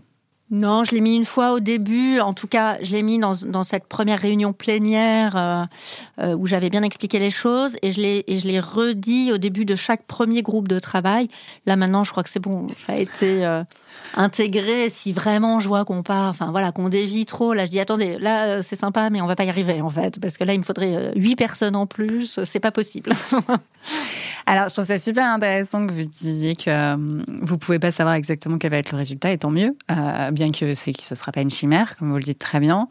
Non, 0.52 0.86
je 0.86 0.92
l'ai 0.92 1.02
mis 1.02 1.16
une 1.16 1.26
fois 1.26 1.52
au 1.52 1.60
début. 1.60 2.20
En 2.20 2.34
tout 2.34 2.48
cas, 2.48 2.78
je 2.82 2.94
l'ai 2.94 3.04
mis 3.04 3.20
dans, 3.20 3.64
cette 3.64 3.88
première 3.88 4.20
réunion 4.20 4.54
plénière 4.54 5.36
euh, 5.36 5.64
euh, 6.20 6.36
où 6.36 6.46
j'avais 6.46 6.70
bien 6.70 6.84
expliqué 6.84 7.20
les 7.20 7.30
choses 7.30 7.76
et 7.82 7.92
je 7.92 8.00
l'ai 8.48 8.60
redit 8.60 9.32
au 9.34 9.38
début 9.38 9.66
de 9.66 9.76
chaque 9.76 10.04
premier 10.04 10.42
groupe 10.42 10.70
de 10.70 10.80
travail. 10.80 11.28
Là 11.66 11.76
maintenant, 11.76 12.06
je 12.06 12.12
crois 12.12 12.24
que 12.24 12.30
c'est 12.30 12.42
bon, 12.42 12.68
ça 12.80 12.94
a 12.94 12.98
été 12.98 13.46
intégré. 14.16 14.90
Si 14.90 15.14
vraiment 15.14 15.60
je 15.60 15.68
vois 15.68 15.86
qu'on 15.86 16.04
part, 16.04 16.30
enfin 16.30 16.52
voilà, 16.52 16.72
qu'on 16.72 16.90
dévie 16.90 17.26
trop, 17.26 17.54
là 17.54 17.66
je 17.66 17.72
dis 17.72 17.80
attendez, 17.80 18.18
là 18.20 18.62
c'est 18.62 18.76
sympa, 18.76 19.10
mais 19.10 19.22
on 19.22 19.28
va 19.28 19.36
pas 19.36 19.44
y 19.46 19.50
arriver 19.50 19.82
en 19.82 19.90
fait, 19.90 20.20
parce 20.20 20.38
que 20.38 20.44
là 20.44 20.54
il 20.54 20.60
me 20.60 20.66
faudrait 20.66 21.12
huit 21.16 21.36
personnes 21.36 21.76
en 21.76 21.88
plus, 21.88 22.40
c'est 22.44 22.60
pas 22.60 22.72
possible. 22.72 23.14
Alors, 24.46 24.70
je 24.70 24.74
trouve 24.74 24.86
ça 24.86 24.98
super 24.98 25.26
intéressant 25.26 25.86
que 25.86 25.94
vous 25.94 26.06
disiez 26.06 26.56
que 26.56 26.70
euh, 26.70 27.22
vous 27.42 27.58
pouvez 27.58 27.80
pas 27.80 27.92
savoir 27.92 28.16
exactement 28.16 28.58
quel 28.58 28.72
va 28.72 28.78
être 28.78 28.92
le 28.92 28.98
résultat, 28.98 29.32
et 29.32 29.38
tant 29.38 29.52
mieux, 29.52 29.76
euh, 29.92 30.32
bien 30.32 30.50
que 30.50 30.74
c'est 30.74 30.94
ce 31.00 31.16
sera 31.16 31.32
pas 31.32 31.42
une 31.42 31.52
chimère, 31.52 31.96
comme 31.98 32.10
vous 32.10 32.18
le 32.18 32.24
dites 32.24 32.40
très 32.40 32.60
bien. 32.60 32.88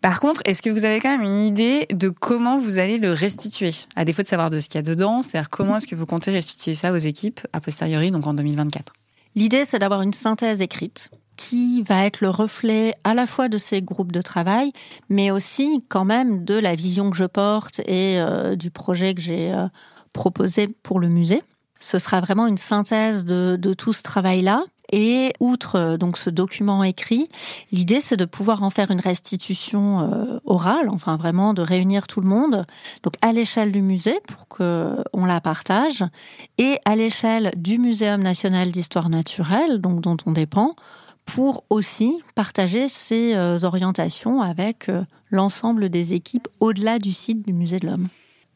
Par 0.00 0.20
contre, 0.20 0.42
est-ce 0.44 0.60
que 0.60 0.68
vous 0.68 0.84
avez 0.84 1.00
quand 1.00 1.08
même 1.08 1.22
une 1.22 1.40
idée 1.40 1.86
de 1.90 2.10
comment 2.10 2.58
vous 2.58 2.78
allez 2.78 2.98
le 2.98 3.12
restituer, 3.12 3.70
à 3.96 4.04
défaut 4.04 4.22
de 4.22 4.28
savoir 4.28 4.50
de 4.50 4.60
ce 4.60 4.68
qu'il 4.68 4.76
y 4.76 4.80
a 4.80 4.82
dedans, 4.82 5.22
c'est-à-dire 5.22 5.48
comment 5.48 5.78
est-ce 5.78 5.86
que 5.86 5.94
vous 5.94 6.06
comptez 6.06 6.30
restituer 6.30 6.74
ça 6.74 6.92
aux 6.92 6.98
équipes 6.98 7.40
a 7.52 7.60
posteriori, 7.60 8.10
donc 8.10 8.26
en 8.26 8.34
2024 8.34 8.92
L'idée, 9.34 9.64
c'est 9.64 9.78
d'avoir 9.78 10.02
une 10.02 10.12
synthèse 10.12 10.60
écrite 10.60 11.10
qui 11.36 11.82
va 11.82 12.06
être 12.06 12.20
le 12.20 12.30
reflet 12.30 12.94
à 13.02 13.12
la 13.12 13.26
fois 13.26 13.48
de 13.48 13.58
ces 13.58 13.82
groupes 13.82 14.12
de 14.12 14.22
travail, 14.22 14.72
mais 15.08 15.32
aussi 15.32 15.84
quand 15.88 16.04
même 16.04 16.44
de 16.44 16.54
la 16.54 16.76
vision 16.76 17.10
que 17.10 17.16
je 17.16 17.24
porte 17.24 17.80
et 17.80 18.20
euh, 18.20 18.54
du 18.54 18.70
projet 18.70 19.14
que 19.14 19.20
j'ai 19.20 19.52
proposé 20.12 20.68
pour 20.68 21.00
le 21.00 21.08
musée. 21.08 21.42
Ce 21.80 21.98
sera 21.98 22.22
vraiment 22.22 22.46
une 22.46 22.56
synthèse 22.56 23.26
de, 23.26 23.74
tout 23.74 23.92
ce 23.92 24.02
travail-là. 24.02 24.64
Et 24.92 25.32
outre 25.40 25.76
euh, 25.76 25.96
donc 25.96 26.18
ce 26.18 26.30
document 26.30 26.84
écrit, 26.84 27.28
l'idée 27.72 28.00
c'est 28.00 28.16
de 28.16 28.24
pouvoir 28.24 28.62
en 28.62 28.70
faire 28.70 28.90
une 28.90 29.00
restitution 29.00 30.00
euh, 30.00 30.38
orale, 30.44 30.88
enfin 30.90 31.16
vraiment 31.16 31.54
de 31.54 31.62
réunir 31.62 32.06
tout 32.06 32.20
le 32.20 32.28
monde, 32.28 32.66
donc 33.02 33.14
à 33.22 33.32
l'échelle 33.32 33.72
du 33.72 33.82
musée 33.82 34.18
pour 34.26 34.48
que 34.48 34.96
on 35.12 35.24
la 35.24 35.40
partage, 35.40 36.04
et 36.58 36.78
à 36.84 36.96
l'échelle 36.96 37.52
du 37.56 37.78
Muséum 37.78 38.22
national 38.22 38.70
d'histoire 38.70 39.08
naturelle, 39.08 39.80
donc 39.80 40.00
dont 40.00 40.16
on 40.26 40.32
dépend, 40.32 40.74
pour 41.24 41.64
aussi 41.70 42.20
partager 42.34 42.88
ces 42.88 43.34
euh, 43.34 43.58
orientations 43.62 44.42
avec 44.42 44.90
l'ensemble 45.30 45.88
des 45.88 46.12
équipes 46.12 46.48
au-delà 46.60 46.98
du 46.98 47.12
site 47.12 47.44
du 47.44 47.52
musée 47.52 47.78
de 47.78 47.86
l'homme. 47.86 48.08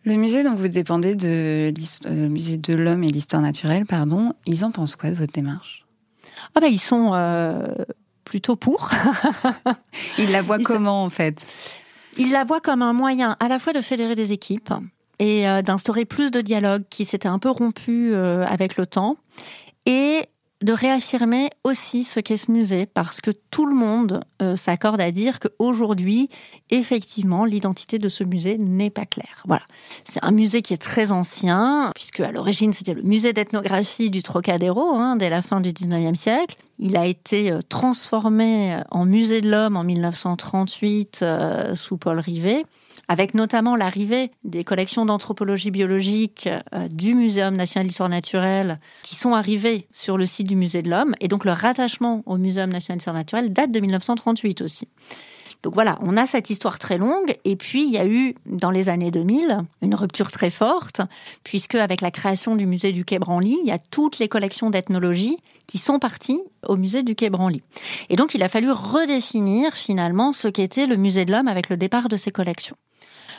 Le 0.05 0.15
musée 0.15 0.43
dont 0.43 0.55
vous 0.55 0.69
dépendez 0.69 1.15
de 1.15 1.71
le 1.75 2.11
euh, 2.11 2.29
musée 2.29 2.57
de 2.57 2.73
l'homme 2.73 3.05
et 3.05 3.09
l'histoire 3.09 3.43
naturelle, 3.43 3.85
pardon, 3.85 4.33
ils 4.47 4.65
en 4.65 4.71
pensent 4.71 4.97
quoi 4.97 5.11
de 5.11 5.15
votre 5.15 5.33
démarche? 5.33 5.85
Ah 6.55 6.61
ben 6.61 6.69
ils 6.69 6.81
sont 6.81 7.13
euh, 7.15 7.67
plutôt 8.25 8.57
pour. 8.57 8.91
ils 10.19 10.31
la 10.31 10.43
voient 10.43 10.59
comment 10.59 11.05
en 11.05 11.11
fait? 11.11 11.41
Ils 12.17 12.33
la 12.33 12.45
voient 12.45 12.61
comme 12.61 12.83
un 12.83 12.93
moyen 12.93 13.37
à 13.41 13.49
la 13.49 13.59
fois 13.59 13.73
de 13.73 13.81
fédérer 13.81 14.15
des 14.15 14.33
équipes 14.33 14.73
et 15.19 15.49
euh, 15.49 15.63
d'instaurer 15.63 16.05
plus 16.05 16.31
de 16.31 16.41
dialogue 16.41 16.85
qui 16.91 17.05
s'était 17.05 17.29
un 17.29 17.39
peu 17.39 17.51
rompu 17.51 18.15
avec 18.15 18.77
le 18.77 18.87
temps 18.87 19.17
et 19.87 20.29
de 20.63 20.73
réaffirmer 20.73 21.51
aussi 21.63 22.03
ce 22.03 22.19
qu'est 22.19 22.37
ce 22.37 22.51
musée, 22.51 22.87
parce 22.87 23.21
que 23.21 23.31
tout 23.31 23.67
le 23.67 23.75
monde 23.75 24.21
euh, 24.43 24.57
s'accorde 24.57 25.01
à 25.01 25.13
dire 25.13 25.39
qu'aujourd'hui, 25.39 26.29
effectivement, 26.71 27.45
l'identité 27.45 27.99
de 27.99 28.09
ce 28.09 28.25
musée 28.25 28.59
n'est 28.59 28.91
pas 28.91 29.07
claire. 29.07 29.45
Voilà. 29.47 29.63
C'est 30.05 30.25
un 30.25 30.33
musée 30.33 30.63
qui 30.63 30.75
est 30.75 30.83
très 30.83 31.13
ancien, 31.13 31.93
puisque 31.95 32.21
à 32.21 32.33
l'origine, 32.33 32.73
c'était 32.73 32.95
le 32.95 33.03
musée 33.03 33.33
d'ethnographie 33.33 34.11
du 34.11 34.23
Trocadéro, 34.23 34.97
hein, 34.97 35.15
dès 35.17 35.31
la 35.31 35.43
fin 35.43 35.61
du 35.61 35.71
19e 35.71 36.17
siècle. 36.17 36.57
Il 36.81 36.97
a 36.97 37.07
été 37.07 37.53
euh, 37.53 37.61
transformé 37.69 38.79
en 38.91 39.05
musée 39.05 39.41
de 39.41 39.51
l'homme 39.51 39.77
en 39.77 39.85
1938 39.85 41.21
euh, 41.23 41.75
sous 41.77 41.99
Paul 41.99 42.19
Rivet 42.19 42.65
avec 43.09 43.35
notamment 43.35 43.75
l'arrivée 43.75 44.31
des 44.45 44.65
collections 44.65 45.07
d'anthropologie 45.07 45.71
biologique 45.71 46.49
euh, 46.75 46.89
du 46.89 47.15
Muséum 47.15 47.57
national 47.57 47.87
d'histoire 47.87 48.09
naturelle 48.09 48.79
qui 49.03 49.17
sont 49.17 49.33
arrivées 49.35 49.89
sur 49.91 50.19
le 50.19 50.27
site 50.27 50.47
du 50.47 50.57
Musée 50.57 50.83
de 50.83 50.91
l'Homme. 50.91 51.15
Et 51.21 51.29
donc 51.29 51.45
leur 51.45 51.57
rattachement 51.57 52.23
au 52.27 52.37
Muséum 52.37 52.71
national 52.71 52.99
d'histoire 52.99 53.17
naturelle 53.17 53.53
date 53.53 53.73
de 53.73 53.81
1938 53.81 54.63
aussi. 54.63 54.89
Donc 55.65 55.75
voilà, 55.75 55.99
on 56.03 56.17
a 56.17 56.27
cette 56.27 56.51
histoire 56.51 56.79
très 56.79 56.99
longue. 56.99 57.35
Et 57.45 57.57
puis, 57.57 57.83
il 57.83 57.91
y 57.91 57.99
a 57.99 58.07
eu, 58.07 58.35
dans 58.47 58.71
les 58.71 58.89
années 58.89 59.11
2000, 59.11 59.59
une 59.83 59.95
rupture 59.95 60.31
très 60.31 60.51
forte, 60.51 61.01
puisque 61.43 61.75
avec 61.75 62.01
la 62.01 62.13
création 62.13 62.55
du 62.55 62.65
musée 62.65 62.93
du 62.93 63.05
Quai 63.05 63.19
Branly, 63.19 63.59
il 63.63 63.67
y 63.67 63.73
a 63.73 63.79
toutes 63.79 64.21
les 64.21 64.29
collections 64.29 64.71
d'ethnologie 64.71 65.37
qui 65.67 65.79
sont 65.79 65.99
parties 65.99 66.41
au 66.67 66.77
musée 66.77 67.03
du 67.03 67.17
Quai 67.17 67.29
Branly. 67.29 67.63
Et 68.09 68.15
donc, 68.15 68.35
il 68.35 68.43
a 68.45 68.49
fallu 68.49 68.71
redéfinir 68.71 69.75
finalement 69.75 70.33
ce 70.33 70.47
qu'était 70.47 70.87
le 70.87 70.97
musée 70.97 71.25
de 71.25 71.33
l'homme 71.33 71.49
avec 71.49 71.71
le 71.71 71.77
départ 71.77 72.09
de 72.09 72.17
ces 72.17 72.31
collections. 72.31 72.77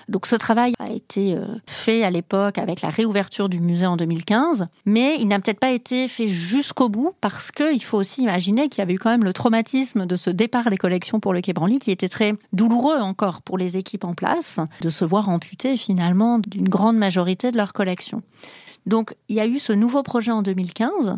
Donc 0.10 0.26
ce 0.26 0.36
travail 0.36 0.74
a 0.80 0.90
été 0.90 1.36
euh, 1.36 1.46
fait 1.68 2.04
à 2.04 2.10
l'époque 2.10 2.58
avec 2.58 2.82
la 2.82 2.90
réouverture 2.90 3.48
du 3.48 3.62
musée 3.62 3.86
en 3.86 3.96
2015, 3.96 4.68
mais 4.86 5.16
il 5.20 5.28
n'a 5.28 5.40
peut-être 5.40 5.60
pas 5.60 5.72
été 5.72 6.08
fait 6.08 6.28
jusqu'au 6.28 6.90
bout 6.90 7.14
parce 7.22 7.52
qu'il 7.52 7.84
faut 7.84 7.98
aussi 7.98 8.24
imaginer 8.24 8.70
qu'il 8.70 8.80
y 8.80 8.82
avait 8.82 8.94
eu 8.94 9.00
quand 9.00 9.12
même 9.12 9.24
le 9.24 9.34
traumatisme 9.34 10.08
de 10.08 10.16
ce 10.16 10.32
départ 10.32 10.72
des 10.72 10.78
collections 10.78 11.20
pour 11.20 11.32
le 11.32 11.42
Quai 11.42 11.54
Branly 11.54 11.78
qui 11.78 11.92
était 11.92 12.10
très 12.10 12.34
douloureux 12.54 12.98
encore 12.98 13.44
pour 13.44 13.60
les 13.60 13.78
équipes 13.78 14.04
en 14.04 14.16
place 14.16 14.60
de 14.82 14.90
se 14.90 15.06
voir 15.06 15.30
amputer 15.30 15.78
finalement 15.78 16.40
d'une 16.40 16.68
grande 16.68 16.98
majorité 16.98 17.52
de 17.52 17.58
leurs 17.58 17.74
collections. 17.74 18.24
Donc 18.88 19.16
il 19.28 19.36
y 19.36 19.40
a 19.40 19.46
eu 19.46 19.60
ce 19.60 19.74
nouveau 19.74 20.02
projet 20.02 20.32
en 20.32 20.42
2015 20.42 21.18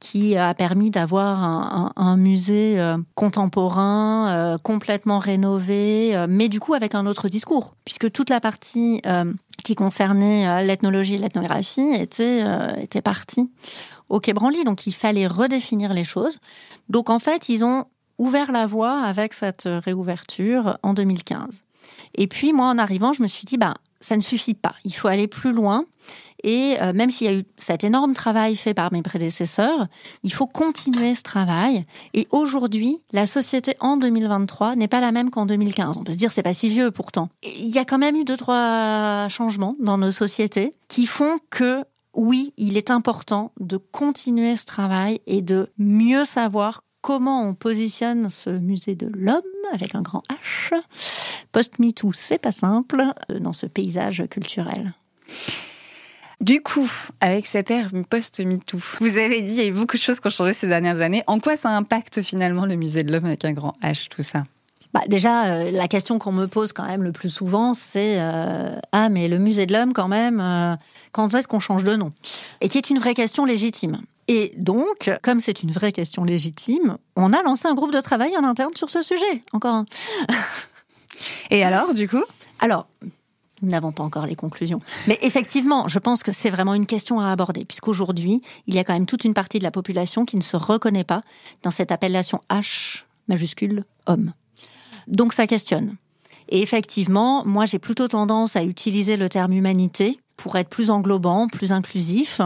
qui 0.00 0.36
a 0.36 0.54
permis 0.54 0.90
d'avoir 0.90 1.92
un, 1.96 2.16
musée 2.16 2.78
euh, 2.78 2.98
contemporain, 3.14 4.28
euh, 4.30 4.58
complètement 4.58 5.18
rénové, 5.18 6.16
euh, 6.16 6.26
mais 6.28 6.48
du 6.48 6.60
coup 6.60 6.74
avec 6.74 6.94
un 6.94 7.06
autre 7.06 7.28
discours, 7.28 7.74
puisque 7.84 8.10
toute 8.10 8.30
la 8.30 8.40
partie 8.40 9.02
qui 9.64 9.74
concernait 9.74 10.64
l'ethnologie 10.64 11.14
et 11.14 11.18
l'ethnographie 11.18 11.94
était, 11.94 12.42
était 12.80 13.02
partie 13.02 13.50
au 14.08 14.20
Quai 14.20 14.32
Branly. 14.32 14.64
Donc 14.64 14.86
il 14.86 14.92
fallait 14.92 15.26
redéfinir 15.26 15.92
les 15.92 16.04
choses. 16.04 16.38
Donc 16.88 17.10
en 17.10 17.18
fait, 17.18 17.48
ils 17.48 17.64
ont 17.64 17.86
ouvert 18.18 18.52
la 18.52 18.66
voie 18.66 19.00
avec 19.00 19.32
cette 19.32 19.64
réouverture 19.66 20.78
en 20.82 20.94
2015. 20.94 21.64
Et 22.14 22.26
puis 22.26 22.52
moi, 22.52 22.66
en 22.66 22.78
arrivant, 22.78 23.12
je 23.12 23.22
me 23.22 23.26
suis 23.26 23.44
dit, 23.44 23.58
bah, 23.58 23.74
ça 24.06 24.16
ne 24.16 24.22
suffit 24.22 24.54
pas. 24.54 24.74
Il 24.84 24.94
faut 24.94 25.08
aller 25.08 25.26
plus 25.26 25.52
loin. 25.52 25.84
Et 26.44 26.76
euh, 26.80 26.92
même 26.92 27.10
s'il 27.10 27.26
y 27.26 27.34
a 27.34 27.36
eu 27.36 27.44
cet 27.58 27.82
énorme 27.82 28.14
travail 28.14 28.54
fait 28.54 28.74
par 28.74 28.92
mes 28.92 29.02
prédécesseurs, 29.02 29.88
il 30.22 30.32
faut 30.32 30.46
continuer 30.46 31.14
ce 31.16 31.22
travail. 31.22 31.84
Et 32.14 32.28
aujourd'hui, 32.30 33.02
la 33.10 33.26
société 33.26 33.74
en 33.80 33.96
2023 33.96 34.76
n'est 34.76 34.86
pas 34.86 35.00
la 35.00 35.10
même 35.10 35.30
qu'en 35.30 35.44
2015. 35.44 35.96
On 35.98 36.04
peut 36.04 36.12
se 36.12 36.18
dire 36.18 36.30
c'est 36.30 36.44
pas 36.44 36.54
si 36.54 36.68
vieux 36.68 36.92
pourtant. 36.92 37.30
Il 37.42 37.74
y 37.74 37.78
a 37.78 37.84
quand 37.84 37.98
même 37.98 38.14
eu 38.14 38.24
deux 38.24 38.36
trois 38.36 39.26
changements 39.28 39.74
dans 39.80 39.98
nos 39.98 40.12
sociétés 40.12 40.74
qui 40.86 41.06
font 41.06 41.38
que 41.50 41.82
oui, 42.14 42.54
il 42.56 42.76
est 42.76 42.90
important 42.90 43.52
de 43.60 43.76
continuer 43.76 44.56
ce 44.56 44.64
travail 44.64 45.20
et 45.26 45.42
de 45.42 45.68
mieux 45.78 46.24
savoir 46.24 46.82
comment 47.06 47.48
on 47.48 47.54
positionne 47.54 48.30
ce 48.30 48.50
musée 48.50 48.96
de 48.96 49.08
l'homme 49.16 49.42
avec 49.72 49.94
un 49.94 50.02
grand 50.02 50.24
H. 50.28 50.74
Post-MeToo, 51.52 52.12
c'est 52.12 52.38
pas 52.38 52.50
simple 52.50 53.00
euh, 53.30 53.38
dans 53.38 53.52
ce 53.52 53.66
paysage 53.66 54.24
culturel. 54.28 54.92
Du 56.40 56.62
coup, 56.62 56.90
avec 57.20 57.46
cette 57.46 57.70
ère 57.70 57.90
post-MeToo, 58.10 58.80
vous 58.98 59.18
avez 59.18 59.40
dit, 59.42 59.52
il 59.52 59.58
y 59.58 59.60
a 59.60 59.66
eu 59.66 59.72
beaucoup 59.72 59.96
de 59.96 60.02
choses 60.02 60.18
qui 60.18 60.26
ont 60.26 60.30
changé 60.30 60.52
ces 60.52 60.66
dernières 60.66 61.00
années. 61.00 61.22
En 61.28 61.38
quoi 61.38 61.56
ça 61.56 61.68
impacte 61.70 62.22
finalement 62.22 62.66
le 62.66 62.74
musée 62.74 63.04
de 63.04 63.12
l'homme 63.12 63.26
avec 63.26 63.44
un 63.44 63.52
grand 63.52 63.76
H, 63.84 64.08
tout 64.08 64.24
ça? 64.24 64.42
Bah 64.92 65.02
déjà, 65.06 65.44
euh, 65.44 65.70
la 65.70 65.86
question 65.86 66.18
qu'on 66.18 66.32
me 66.32 66.46
pose 66.46 66.72
quand 66.72 66.86
même 66.86 67.04
le 67.04 67.12
plus 67.12 67.28
souvent, 67.28 67.74
c'est 67.74 68.16
euh, 68.18 68.80
ah 68.90 69.10
mais 69.10 69.28
le 69.28 69.38
musée 69.38 69.66
de 69.66 69.72
l'homme 69.72 69.92
quand 69.92 70.08
même, 70.08 70.40
euh, 70.40 70.74
quand 71.12 71.32
est-ce 71.34 71.46
qu'on 71.46 71.60
change 71.60 71.84
de 71.84 71.94
nom? 71.94 72.10
Et 72.60 72.68
qui 72.68 72.78
est 72.78 72.90
une 72.90 72.98
vraie 72.98 73.14
question 73.14 73.44
légitime. 73.44 74.00
Et 74.28 74.52
donc, 74.56 75.10
comme 75.22 75.40
c'est 75.40 75.62
une 75.62 75.70
vraie 75.70 75.92
question 75.92 76.24
légitime, 76.24 76.98
on 77.14 77.32
a 77.32 77.42
lancé 77.42 77.68
un 77.68 77.74
groupe 77.74 77.92
de 77.92 78.00
travail 78.00 78.36
en 78.36 78.44
interne 78.44 78.74
sur 78.74 78.90
ce 78.90 79.02
sujet. 79.02 79.42
Encore 79.52 79.74
un. 79.74 79.86
Et 81.50 81.62
alors, 81.62 81.94
du 81.94 82.08
coup? 82.08 82.24
Alors, 82.60 82.88
nous 83.62 83.70
n'avons 83.70 83.92
pas 83.92 84.02
encore 84.02 84.26
les 84.26 84.36
conclusions. 84.36 84.80
Mais 85.06 85.18
effectivement, 85.22 85.88
je 85.88 85.98
pense 85.98 86.22
que 86.22 86.32
c'est 86.32 86.50
vraiment 86.50 86.74
une 86.74 86.86
question 86.86 87.20
à 87.20 87.30
aborder, 87.30 87.64
puisqu'aujourd'hui, 87.64 88.42
il 88.66 88.74
y 88.74 88.78
a 88.78 88.84
quand 88.84 88.92
même 88.92 89.06
toute 89.06 89.24
une 89.24 89.34
partie 89.34 89.58
de 89.58 89.64
la 89.64 89.70
population 89.70 90.24
qui 90.24 90.36
ne 90.36 90.42
se 90.42 90.56
reconnaît 90.56 91.04
pas 91.04 91.22
dans 91.62 91.70
cette 91.70 91.92
appellation 91.92 92.40
H 92.50 93.04
majuscule 93.28 93.84
homme. 94.06 94.32
Donc 95.08 95.32
ça 95.32 95.46
questionne. 95.46 95.96
Et 96.48 96.62
effectivement, 96.62 97.44
moi 97.44 97.66
j'ai 97.66 97.78
plutôt 97.78 98.08
tendance 98.08 98.56
à 98.56 98.62
utiliser 98.62 99.16
le 99.16 99.28
terme 99.28 99.52
humanité 99.52 100.18
pour 100.36 100.56
être 100.56 100.68
plus 100.68 100.90
englobant, 100.90 101.48
plus 101.48 101.72
inclusif. 101.72 102.40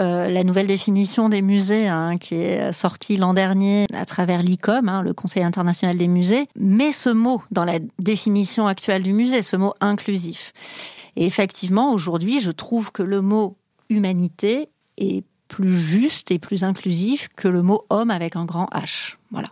Euh, 0.00 0.28
la 0.28 0.44
nouvelle 0.44 0.66
définition 0.66 1.28
des 1.28 1.42
musées, 1.42 1.88
hein, 1.88 2.18
qui 2.18 2.36
est 2.36 2.72
sortie 2.72 3.16
l'an 3.16 3.34
dernier 3.34 3.86
à 3.94 4.04
travers 4.04 4.42
l'ICOM, 4.42 4.88
hein, 4.88 5.02
le 5.02 5.14
Conseil 5.14 5.42
international 5.42 5.98
des 5.98 6.08
musées, 6.08 6.48
met 6.58 6.92
ce 6.92 7.10
mot 7.10 7.42
dans 7.50 7.64
la 7.64 7.78
définition 7.98 8.66
actuelle 8.66 9.02
du 9.02 9.12
musée, 9.12 9.42
ce 9.42 9.56
mot 9.56 9.74
inclusif. 9.80 10.52
Et 11.16 11.26
effectivement, 11.26 11.92
aujourd'hui, 11.92 12.40
je 12.40 12.50
trouve 12.50 12.92
que 12.92 13.02
le 13.02 13.20
mot 13.20 13.56
humanité 13.88 14.68
est 14.96 15.24
plus 15.48 15.76
juste 15.76 16.30
et 16.30 16.38
plus 16.38 16.64
inclusif 16.64 17.28
que 17.36 17.48
le 17.48 17.62
mot 17.62 17.84
homme 17.90 18.10
avec 18.10 18.36
un 18.36 18.46
grand 18.46 18.66
H. 18.72 19.16
Voilà. 19.30 19.48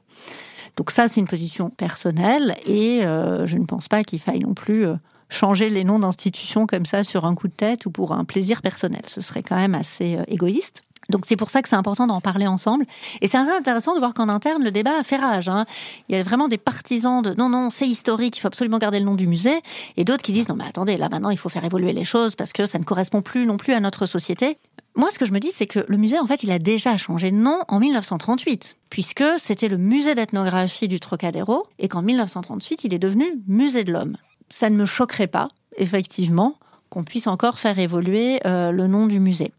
Donc 0.77 0.91
ça, 0.91 1.09
c'est 1.09 1.21
une 1.21 1.29
position 1.29 1.69
personnelle 1.69 2.57
et 2.67 3.05
euh, 3.05 3.45
je 3.47 3.59
ne 3.59 3.67
pense 3.67 3.89
pas 3.89 4.03
qu'il 4.03 4.19
faille 4.19 4.41
non 4.41 4.55
plus 4.55 4.87
euh, 4.87 4.95
changer 5.31 5.71
les 5.71 5.85
noms 5.85 5.99
d'institutions 5.99 6.67
comme 6.67 6.85
ça 6.85 7.05
sur 7.05 7.25
un 7.25 7.35
coup 7.35 7.49
de 7.49 7.55
tête 7.55 7.87
ou 7.87 7.91
pour 7.91 8.13
un 8.13 8.25
plaisir 8.25 8.61
personnel. 8.61 9.03
Ce 9.07 9.21
serait 9.21 9.43
quand 9.43 9.57
même 9.57 9.75
assez 9.75 10.17
euh, 10.17 10.25
égoïste. 10.29 10.83
Donc 11.09 11.25
c'est 11.27 11.37
pour 11.37 11.51
ça 11.51 11.63
que 11.63 11.69
c'est 11.69 11.77
important 11.77 12.07
d'en 12.07 12.21
parler 12.21 12.47
ensemble. 12.47 12.85
Et 13.21 13.27
c'est 13.27 13.39
assez 13.39 13.51
intéressant 13.51 13.95
de 13.95 13.99
voir 13.99 14.15
qu'en 14.15 14.29
interne, 14.29 14.63
le 14.63 14.71
débat 14.71 14.99
a 14.99 15.03
fait 15.03 15.17
rage. 15.17 15.49
Hein. 15.49 15.67
Il 16.09 16.17
y 16.17 16.19
a 16.19 16.23
vraiment 16.23 16.49
des 16.49 16.59
partisans 16.59 17.23
de 17.23 17.35
non, 17.35 17.49
non, 17.49 17.71
c'est 17.71 17.87
historique, 17.87 18.37
il 18.37 18.41
faut 18.41 18.49
absolument 18.49 18.79
garder 18.79 18.99
le 18.99 19.07
nom 19.07 19.15
du 19.15 19.27
musée. 19.27 19.61
Et 19.97 20.05
d'autres 20.05 20.23
qui 20.23 20.33
disent 20.33 20.49
non, 20.49 20.57
mais 20.57 20.67
attendez, 20.67 20.97
là 20.97 21.09
maintenant, 21.09 21.31
il 21.31 21.39
faut 21.39 21.49
faire 21.49 21.65
évoluer 21.65 21.93
les 21.93 22.05
choses 22.05 22.35
parce 22.35 22.53
que 22.53 22.67
ça 22.67 22.79
ne 22.79 22.85
correspond 22.85 23.23
plus 23.23 23.47
non 23.47 23.57
plus 23.57 23.73
à 23.73 23.81
notre 23.81 24.07
société. 24.07 24.59
Moi, 24.95 25.11
ce 25.11 25.19
que 25.19 25.25
je 25.25 25.33
me 25.33 25.41
dis, 25.41 25.51
c'est 25.53 25.67
que 25.67 25.85
le 25.87 25.97
musée, 25.97 26.19
en 26.19 26.27
fait, 26.27 26.43
il 26.43 26.51
a 26.51 26.59
déjà 26.59 26.97
changé 26.97 27.31
de 27.31 27.37
nom 27.37 27.61
en 27.69 27.79
1938, 27.79 28.77
puisque 28.91 29.25
c'était 29.39 29.69
le 29.69 29.79
musée 29.79 30.15
d'ethnographie 30.15 30.89
du 30.89 30.99
Trocadéro, 30.99 31.67
et 31.79 31.89
qu'en 31.89 32.03
1938, 32.03 32.85
il 32.85 32.95
est 32.95 32.99
devenu 32.99 33.25
musée 33.47 33.85
de 33.85 33.93
l'homme 33.93 34.17
ça 34.51 34.71
ne 34.71 34.77
me 34.77 34.85
choquerait 34.85 35.27
pas, 35.27 35.49
effectivement, 35.77 36.57
qu'on 36.89 37.05
puisse 37.05 37.27
encore 37.27 37.59
faire 37.59 37.79
évoluer 37.79 38.41
euh, 38.47 38.73
le 38.73 38.87
nom 38.87 39.07
du 39.07 39.21
musée. 39.21 39.53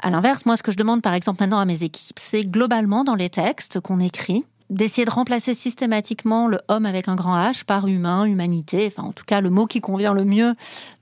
À 0.00 0.10
l'inverse, 0.10 0.46
moi, 0.46 0.56
ce 0.56 0.62
que 0.62 0.72
je 0.72 0.76
demande, 0.76 1.02
par 1.02 1.14
exemple, 1.14 1.42
maintenant 1.42 1.58
à 1.58 1.64
mes 1.64 1.82
équipes, 1.82 2.18
c'est 2.20 2.44
globalement 2.44 3.04
dans 3.04 3.14
les 3.14 3.30
textes 3.30 3.80
qu'on 3.80 3.98
écrit, 3.98 4.44
d'essayer 4.70 5.04
de 5.04 5.10
remplacer 5.10 5.54
systématiquement 5.54 6.46
le 6.46 6.60
homme 6.68 6.86
avec 6.86 7.08
un 7.08 7.14
grand 7.14 7.36
H 7.36 7.64
par 7.64 7.86
humain, 7.86 8.24
humanité, 8.24 8.86
enfin 8.86 9.08
en 9.08 9.12
tout 9.12 9.24
cas 9.24 9.40
le 9.40 9.50
mot 9.50 9.66
qui 9.66 9.80
convient 9.80 10.12
le 10.12 10.24
mieux 10.24 10.54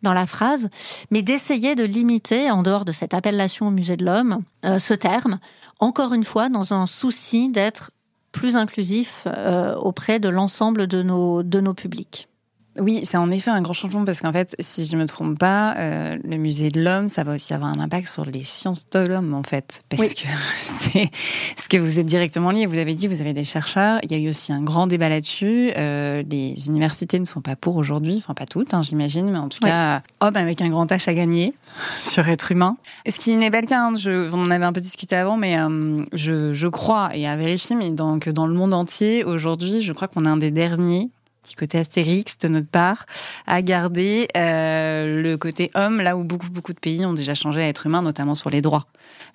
dans 0.03 0.13
la 0.13 0.27
phrase, 0.27 0.69
mais 1.11 1.23
d'essayer 1.23 1.75
de 1.75 1.83
limiter, 1.83 2.51
en 2.51 2.63
dehors 2.63 2.85
de 2.85 2.93
cette 2.93 3.13
appellation 3.13 3.69
au 3.69 3.71
musée 3.71 3.97
de 3.97 4.05
l'homme, 4.05 4.43
euh, 4.65 4.79
ce 4.79 4.95
terme, 4.95 5.39
encore 5.81 6.15
une 6.15 6.25
fois, 6.25 6.49
dans 6.49 6.73
un 6.73 6.87
souci 6.87 7.51
d'être 7.51 7.91
plus 8.33 8.57
inclusif 8.57 9.27
euh, 9.27 9.75
auprès 9.77 10.21
de 10.21 10.29
l'ensemble 10.29 10.87
de 10.87 11.03
nos, 11.03 11.43
de 11.43 11.61
nos 11.61 11.75
publics. 11.75 12.29
Oui, 12.79 13.01
c'est 13.05 13.17
en 13.17 13.31
effet 13.31 13.51
un 13.51 13.63
grand 13.63 13.73
changement 13.73 14.05
parce 14.05 14.21
qu'en 14.21 14.33
fait, 14.33 14.55
si 14.59 14.85
je 14.85 14.97
me 14.97 15.07
trompe 15.07 15.39
pas, 15.39 15.75
euh, 15.77 16.19
le 16.23 16.37
musée 16.37 16.71
de 16.71 16.83
l'homme, 16.83 17.09
ça 17.09 17.25
va 17.25 17.35
aussi 17.35 17.55
avoir 17.55 17.71
un 17.71 17.81
impact 17.81 18.09
sur 18.09 18.25
les 18.25 18.45
sciences 18.45 18.89
de 18.91 19.01
l'homme 19.01 19.35
en 19.35 19.43
fait, 19.43 19.85
parce 19.89 20.15
que 20.15 20.27
c'est 20.61 21.11
ce 21.57 21.69
que 21.69 21.77
vous 21.77 21.99
êtes 21.99 22.07
directement 22.07 22.51
lié. 22.51 22.67
Vous 22.67 22.75
l'avez 22.75 22.95
dit, 22.95 23.09
vous 23.09 23.21
avez 23.21 23.33
des 23.33 23.45
chercheurs. 23.45 23.99
Il 24.03 24.11
y 24.11 24.15
a 24.15 24.19
eu 24.19 24.29
aussi 24.29 24.53
un 24.53 24.63
grand 24.63 24.87
débat 24.87 25.09
là-dessus. 25.09 25.71
Euh, 25.77 26.23
les 26.29 26.67
universités 26.67 27.19
ne 27.19 27.25
sont 27.25 27.41
pas 27.41 27.57
pour 27.57 27.77
aujourd'hui, 27.77 28.17
enfin 28.19 28.35
pas 28.35 28.47
toutes, 28.47 28.75
hein, 28.75 28.83
j'imagine, 28.83 29.31
mais 29.31 29.39
en 29.39 29.49
tout 29.49 29.61
cas, 29.61 30.03
homme 30.21 30.37
avec 30.37 30.61
un 30.61 30.69
grand 30.69 30.91
H 30.91 31.09
à 31.09 31.15
gagner 31.15 31.55
sur 32.01 32.29
être 32.29 32.53
humain. 32.53 32.77
Ce 33.09 33.19
qui 33.19 33.37
n'est 33.37 33.51
pas 33.51 33.61
le 33.61 33.67
cas. 33.67 33.81
Hein, 33.81 33.95
je, 33.97 34.31
on 34.33 34.43
en 34.43 34.51
avait 34.51 34.65
un 34.65 34.73
peu 34.73 34.81
discuté 34.81 35.17
avant, 35.17 35.37
mais 35.37 35.59
euh, 35.59 36.03
je, 36.13 36.53
je 36.53 36.69
crois 36.69 37.11
et 37.15 37.27
à 37.27 37.37
vérifier, 37.37 37.77
mais 37.77 37.91
donc 37.91 38.29
dans 38.29 38.47
le 38.47 38.55
monde 38.55 38.75
entier 38.75 39.25
aujourd'hui, 39.25 39.83
je 39.83 39.93
crois 39.93 40.09
qu'on 40.09 40.25
est 40.25 40.29
un 40.29 40.37
des 40.37 40.51
derniers 40.51 41.11
petit 41.47 41.55
côté 41.55 41.79
astérix 41.79 42.39
de 42.39 42.49
notre 42.49 42.69
part, 42.69 43.07
à 43.47 43.63
garder 43.63 44.29
euh, 44.37 45.23
le 45.23 45.37
côté 45.37 45.71
homme, 45.75 46.01
là 46.01 46.17
où 46.17 46.25
beaucoup, 46.25 46.51
beaucoup 46.51 46.73
de 46.73 46.81
pays 46.81 47.07
ont 47.07 47.13
déjà 47.13 47.35
changé 47.35 47.63
à 47.63 47.69
être 47.69 47.87
humain, 47.87 48.03
notamment 48.03 48.35
sur 48.35 48.51
les 48.51 48.61
droits 48.61 48.87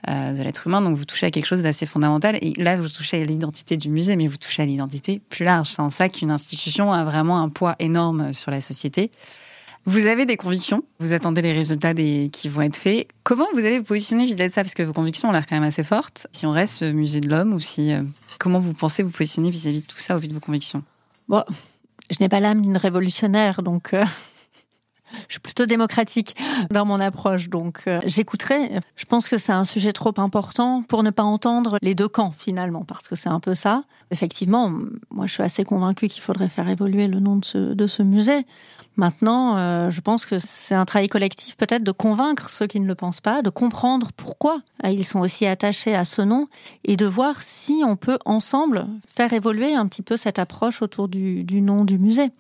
euh, 0.10 0.34
de 0.34 0.44
l'être 0.44 0.68
humain. 0.68 0.82
Donc 0.82 0.96
vous 0.96 1.06
touchez 1.06 1.26
à 1.26 1.32
quelque 1.32 1.46
chose 1.46 1.64
d'assez 1.64 1.86
fondamental. 1.86 2.38
Et 2.42 2.54
là, 2.58 2.76
vous 2.76 2.90
touchez 2.90 3.22
à 3.22 3.26
l'identité 3.26 3.78
du 3.78 3.90
musée, 3.90 4.16
mais 4.16 4.28
vous 4.28 4.38
touchez 4.38 4.62
à 4.62 4.66
l'identité 4.66 5.22
plus 5.30 5.46
large. 5.46 5.70
C'est 5.70 5.82
en 5.82 5.90
ça 5.90 6.10
qu'une 6.10 6.32
institution 6.32 6.92
a 6.92 7.04
vraiment 7.06 7.42
un 7.42 7.50
poids 7.50 7.76
énorme 7.80 8.34
sur 8.34 8.52
la 8.52 8.62
société. 8.62 9.12
Vous 9.86 10.06
avez 10.06 10.28
des 10.28 10.38
convictions, 10.38 10.84
vous 11.00 11.14
attendez 11.14 11.42
les 11.42 11.54
résultats 11.54 11.96
qui 11.96 12.50
vont 12.50 12.62
être 12.62 12.76
faits. 12.76 13.08
Comment 13.24 13.48
vous 13.54 13.66
allez 13.66 13.80
vous 13.80 13.86
positionner 13.86 14.26
vis-à-vis 14.26 14.50
de 14.50 14.54
ça? 14.54 14.62
Parce 14.62 14.76
que 14.76 14.84
vos 14.84 14.94
convictions 14.94 15.30
ont 15.30 15.32
l'air 15.32 15.48
quand 15.48 15.56
même 15.56 15.68
assez 15.68 15.84
fortes. 15.84 16.28
Si 16.32 16.46
on 16.46 16.52
reste 16.52 16.84
musée 16.84 17.20
de 17.20 17.30
l'homme 17.30 17.54
ou 17.54 17.60
si... 17.60 17.92
Euh, 17.92 18.04
comment 18.38 18.60
vous 18.60 18.76
pensez 18.76 19.02
vous 19.02 19.10
positionner 19.10 19.50
vis-à-vis 19.50 19.80
-vis 19.80 19.82
de 19.82 19.88
tout 19.88 19.98
ça 19.98 20.16
au 20.16 20.20
vu 20.20 20.28
de 20.28 20.34
vos 20.34 20.40
convictions? 20.40 20.84
Je 22.12 22.18
n'ai 22.20 22.30
pas 22.30 22.40
l'âme 22.40 22.62
d'une 22.62 22.78
révolutionnaire, 22.78 23.64
donc 23.64 23.94
euh, 23.94 24.04
je 25.28 25.34
suis 25.34 25.40
plutôt 25.40 25.66
démocratique 25.66 26.36
dans 26.70 26.86
mon 26.86 27.00
approche, 27.00 27.50
donc 27.50 27.84
euh, 27.88 28.00
j'écouterai. 28.06 28.80
Je 28.96 29.06
pense 29.06 29.28
que 29.28 29.38
c'est 29.38 29.52
un 29.54 29.66
sujet 29.66 29.92
trop 29.92 30.14
important 30.18 30.84
pour 30.84 31.04
ne 31.04 31.10
pas 31.10 31.24
entendre 31.24 31.78
les 31.82 31.96
deux 31.96 32.10
camps 32.10 32.32
finalement, 32.32 32.84
parce 32.84 33.08
que 33.08 33.16
c'est 33.16 33.30
un 33.30 33.40
peu 33.40 33.56
ça. 33.56 33.84
Effectivement, 34.12 34.72
moi 35.10 35.26
je 35.26 35.34
suis 35.34 35.44
assez 35.44 35.64
convaincue 35.64 36.08
qu'il 36.08 36.22
faudrait 36.22 36.50
faire 36.50 36.68
évoluer 36.70 37.08
le 37.08 37.20
nom 37.20 37.38
de 37.38 37.46
ce, 37.46 37.58
de 37.58 37.88
ce 37.88 38.04
musée. 38.04 38.46
Maintenant, 38.98 39.58
euh, 39.58 39.90
je 39.90 40.02
pense 40.02 40.26
que 40.26 40.36
c'est 40.38 40.76
un 40.76 40.84
travail 40.84 41.08
collectif 41.08 41.56
peut-être 41.56 41.84
de 41.84 41.92
convaincre 41.92 42.50
ceux 42.50 42.68
qui 42.68 42.80
ne 42.80 42.88
le 42.88 42.96
pensent 42.96 43.22
pas, 43.22 43.42
de 43.42 43.50
comprendre 43.50 44.10
pourquoi 44.16 44.62
euh, 44.84 44.90
ils 44.90 45.06
sont 45.06 45.20
aussi 45.20 45.46
attachés 45.46 45.96
à 45.96 46.04
ce 46.04 46.22
nom 46.22 46.48
et 46.84 46.98
de 46.98 47.06
voir 47.06 47.42
si 47.42 47.84
on 47.86 47.96
peut 47.96 48.20
ensemble 48.26 48.86
faire 49.08 49.32
évoluer 49.32 49.74
un 49.74 49.88
petit 49.88 50.02
peu 50.02 50.18
cette 50.18 50.40
approche 50.40 50.82
autour 50.82 51.08
du, 51.08 51.62
nom 51.62 51.86
du 51.86 51.98
musée. 51.98 52.32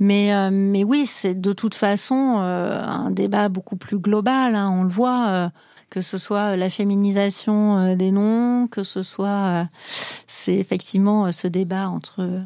Mais, 0.00 0.34
euh, 0.34 0.50
mais 0.52 0.82
oui, 0.82 1.06
c'est 1.06 1.40
de 1.40 1.52
toute 1.52 1.76
façon 1.76 2.38
euh, 2.40 2.82
un 2.82 3.12
débat 3.12 3.48
beaucoup 3.48 3.76
plus 3.76 3.98
global. 3.98 4.56
Hein, 4.56 4.70
on 4.74 4.82
le 4.82 4.90
voit, 4.90 5.52
que 5.90 6.00
ce 6.00 6.18
soit 6.18 6.56
la 6.56 6.70
féminisation 6.70 7.94
des 7.94 8.10
noms, 8.10 8.66
que 8.66 8.82
ce 8.82 9.02
soit, 9.02 9.68
c'est 10.26 10.56
effectivement 10.56 11.30
ce 11.30 11.46
débat 11.46 11.88
entre 11.88 12.42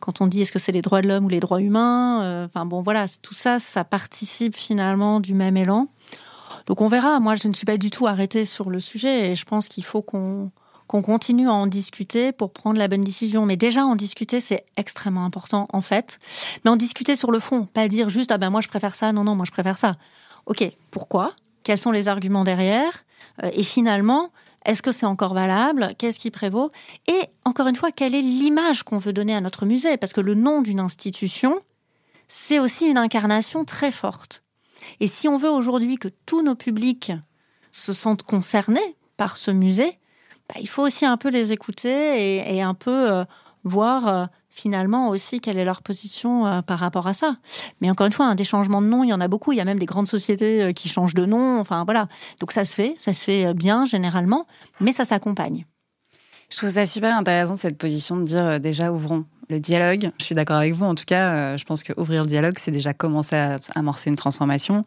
quand 0.00 0.20
on 0.20 0.26
dit 0.26 0.42
est-ce 0.42 0.52
que 0.52 0.58
c'est 0.58 0.72
les 0.72 0.82
droits 0.82 1.02
de 1.02 1.08
l'homme 1.08 1.24
ou 1.24 1.28
les 1.28 1.40
droits 1.40 1.60
humains. 1.60 2.44
Enfin 2.46 2.66
bon, 2.66 2.82
voilà, 2.82 3.06
tout 3.22 3.34
ça, 3.34 3.58
ça 3.58 3.84
participe 3.84 4.56
finalement 4.56 5.20
du 5.20 5.34
même 5.34 5.56
élan. 5.56 5.88
Donc 6.66 6.80
on 6.80 6.88
verra. 6.88 7.20
Moi, 7.20 7.36
je 7.36 7.48
ne 7.48 7.54
suis 7.54 7.64
pas 7.66 7.76
du 7.76 7.90
tout 7.90 8.06
arrêtée 8.06 8.44
sur 8.44 8.70
le 8.70 8.80
sujet 8.80 9.30
et 9.30 9.34
je 9.34 9.44
pense 9.44 9.68
qu'il 9.68 9.84
faut 9.84 10.02
qu'on 10.02 10.50
qu'on 10.86 11.02
continue 11.02 11.48
à 11.48 11.52
en 11.52 11.68
discuter 11.68 12.32
pour 12.32 12.52
prendre 12.52 12.76
la 12.76 12.88
bonne 12.88 13.04
décision. 13.04 13.46
Mais 13.46 13.56
déjà, 13.56 13.84
en 13.84 13.94
discuter, 13.94 14.40
c'est 14.40 14.64
extrêmement 14.76 15.24
important, 15.24 15.68
en 15.72 15.80
fait. 15.80 16.18
Mais 16.64 16.70
en 16.72 16.74
discuter 16.74 17.14
sur 17.14 17.30
le 17.30 17.38
fond, 17.38 17.64
pas 17.64 17.86
dire 17.86 18.08
juste, 18.08 18.32
ah 18.32 18.38
ben 18.38 18.50
moi 18.50 18.60
je 18.60 18.66
préfère 18.66 18.96
ça, 18.96 19.12
non, 19.12 19.22
non, 19.22 19.36
moi 19.36 19.44
je 19.46 19.52
préfère 19.52 19.78
ça. 19.78 19.94
Ok, 20.46 20.68
pourquoi? 20.90 21.32
Quels 21.62 21.78
sont 21.78 21.92
les 21.92 22.08
arguments 22.08 22.42
derrière? 22.42 23.04
Euh, 23.44 23.50
Et 23.52 23.62
finalement, 23.62 24.30
est-ce 24.70 24.82
que 24.82 24.92
c'est 24.92 25.06
encore 25.06 25.34
valable? 25.34 25.94
Qu'est-ce 25.98 26.20
qui 26.20 26.30
prévaut? 26.30 26.70
Et 27.08 27.22
encore 27.44 27.66
une 27.66 27.74
fois, 27.74 27.90
quelle 27.90 28.14
est 28.14 28.22
l'image 28.22 28.84
qu'on 28.84 28.98
veut 28.98 29.12
donner 29.12 29.34
à 29.34 29.40
notre 29.40 29.66
musée? 29.66 29.96
Parce 29.96 30.12
que 30.12 30.20
le 30.20 30.34
nom 30.34 30.62
d'une 30.62 30.78
institution, 30.78 31.60
c'est 32.28 32.60
aussi 32.60 32.86
une 32.86 32.96
incarnation 32.96 33.64
très 33.64 33.90
forte. 33.90 34.44
Et 35.00 35.08
si 35.08 35.26
on 35.26 35.38
veut 35.38 35.50
aujourd'hui 35.50 35.96
que 35.96 36.06
tous 36.24 36.42
nos 36.42 36.54
publics 36.54 37.10
se 37.72 37.92
sentent 37.92 38.22
concernés 38.22 38.96
par 39.16 39.38
ce 39.38 39.50
musée, 39.50 39.98
bah, 40.48 40.60
il 40.60 40.68
faut 40.68 40.86
aussi 40.86 41.04
un 41.04 41.16
peu 41.16 41.30
les 41.30 41.50
écouter 41.50 42.54
et, 42.54 42.62
un 42.62 42.74
peu 42.74 43.10
euh, 43.10 43.24
voir 43.64 44.06
euh, 44.06 44.26
finalement 44.50 45.08
aussi 45.08 45.40
quelle 45.40 45.58
est 45.58 45.64
leur 45.64 45.82
position 45.82 46.46
euh, 46.46 46.62
par 46.62 46.78
rapport 46.78 47.06
à 47.06 47.14
ça. 47.14 47.36
Mais 47.80 47.90
encore 47.90 48.06
une 48.06 48.12
fois, 48.12 48.26
un 48.26 48.34
des 48.34 48.44
changements 48.44 48.82
de 48.82 48.86
nom, 48.86 49.04
il 49.04 49.08
y 49.08 49.12
en 49.12 49.20
a 49.20 49.28
beaucoup. 49.28 49.52
Il 49.52 49.56
y 49.56 49.60
a 49.60 49.64
même 49.64 49.78
des 49.78 49.86
grandes 49.86 50.08
sociétés 50.08 50.74
qui 50.74 50.88
changent 50.88 51.14
de 51.14 51.24
nom. 51.24 51.58
Enfin 51.58 51.84
voilà. 51.84 52.08
Donc 52.40 52.52
ça 52.52 52.64
se 52.64 52.74
fait, 52.74 52.94
ça 52.96 53.12
se 53.12 53.24
fait 53.24 53.54
bien 53.54 53.86
généralement, 53.86 54.46
mais 54.80 54.92
ça 54.92 55.04
s'accompagne. 55.04 55.66
Je 56.50 56.56
trouve 56.56 56.70
ça 56.70 56.84
super 56.84 57.16
intéressant 57.16 57.56
cette 57.56 57.78
position 57.78 58.16
de 58.16 58.24
dire 58.24 58.60
déjà 58.60 58.92
ouvrons 58.92 59.24
le 59.48 59.60
dialogue. 59.60 60.10
Je 60.18 60.24
suis 60.24 60.34
d'accord 60.34 60.56
avec 60.56 60.74
vous. 60.74 60.84
En 60.84 60.94
tout 60.94 61.04
cas, 61.06 61.56
je 61.56 61.64
pense 61.64 61.82
que 61.82 61.92
ouvrir 61.96 62.22
le 62.22 62.28
dialogue, 62.28 62.56
c'est 62.58 62.70
déjà 62.70 62.92
commencer 62.92 63.36
à 63.36 63.58
amorcer 63.74 64.10
une 64.10 64.16
transformation. 64.16 64.84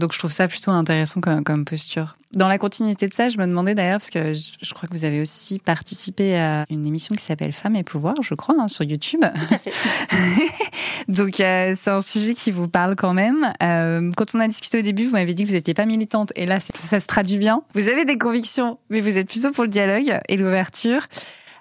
Donc 0.00 0.14
je 0.14 0.18
trouve 0.18 0.32
ça 0.32 0.48
plutôt 0.48 0.70
intéressant 0.70 1.20
comme, 1.20 1.64
posture. 1.66 2.16
Dans 2.32 2.48
la 2.48 2.56
continuité 2.56 3.06
de 3.06 3.12
ça, 3.12 3.28
je 3.28 3.36
me 3.36 3.46
demandais 3.46 3.74
d'ailleurs, 3.74 3.98
parce 3.98 4.08
que 4.08 4.32
je, 4.32 4.74
crois 4.74 4.88
que 4.88 4.94
vous 4.94 5.04
avez 5.04 5.20
aussi 5.20 5.58
participé 5.58 6.38
à 6.38 6.64
une 6.70 6.86
émission 6.86 7.14
qui 7.14 7.22
s'appelle 7.22 7.52
Femmes 7.52 7.76
et 7.76 7.84
pouvoir, 7.84 8.14
je 8.22 8.34
crois, 8.34 8.54
hein, 8.58 8.66
sur 8.66 8.84
YouTube. 8.84 9.20
Tout 9.20 9.54
à 9.54 9.58
fait. 9.58 9.72
Donc 11.08 11.38
euh, 11.40 11.74
c'est 11.78 11.90
un 11.90 12.00
sujet 12.00 12.32
qui 12.32 12.50
vous 12.50 12.66
parle 12.66 12.96
quand 12.96 13.12
même. 13.12 13.52
Euh, 13.62 14.10
quand 14.16 14.34
on 14.34 14.40
a 14.40 14.48
discuté 14.48 14.78
au 14.78 14.82
début, 14.82 15.04
vous 15.04 15.12
m'avez 15.12 15.34
dit 15.34 15.42
que 15.42 15.48
vous 15.48 15.54
n'étiez 15.54 15.74
pas 15.74 15.84
militante, 15.84 16.32
et 16.34 16.46
là 16.46 16.60
ça 16.60 16.98
se 16.98 17.06
traduit 17.06 17.36
bien. 17.36 17.62
Vous 17.74 17.88
avez 17.88 18.06
des 18.06 18.16
convictions, 18.16 18.78
mais 18.88 19.02
vous 19.02 19.18
êtes 19.18 19.28
plutôt 19.28 19.50
pour 19.50 19.64
le 19.64 19.70
dialogue 19.70 20.18
et 20.28 20.36
l'ouverture. 20.38 21.02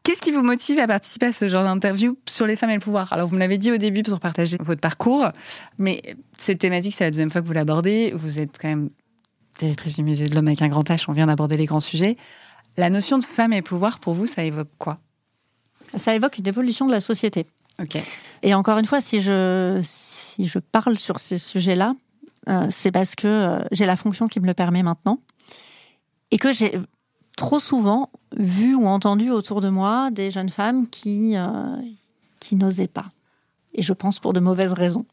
Qu'est-ce 0.04 0.22
qui 0.22 0.32
vous 0.32 0.42
motive 0.42 0.80
à 0.80 0.88
participer 0.88 1.28
à 1.28 1.32
ce 1.32 1.48
genre 1.48 1.64
d'interview 1.64 2.18
sur 2.28 2.46
les 2.46 2.56
femmes 2.56 2.72
et 2.72 2.76
le 2.76 2.80
pouvoir? 2.80 3.12
Alors, 3.14 3.28
vous 3.28 3.36
me 3.36 3.40
l'avez 3.40 3.58
dit 3.58 3.72
au 3.72 3.78
début 3.78 4.02
pour 4.02 4.20
partager 4.20 4.58
votre 4.60 4.82
parcours, 4.82 5.28
mais 5.78 6.02
cette 6.38 6.60
thématique, 6.60 6.94
c'est 6.96 7.04
la 7.04 7.12
deuxième 7.12 7.30
fois 7.30 7.42
que 7.42 7.48
vous 7.48 7.54
l'abordez. 7.54 8.12
Vous 8.16 8.40
êtes 8.40 8.58
quand 8.60 8.70
même 8.70 8.90
directrice 9.60 9.96
du 9.96 10.04
musée 10.04 10.28
de 10.28 10.36
l'homme 10.36 10.48
avec 10.48 10.62
un 10.62 10.70
grand 10.70 10.90
H, 10.90 11.06
on 11.10 11.12
vient 11.12 11.26
d'aborder 11.26 11.58
les 11.58 11.66
grands 11.66 11.82
sujets. 11.82 12.16
La 12.78 12.90
notion 12.90 13.18
de 13.18 13.26
femme 13.26 13.52
et 13.52 13.62
pouvoir, 13.62 14.00
pour 14.00 14.14
vous, 14.14 14.26
ça 14.26 14.44
évoque 14.44 14.70
quoi? 14.78 15.00
Ça 15.98 16.16
évoque 16.16 16.38
une 16.38 16.48
évolution 16.48 16.88
de 16.88 16.94
la 16.94 17.02
société. 17.02 17.46
Ok. 17.82 17.98
Et 18.42 18.54
encore 18.54 18.78
une 18.78 18.86
fois, 18.86 19.02
si 19.02 19.22
je, 19.22 19.82
si 19.84 20.48
je 20.48 20.60
parle 20.60 20.98
sur 20.98 21.20
ces 21.20 21.38
sujets-là, 21.38 21.94
euh, 22.48 22.68
c'est 22.70 22.92
parce 22.92 23.16
que 23.16 23.28
euh, 23.28 23.60
j'ai 23.72 23.86
la 23.86 23.98
fonction 23.98 24.28
qui 24.28 24.40
me 24.40 24.48
le 24.48 24.54
permet 24.54 24.82
maintenant 24.82 25.20
et 26.32 26.38
que 26.38 26.54
j'ai 26.54 26.80
trop 27.40 27.58
souvent 27.58 28.10
vu 28.36 28.76
ou 28.76 28.86
entendu 28.86 29.32
autour 29.32 29.62
de 29.62 29.70
moi 29.70 30.12
des 30.12 30.30
jeunes 30.30 30.50
femmes 30.50 30.88
qui, 30.90 31.38
euh, 31.38 31.78
qui 32.42 32.56
n'osaient 32.56 32.88
pas. 32.88 33.06
Et 33.74 33.82
je 33.82 33.94
pense 33.94 34.20
pour 34.20 34.34
de 34.34 34.42
mauvaises 34.42 34.74
raisons. 34.74 35.06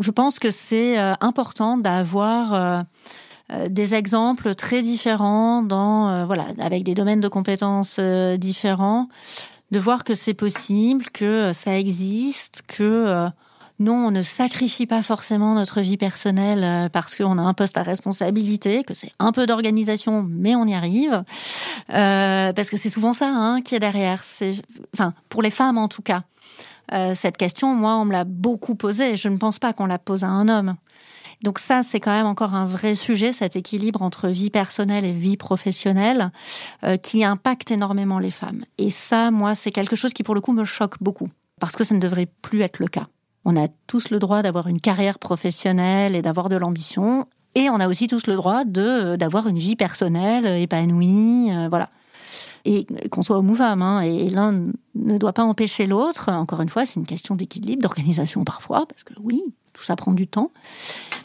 Je 0.00 0.10
pense 0.10 0.40
que 0.40 0.50
c'est 0.50 0.98
euh, 0.98 1.12
important 1.20 1.78
d'avoir 1.78 2.52
euh, 2.54 3.68
des 3.68 3.94
exemples 3.94 4.56
très 4.56 4.82
différents 4.82 5.62
dans 5.62 6.26
voilà 6.26 6.46
avec 6.58 6.82
des 6.82 6.94
domaines 6.94 7.20
de 7.20 7.28
compétences 7.28 8.00
différents, 8.38 9.08
de 9.70 9.78
voir 9.78 10.04
que 10.04 10.14
c'est 10.14 10.34
possible, 10.34 11.04
que 11.12 11.52
ça 11.52 11.78
existe, 11.78 12.62
que 12.66 13.28
non, 13.82 14.06
on 14.06 14.10
ne 14.12 14.22
sacrifie 14.22 14.86
pas 14.86 15.02
forcément 15.02 15.54
notre 15.54 15.80
vie 15.80 15.96
personnelle 15.96 16.62
euh, 16.62 16.88
parce 16.88 17.16
qu'on 17.16 17.36
a 17.36 17.42
un 17.42 17.52
poste 17.52 17.76
à 17.76 17.82
responsabilité, 17.82 18.84
que 18.84 18.94
c'est 18.94 19.10
un 19.18 19.32
peu 19.32 19.44
d'organisation, 19.46 20.24
mais 20.28 20.54
on 20.54 20.66
y 20.66 20.74
arrive. 20.74 21.24
Euh, 21.92 22.52
parce 22.52 22.70
que 22.70 22.76
c'est 22.76 22.88
souvent 22.88 23.12
ça 23.12 23.28
hein, 23.28 23.60
qui 23.60 23.74
est 23.74 23.80
derrière. 23.80 24.22
C'est, 24.22 24.54
enfin, 24.94 25.14
pour 25.28 25.42
les 25.42 25.50
femmes 25.50 25.78
en 25.78 25.88
tout 25.88 26.02
cas. 26.02 26.22
Euh, 26.92 27.14
cette 27.16 27.36
question, 27.36 27.74
moi, 27.74 27.96
on 27.96 28.04
me 28.04 28.12
l'a 28.12 28.24
beaucoup 28.24 28.76
posée. 28.76 29.16
Je 29.16 29.28
ne 29.28 29.36
pense 29.36 29.58
pas 29.58 29.72
qu'on 29.72 29.86
la 29.86 29.98
pose 29.98 30.22
à 30.22 30.28
un 30.28 30.48
homme. 30.48 30.76
Donc 31.42 31.58
ça, 31.58 31.82
c'est 31.82 31.98
quand 31.98 32.12
même 32.12 32.26
encore 32.26 32.54
un 32.54 32.66
vrai 32.66 32.94
sujet, 32.94 33.32
cet 33.32 33.56
équilibre 33.56 34.02
entre 34.02 34.28
vie 34.28 34.50
personnelle 34.50 35.04
et 35.04 35.10
vie 35.10 35.36
professionnelle, 35.36 36.30
qui 37.02 37.24
impacte 37.24 37.72
énormément 37.72 38.20
les 38.20 38.30
femmes. 38.30 38.64
Et 38.78 38.90
ça, 38.90 39.32
moi, 39.32 39.56
c'est 39.56 39.72
quelque 39.72 39.96
chose 39.96 40.12
qui, 40.12 40.22
pour 40.22 40.36
le 40.36 40.40
coup, 40.40 40.52
me 40.52 40.64
choque 40.64 41.02
beaucoup, 41.02 41.30
parce 41.58 41.74
que 41.74 41.82
ça 41.82 41.96
ne 41.96 42.00
devrait 42.00 42.28
plus 42.42 42.60
être 42.60 42.78
le 42.78 42.86
cas. 42.86 43.08
On 43.44 43.56
a 43.56 43.68
tous 43.86 44.10
le 44.10 44.18
droit 44.18 44.42
d'avoir 44.42 44.68
une 44.68 44.80
carrière 44.80 45.18
professionnelle 45.18 46.14
et 46.14 46.22
d'avoir 46.22 46.48
de 46.48 46.56
l'ambition. 46.56 47.26
Et 47.54 47.68
on 47.70 47.80
a 47.80 47.88
aussi 47.88 48.06
tous 48.06 48.26
le 48.26 48.34
droit 48.34 48.64
de 48.64 48.82
euh, 48.82 49.16
d'avoir 49.16 49.46
une 49.46 49.58
vie 49.58 49.76
personnelle 49.76 50.46
euh, 50.46 50.58
épanouie, 50.58 51.50
euh, 51.50 51.68
voilà. 51.68 51.90
Et 52.64 52.86
qu'on 53.10 53.22
soit 53.22 53.38
homme 53.38 53.50
ou 53.50 53.56
femme, 53.56 53.82
hein, 53.82 54.02
et 54.02 54.30
l'un 54.30 54.52
ne 54.94 55.18
doit 55.18 55.32
pas 55.32 55.42
empêcher 55.42 55.84
l'autre. 55.84 56.30
Encore 56.30 56.60
une 56.60 56.68
fois, 56.68 56.86
c'est 56.86 57.00
une 57.00 57.06
question 57.06 57.34
d'équilibre, 57.34 57.82
d'organisation 57.82 58.44
parfois, 58.44 58.86
parce 58.86 59.02
que 59.02 59.14
oui, 59.20 59.42
tout 59.72 59.82
ça 59.82 59.96
prend 59.96 60.12
du 60.12 60.28
temps. 60.28 60.52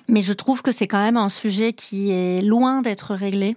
Mais 0.07 0.23
je 0.23 0.33
trouve 0.33 0.63
que 0.63 0.71
c'est 0.71 0.87
quand 0.87 1.01
même 1.01 1.15
un 1.15 1.29
sujet 1.29 1.73
qui 1.73 2.11
est 2.11 2.41
loin 2.41 2.81
d'être 2.81 3.13
réglé 3.13 3.55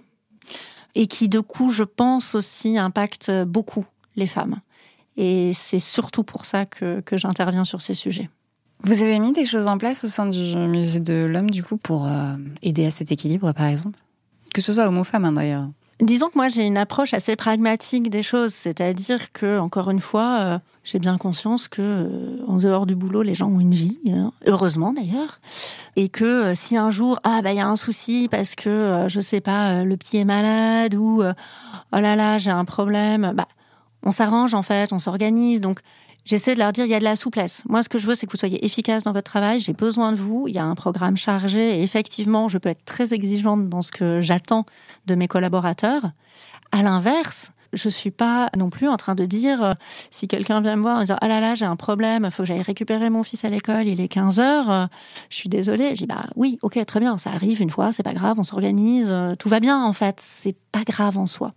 et 0.93 1.07
qui, 1.07 1.27
de 1.27 1.39
coup, 1.39 1.71
je 1.71 1.83
pense 1.83 2.35
aussi 2.35 2.77
impacte 2.77 3.31
beaucoup 3.45 3.85
les 4.15 4.27
femmes. 4.27 4.59
Et 5.17 5.51
c'est 5.53 5.79
surtout 5.79 6.23
pour 6.23 6.45
ça 6.45 6.65
que, 6.67 7.01
que 7.01 7.17
j'interviens 7.17 7.65
sur 7.65 7.81
ces 7.81 7.95
sujets. 7.95 8.29
Vous 8.83 9.03
avez 9.03 9.19
mis 9.19 9.31
des 9.31 9.45
choses 9.45 9.67
en 9.67 9.77
place 9.77 10.03
au 10.03 10.07
sein 10.07 10.25
du 10.25 10.55
musée 10.55 10.99
de 10.99 11.25
l'homme, 11.25 11.51
du 11.51 11.63
coup, 11.63 11.77
pour 11.77 12.07
euh, 12.07 12.35
aider 12.63 12.85
à 12.85 12.91
cet 12.91 13.11
équilibre, 13.11 13.51
par 13.51 13.67
exemple? 13.67 13.99
Que 14.53 14.61
ce 14.61 14.73
soit 14.73 14.87
homme 14.87 14.97
ou 14.97 15.03
femme, 15.03 15.25
hein, 15.25 15.31
d'ailleurs. 15.33 15.67
Disons 16.01 16.29
que 16.29 16.35
moi, 16.35 16.49
j'ai 16.49 16.65
une 16.65 16.77
approche 16.77 17.13
assez 17.13 17.35
pragmatique 17.35 18.09
des 18.09 18.23
choses, 18.23 18.55
c'est-à-dire 18.55 19.31
que, 19.33 19.59
encore 19.59 19.91
une 19.91 19.99
fois, 19.99 20.37
euh, 20.39 20.59
j'ai 20.83 20.97
bien 20.97 21.19
conscience 21.19 21.67
que, 21.67 21.81
euh, 21.81 22.43
en 22.47 22.57
dehors 22.57 22.87
du 22.87 22.95
boulot, 22.95 23.21
les 23.21 23.35
gens 23.35 23.49
ont 23.49 23.59
une 23.59 23.75
vie, 23.75 23.99
hein, 24.09 24.31
heureusement 24.47 24.93
d'ailleurs, 24.93 25.39
et 25.95 26.09
que 26.09 26.55
si 26.55 26.75
un 26.75 26.89
jour, 26.89 27.19
ah 27.23 27.41
bah 27.43 27.51
il 27.51 27.57
y 27.57 27.59
a 27.59 27.67
un 27.67 27.75
souci 27.75 28.27
parce 28.31 28.55
que, 28.55 29.05
je 29.07 29.19
sais 29.19 29.41
pas, 29.41 29.83
le 29.83 29.95
petit 29.95 30.17
est 30.17 30.25
malade 30.25 30.95
ou 30.95 31.21
oh 31.21 31.99
là 31.99 32.15
là, 32.15 32.39
j'ai 32.39 32.49
un 32.49 32.65
problème, 32.65 33.33
bah 33.35 33.45
on 34.03 34.11
s'arrange 34.11 34.53
en 34.53 34.63
fait, 34.63 34.93
on 34.93 34.99
s'organise. 34.99 35.61
Donc 35.61 35.81
J'essaie 36.23 36.53
de 36.53 36.59
leur 36.59 36.71
dire, 36.71 36.85
il 36.85 36.91
y 36.91 36.95
a 36.95 36.99
de 36.99 37.03
la 37.03 37.15
souplesse. 37.15 37.63
Moi, 37.67 37.81
ce 37.81 37.89
que 37.89 37.97
je 37.97 38.05
veux, 38.05 38.15
c'est 38.15 38.27
que 38.27 38.31
vous 38.31 38.37
soyez 38.37 38.63
efficace 38.63 39.03
dans 39.03 39.11
votre 39.11 39.29
travail. 39.29 39.59
J'ai 39.59 39.73
besoin 39.73 40.11
de 40.11 40.17
vous. 40.17 40.47
Il 40.47 40.53
y 40.53 40.59
a 40.59 40.63
un 40.63 40.75
programme 40.75 41.17
chargé. 41.17 41.79
Et 41.79 41.83
effectivement, 41.83 42.47
je 42.47 42.57
peux 42.57 42.69
être 42.69 42.85
très 42.85 43.13
exigeante 43.13 43.69
dans 43.69 43.81
ce 43.81 43.91
que 43.91 44.21
j'attends 44.21 44.65
de 45.07 45.15
mes 45.15 45.27
collaborateurs. 45.27 46.11
À 46.71 46.83
l'inverse, 46.83 47.51
je 47.73 47.89
suis 47.89 48.11
pas 48.11 48.49
non 48.57 48.69
plus 48.69 48.87
en 48.87 48.97
train 48.97 49.15
de 49.15 49.25
dire 49.25 49.63
euh, 49.63 49.73
si 50.09 50.27
quelqu'un 50.27 50.61
vient 50.61 50.75
me 50.75 50.81
voir 50.81 50.97
en 50.97 51.01
disant 51.01 51.17
ah 51.21 51.27
là 51.27 51.39
là 51.39 51.55
j'ai 51.55 51.65
un 51.65 51.75
problème, 51.75 52.29
faut 52.31 52.43
que 52.43 52.47
j'aille 52.47 52.61
récupérer 52.61 53.09
mon 53.09 53.23
fils 53.23 53.45
à 53.45 53.49
l'école, 53.49 53.87
il 53.87 54.01
est 54.01 54.07
15 54.07 54.39
heures, 54.39 54.71
euh, 54.71 54.85
je 55.29 55.35
suis 55.35 55.49
désolée. 55.49 55.95
Je 55.95 56.01
dis 56.01 56.07
bah 56.07 56.25
oui, 56.35 56.59
ok, 56.61 56.83
très 56.85 56.99
bien, 56.99 57.17
ça 57.17 57.31
arrive 57.31 57.61
une 57.61 57.69
fois, 57.69 57.93
c'est 57.93 58.03
pas 58.03 58.13
grave, 58.13 58.37
on 58.39 58.43
s'organise, 58.43 59.07
euh, 59.09 59.35
tout 59.35 59.49
va 59.49 59.59
bien 59.59 59.83
en 59.83 59.93
fait, 59.93 60.21
c'est 60.21 60.55
pas 60.71 60.83
grave 60.83 61.17
en 61.17 61.27
soi. 61.27 61.53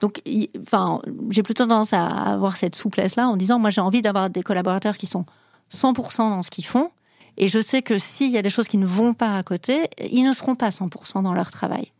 Donc, 0.00 0.22
enfin, 0.66 1.00
j'ai 1.30 1.42
plutôt 1.42 1.64
tendance 1.64 1.92
à 1.92 2.06
avoir 2.06 2.56
cette 2.56 2.74
souplesse 2.74 3.16
là 3.16 3.28
en 3.28 3.36
disant 3.36 3.58
moi 3.58 3.70
j'ai 3.70 3.80
envie 3.80 4.02
d'avoir 4.02 4.30
des 4.30 4.42
collaborateurs 4.42 4.96
qui 4.96 5.06
sont 5.06 5.24
100% 5.72 6.18
dans 6.18 6.42
ce 6.42 6.50
qu'ils 6.50 6.66
font 6.66 6.90
Et 7.38 7.48
je 7.48 7.60
sais 7.62 7.82
que 7.82 7.98
s'il 7.98 8.30
y 8.30 8.38
a 8.38 8.42
des 8.42 8.50
choses 8.50 8.68
qui 8.68 8.78
ne 8.78 8.86
vont 8.86 9.14
pas 9.14 9.36
à 9.36 9.42
côté, 9.42 9.88
ils 10.10 10.24
ne 10.24 10.32
seront 10.32 10.54
pas 10.54 10.68
100% 10.68 11.22
dans 11.22 11.32
leur 11.32 11.50
travail. 11.50 11.92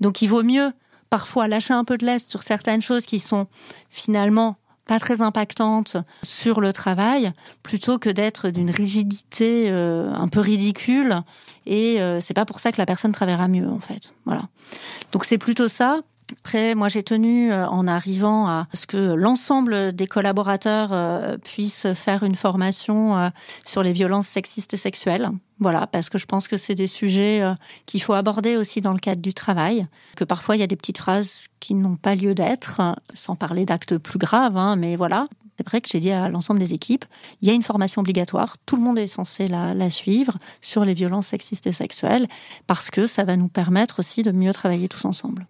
Donc 0.00 0.22
il 0.22 0.28
vaut 0.28 0.44
mieux 0.44 0.72
parfois 1.10 1.48
lâcher 1.48 1.74
un 1.74 1.84
peu 1.84 1.98
de 1.98 2.06
l'est 2.06 2.30
sur 2.30 2.42
certaines 2.42 2.82
choses 2.82 3.06
qui 3.06 3.18
sont 3.18 3.46
finalement 3.90 4.56
pas 4.86 4.98
très 4.98 5.20
impactantes 5.20 5.98
sur 6.22 6.60
le 6.60 6.72
travail, 6.72 7.32
plutôt 7.62 7.98
que 7.98 8.08
d'être 8.08 8.48
d'une 8.48 8.70
rigidité 8.70 9.66
euh, 9.68 10.12
un 10.14 10.28
peu 10.28 10.40
ridicule. 10.40 11.22
Et 11.66 12.00
euh, 12.00 12.20
c'est 12.20 12.34
pas 12.34 12.46
pour 12.46 12.58
ça 12.58 12.72
que 12.72 12.78
la 12.78 12.86
personne 12.86 13.12
travaillera 13.12 13.48
mieux, 13.48 13.68
en 13.68 13.80
fait. 13.80 14.14
Voilà. 14.24 14.48
Donc 15.12 15.24
c'est 15.24 15.38
plutôt 15.38 15.68
ça. 15.68 16.00
Après, 16.32 16.74
moi, 16.74 16.88
j'ai 16.88 17.02
tenu, 17.02 17.52
euh, 17.52 17.66
en 17.68 17.86
arrivant 17.86 18.48
à 18.48 18.66
ce 18.74 18.86
que 18.86 18.96
l'ensemble 18.96 19.92
des 19.92 20.06
collaborateurs 20.06 20.90
euh, 20.92 21.38
puissent 21.38 21.86
faire 21.94 22.22
une 22.22 22.34
formation 22.34 23.16
euh, 23.16 23.28
sur 23.66 23.82
les 23.82 23.92
violences 23.92 24.28
sexistes 24.28 24.74
et 24.74 24.76
sexuelles. 24.76 25.30
Voilà, 25.58 25.86
parce 25.86 26.10
que 26.10 26.18
je 26.18 26.26
pense 26.26 26.46
que 26.46 26.56
c'est 26.56 26.74
des 26.74 26.86
sujets 26.86 27.42
qu'il 27.84 28.00
faut 28.00 28.12
aborder 28.12 28.56
aussi 28.56 28.80
dans 28.80 28.92
le 28.92 29.00
cadre 29.00 29.20
du 29.20 29.34
travail, 29.34 29.88
que 30.14 30.22
parfois 30.22 30.54
il 30.54 30.60
y 30.60 30.62
a 30.62 30.68
des 30.68 30.76
petites 30.76 30.98
phrases 30.98 31.46
qui 31.58 31.74
n'ont 31.74 31.96
pas 31.96 32.14
lieu 32.14 32.32
d'être, 32.32 32.80
sans 33.12 33.34
parler 33.34 33.64
d'actes 33.64 33.98
plus 33.98 34.20
graves, 34.20 34.56
hein, 34.56 34.76
mais 34.76 34.94
voilà. 34.94 35.26
C'est 35.56 35.66
vrai 35.66 35.80
que 35.80 35.88
j'ai 35.90 35.98
dit 35.98 36.12
à 36.12 36.28
l'ensemble 36.28 36.60
des 36.60 36.74
équipes, 36.74 37.04
il 37.42 37.48
y 37.48 37.50
a 37.50 37.54
une 37.54 37.64
formation 37.64 38.02
obligatoire, 38.02 38.56
tout 38.66 38.76
le 38.76 38.82
monde 38.82 39.00
est 39.00 39.08
censé 39.08 39.48
la 39.48 39.90
suivre 39.90 40.38
sur 40.60 40.84
les 40.84 40.94
violences 40.94 41.26
sexistes 41.26 41.66
et 41.66 41.72
sexuelles, 41.72 42.28
parce 42.68 42.92
que 42.92 43.08
ça 43.08 43.24
va 43.24 43.34
nous 43.34 43.48
permettre 43.48 43.98
aussi 43.98 44.22
de 44.22 44.30
mieux 44.30 44.52
travailler 44.52 44.86
tous 44.86 45.06
ensemble. 45.06 45.48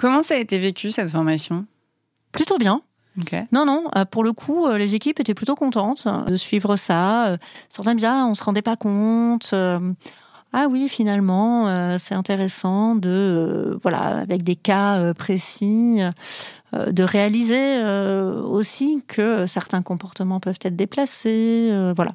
Comment 0.00 0.22
ça 0.22 0.32
a 0.32 0.38
été 0.38 0.58
vécu 0.58 0.90
cette 0.90 1.10
formation? 1.10 1.66
Plutôt 2.32 2.56
bien. 2.56 2.80
Ok. 3.20 3.36
Non, 3.52 3.66
non, 3.66 3.90
euh, 3.96 4.06
pour 4.06 4.24
le 4.24 4.32
coup, 4.32 4.66
euh, 4.66 4.78
les 4.78 4.94
équipes 4.94 5.20
étaient 5.20 5.34
plutôt 5.34 5.56
contentes 5.56 6.04
euh, 6.06 6.24
de 6.24 6.36
suivre 6.36 6.76
ça. 6.76 7.36
Certains 7.68 7.94
disaient, 7.94 8.06
ah, 8.06 8.24
on 8.26 8.34
se 8.34 8.42
rendait 8.42 8.62
pas 8.62 8.76
compte. 8.76 9.54
Ah 10.54 10.68
oui, 10.70 10.88
finalement, 10.88 11.98
c'est 11.98 12.14
intéressant 12.14 12.94
de, 12.94 13.78
voilà, 13.82 14.20
avec 14.20 14.42
des 14.42 14.56
cas 14.56 15.12
précis, 15.12 16.00
de 16.72 17.02
réaliser 17.02 17.84
aussi 18.42 19.04
que 19.06 19.46
certains 19.46 19.82
comportements 19.82 20.40
peuvent 20.40 20.58
être 20.64 20.74
déplacés. 20.74 21.70
Voilà. 21.94 22.14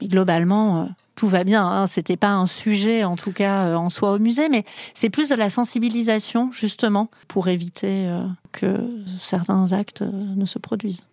Mais 0.00 0.06
globalement, 0.06 0.88
tout 1.18 1.26
va 1.26 1.42
bien. 1.42 1.66
Hein. 1.66 1.88
C'était 1.88 2.16
pas 2.16 2.30
un 2.30 2.46
sujet, 2.46 3.02
en 3.02 3.16
tout 3.16 3.32
cas, 3.32 3.66
euh, 3.66 3.74
en 3.74 3.90
soi 3.90 4.12
au 4.12 4.18
musée, 4.20 4.48
mais 4.48 4.62
c'est 4.94 5.10
plus 5.10 5.28
de 5.28 5.34
la 5.34 5.50
sensibilisation, 5.50 6.52
justement, 6.52 7.10
pour 7.26 7.48
éviter 7.48 8.06
euh, 8.06 8.22
que 8.52 8.88
certains 9.20 9.72
actes 9.72 10.02
euh, 10.02 10.10
ne 10.12 10.46
se 10.46 10.60
produisent. 10.60 11.06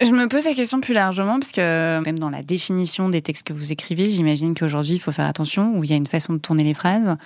Je 0.00 0.10
me 0.10 0.26
pose 0.26 0.46
la 0.46 0.54
question 0.54 0.80
plus 0.80 0.94
largement, 0.94 1.38
parce 1.38 1.52
que 1.52 2.00
même 2.00 2.18
dans 2.18 2.30
la 2.30 2.42
définition 2.42 3.08
des 3.08 3.22
textes 3.22 3.46
que 3.46 3.52
vous 3.52 3.70
écrivez, 3.70 4.10
j'imagine 4.10 4.56
qu'aujourd'hui, 4.56 4.94
il 4.94 4.98
faut 4.98 5.12
faire 5.12 5.26
attention, 5.26 5.76
ou 5.76 5.84
il 5.84 5.90
y 5.90 5.92
a 5.92 5.96
une 5.96 6.08
façon 6.08 6.32
de 6.32 6.38
tourner 6.38 6.64
les 6.64 6.74
phrases. 6.74 7.16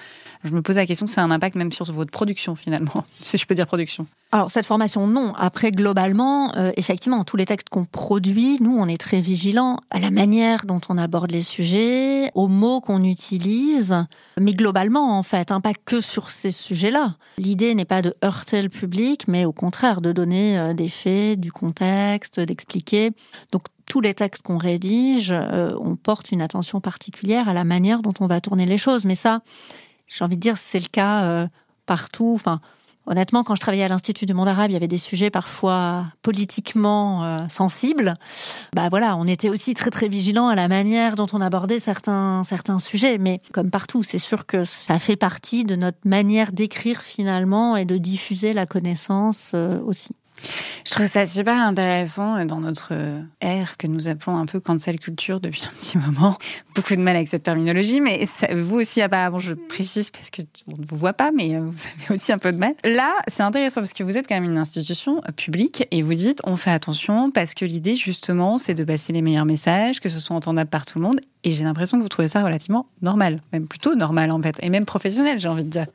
Je 0.45 0.51
me 0.51 0.61
pose 0.61 0.77
la 0.77 0.85
question 0.85 1.07
que 1.07 1.13
c'est 1.13 1.23
un 1.23 1.31
impact 1.31 1.57
même 1.57 1.73
sur 1.73 1.91
votre 1.91 2.11
production, 2.11 2.55
finalement, 2.55 3.03
si 3.23 3.39
je 3.39 3.47
peux 3.47 3.55
dire 3.55 3.67
production. 3.67 4.07
Alors, 4.37 4.51
cette 4.51 4.67
formation, 4.67 5.07
non. 5.07 5.33
Après, 5.35 5.73
globalement, 5.73 6.55
euh, 6.57 6.71
effectivement, 6.77 7.25
tous 7.25 7.39
les 7.39 7.47
textes 7.47 7.71
qu'on 7.71 7.87
produit, 7.87 8.59
nous, 8.61 8.77
on 8.77 8.87
est 8.87 9.01
très 9.01 9.23
vigilants 9.23 9.79
à 9.89 9.99
la 9.99 10.11
manière 10.11 10.67
dont 10.67 10.83
on 10.91 10.99
aborde 10.99 11.31
les 11.31 11.41
sujets, 11.41 12.31
aux 12.35 12.47
mots 12.47 12.83
qu'on 12.83 13.03
utilise, 13.03 13.97
mais 14.39 14.53
globalement, 14.53 15.19
en 15.19 15.23
fait, 15.23 15.51
hein, 15.51 15.63
pas 15.63 15.73
que 15.73 16.03
sur 16.03 16.31
ces 16.31 16.51
sujets-là. 16.51 17.17
L'idée 17.39 17.75
n'est 17.75 17.87
pas 17.87 18.03
de 18.03 18.15
heurter 18.23 18.61
le 18.61 18.69
public, 18.69 19.27
mais 19.27 19.47
au 19.47 19.53
contraire, 19.53 20.03
de 20.03 20.13
donner 20.13 20.59
euh, 20.59 20.75
des 20.75 20.91
faits, 20.91 21.41
du 21.41 21.51
contexte, 21.51 22.39
d'expliquer. 22.39 23.13
Donc, 23.53 23.63
tous 23.87 24.03
les 24.03 24.13
textes 24.13 24.43
qu'on 24.43 24.59
rédige, 24.59 25.33
euh, 25.33 25.71
on 25.81 25.97
porte 25.97 26.31
une 26.31 26.43
attention 26.43 26.83
particulière 26.83 27.49
à 27.49 27.55
la 27.55 27.65
manière 27.65 28.03
dont 28.03 28.13
on 28.21 28.27
va 28.27 28.43
tourner 28.43 28.67
les 28.67 28.77
choses. 28.77 29.07
Mais 29.07 29.15
ça, 29.15 29.41
j'ai 30.09 30.27
envie 30.27 30.37
de 30.37 30.43
dire, 30.43 30.59
c'est 30.59 30.79
le 30.81 30.89
cas 30.89 31.49
partout. 31.87 32.33
Enfin, 32.35 32.61
Honnêtement, 33.07 33.45
quand 33.45 33.55
je 33.55 33.61
travaillais 33.61 33.85
à 33.85 33.89
l'Institut 33.89 34.27
du 34.27 34.35
monde 34.35 34.49
arabe, 34.49 34.71
il 34.71 34.75
y 34.75 34.77
avait 34.77 34.89
des 34.89 34.99
sujets 34.99 35.31
parfois 35.31 36.07
politiquement 36.23 37.25
euh, 37.25 37.37
sensibles. 37.49 38.15
Bah 38.75 38.89
voilà, 38.91 39.17
on 39.17 39.27
était 39.27 39.49
aussi 39.49 39.75
très 39.75 39.91
très 39.91 40.09
vigilants 40.09 40.49
à 40.49 40.57
la 40.57 40.67
manière 40.67 41.15
dont 41.15 41.29
on 41.33 41.41
abordait 41.41 41.79
certains 41.79 42.43
certains 42.45 42.81
sujets. 42.81 43.19
Mais 43.19 43.41
comme 43.53 43.71
partout, 43.71 44.03
c'est 44.03 44.19
sûr 44.19 44.45
que 44.45 44.65
ça 44.65 44.99
fait 44.99 45.17
partie 45.17 45.65
de 45.65 45.77
notre 45.77 45.99
manière 46.05 46.51
d'écrire 46.51 47.03
finalement 47.03 47.77
et 47.77 47.85
de 47.85 47.97
diffuser 47.97 48.53
la 48.53 48.67
connaissance 48.67 49.53
euh, 49.55 49.79
aussi. 49.87 50.15
Je 50.85 50.91
trouve 50.93 51.07
ça 51.07 51.27
super 51.27 51.55
intéressant 51.55 52.45
dans 52.45 52.61
notre 52.61 52.93
ère 53.41 53.77
que 53.77 53.87
nous 53.87 54.09
appelons 54.09 54.37
un 54.37 54.47
peu 54.47 54.61
cancel 54.61 55.01
culture 55.01 55.41
depuis 55.41 55.63
un 55.65 55.77
petit 55.77 55.99
moment. 55.99 56.37
Beaucoup 56.75 56.95
de 56.95 57.01
mal 57.01 57.17
avec 57.17 57.29
cette 57.29 57.43
terminologie, 57.43 58.01
mais 58.01 58.25
vous 58.55 58.77
aussi, 58.77 59.03
apparemment, 59.03 59.39
je 59.39 59.55
précise 59.55 60.11
parce 60.11 60.31
que 60.31 60.43
on 60.69 60.81
ne 60.81 60.87
vous 60.87 60.97
voit 60.97 61.13
pas, 61.13 61.31
mais 61.33 61.59
vous 61.59 61.83
avez 62.09 62.15
aussi 62.15 62.33
un 62.33 62.39
peu 62.39 62.53
de 62.53 62.59
mal. 62.59 62.75
Là, 62.85 63.13
c'est 63.29 63.43
intéressant 63.43 63.81
parce 63.81 63.93
que 63.93 64.05
vous 64.05 64.17
êtes 64.17 64.29
quand 64.29 64.37
même 64.37 64.51
une 64.51 64.59
institution 64.59 65.21
publique 65.37 65.87
et 65.91 66.03
vous 66.03 66.15
dites 66.15 66.41
on 66.45 66.57
fait 66.57 66.71
attention 66.71 67.31
parce 67.31 67.55
que 67.55 67.65
l'idée, 67.65 67.97
justement, 67.97 68.59
c'est 68.59 68.75
de 68.75 68.85
passer 68.85 69.13
les 69.13 69.23
meilleurs 69.23 69.47
messages, 69.47 70.01
que 70.01 70.09
ce 70.09 70.21
soit 70.21 70.37
entendable 70.37 70.71
par 70.71 70.87
tout 70.87 70.99
le 70.99 71.05
monde. 71.05 71.21
Et 71.45 71.51
j'ai 71.51 71.65
l'impression 71.65 71.99
que 71.99 72.03
vous 72.03 72.09
trouvez 72.09 72.29
ça 72.29 72.43
relativement 72.43 72.87
normal, 73.03 73.41
même 73.53 73.69
plutôt 73.69 73.95
normal 73.95 74.31
en 74.31 74.43
fait, 74.43 74.57
et 74.61 74.71
même 74.71 74.85
professionnel, 74.85 75.39
j'ai 75.39 75.49
envie 75.49 75.65
de 75.65 75.71
dire. 75.71 75.87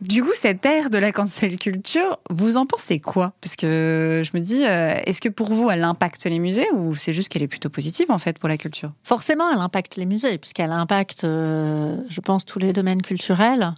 Du 0.00 0.24
coup, 0.24 0.30
cette 0.32 0.64
ère 0.64 0.88
de 0.88 0.96
la 0.96 1.12
cancel 1.12 1.58
culture, 1.58 2.18
vous 2.30 2.56
en 2.56 2.64
pensez 2.64 3.00
quoi? 3.00 3.34
Parce 3.42 3.54
que 3.54 4.22
je 4.24 4.30
me 4.34 4.42
dis, 4.42 4.64
euh, 4.64 4.94
est-ce 5.04 5.20
que 5.20 5.28
pour 5.28 5.52
vous, 5.52 5.70
elle 5.70 5.84
impacte 5.84 6.24
les 6.24 6.38
musées 6.38 6.66
ou 6.72 6.94
c'est 6.94 7.12
juste 7.12 7.28
qu'elle 7.28 7.42
est 7.42 7.48
plutôt 7.48 7.68
positive 7.68 8.10
en 8.10 8.18
fait 8.18 8.38
pour 8.38 8.48
la 8.48 8.56
culture? 8.56 8.92
Forcément, 9.02 9.50
elle 9.52 9.58
impacte 9.58 9.96
les 9.96 10.06
musées 10.06 10.38
puisqu'elle 10.38 10.72
impacte, 10.72 11.24
euh, 11.24 11.98
je 12.08 12.20
pense, 12.22 12.46
tous 12.46 12.58
les 12.58 12.72
domaines 12.72 13.02
culturels. 13.02 13.74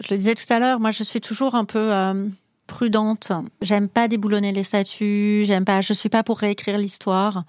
Je 0.00 0.14
le 0.14 0.16
disais 0.16 0.34
tout 0.34 0.50
à 0.50 0.58
l'heure, 0.58 0.80
moi, 0.80 0.92
je 0.92 1.02
suis 1.02 1.20
toujours 1.20 1.54
un 1.56 1.66
peu 1.66 1.92
euh, 1.92 2.26
prudente. 2.66 3.30
J'aime 3.60 3.90
pas 3.90 4.08
déboulonner 4.08 4.52
les 4.52 4.62
statuts. 4.62 5.42
J'aime 5.44 5.66
pas. 5.66 5.82
Je 5.82 5.92
suis 5.92 6.08
pas 6.08 6.22
pour 6.22 6.38
réécrire 6.38 6.78
l'histoire. 6.78 7.44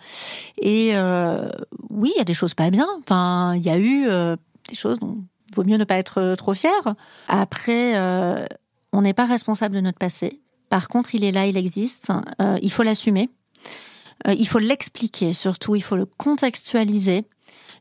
Et 0.58 0.92
oui, 1.90 2.12
il 2.14 2.18
y 2.18 2.22
a 2.22 2.26
des 2.26 2.34
choses 2.34 2.56
pas 2.56 2.72
bien. 2.72 2.88
Enfin, 3.00 3.56
il 3.56 3.64
y 3.64 3.70
a 3.70 3.80
eu 3.80 4.06
des 4.70 4.76
choses 4.76 5.00
vaut 5.56 5.64
mieux 5.64 5.78
ne 5.78 5.84
pas 5.84 5.96
être 5.96 6.20
euh, 6.20 6.36
trop 6.36 6.54
fier. 6.54 6.96
Après, 7.28 7.94
euh, 7.96 8.46
on 8.92 9.02
n'est 9.02 9.14
pas 9.14 9.26
responsable 9.26 9.76
de 9.76 9.82
notre 9.82 9.98
passé. 9.98 10.42
Par 10.70 10.88
contre, 10.88 11.16
il 11.16 11.24
est 11.24 11.32
là, 11.32 11.46
il 11.48 11.58
existe. 11.58 12.12
Euh, 12.42 12.58
il 12.62 12.72
faut 12.72 12.84
l'assumer. 12.84 13.30
il 14.28 14.48
faut 14.48 14.60
l'expliquer, 14.60 15.34
surtout. 15.34 15.76
Il 15.76 15.84
faut 15.84 15.96
le 15.96 16.06
contextualiser. 16.06 17.26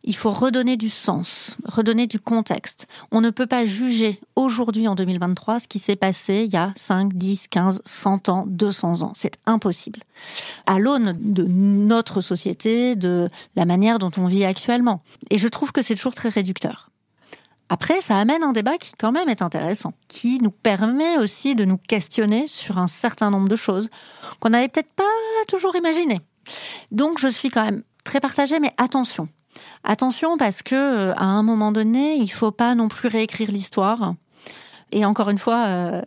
Il 0.06 0.14
faut 0.14 0.30
redonner 0.30 0.76
du 0.76 0.90
sens, 0.90 1.56
redonner 1.64 2.06
du 2.06 2.20
contexte. 2.20 2.86
On 3.10 3.22
ne 3.22 3.30
peut 3.30 3.46
pas 3.46 3.64
juger 3.64 4.20
aujourd'hui, 4.36 4.86
en 4.86 4.94
2023, 4.94 5.60
ce 5.60 5.68
qui 5.68 5.78
s'est 5.78 5.96
passé 5.96 6.44
il 6.44 6.52
y 6.52 6.58
a 6.58 6.74
5, 6.76 7.14
10, 7.14 7.48
15, 7.48 7.80
100 7.86 8.28
ans, 8.28 8.44
200 8.46 9.00
ans. 9.00 9.12
C'est 9.14 9.38
impossible. 9.46 10.00
À 10.66 10.78
l'aune 10.78 11.16
de 11.18 11.44
notre 11.44 12.20
société, 12.20 12.96
de 12.96 13.28
la 13.56 13.64
manière 13.64 13.98
dont 13.98 14.10
on 14.18 14.26
vit 14.26 14.44
actuellement. 14.44 15.02
Et 15.30 15.38
je 15.38 15.48
trouve 15.48 15.72
que 15.72 15.80
c'est 15.80 15.94
toujours 15.94 16.12
très 16.12 16.28
réducteur. 16.28 16.90
Après, 17.68 18.00
ça 18.00 18.18
amène 18.18 18.42
un 18.42 18.52
débat 18.52 18.76
qui 18.78 18.92
quand 18.98 19.12
même 19.12 19.28
est 19.28 19.42
intéressant, 19.42 19.94
qui 20.08 20.38
nous 20.40 20.50
permet 20.50 21.18
aussi 21.18 21.54
de 21.54 21.64
nous 21.64 21.78
questionner 21.78 22.46
sur 22.46 22.78
un 22.78 22.86
certain 22.86 23.30
nombre 23.30 23.48
de 23.48 23.56
choses 23.56 23.88
qu'on 24.40 24.50
n'avait 24.50 24.68
peut-être 24.68 24.92
pas 24.92 25.04
toujours 25.48 25.74
imaginées. 25.74 26.20
Donc 26.90 27.18
je 27.18 27.28
suis 27.28 27.50
quand 27.50 27.64
même 27.64 27.82
très 28.04 28.20
partagée, 28.20 28.60
mais 28.60 28.72
attention. 28.76 29.28
Attention 29.82 30.36
parce 30.36 30.62
que 30.62 30.74
euh, 30.74 31.14
à 31.14 31.24
un 31.24 31.42
moment 31.42 31.72
donné, 31.72 32.16
il 32.16 32.28
faut 32.28 32.50
pas 32.50 32.74
non 32.74 32.88
plus 32.88 33.08
réécrire 33.08 33.50
l'histoire. 33.50 34.14
Et 34.92 35.04
encore 35.04 35.30
une 35.30 35.38
fois, 35.38 35.64
euh, 35.66 36.02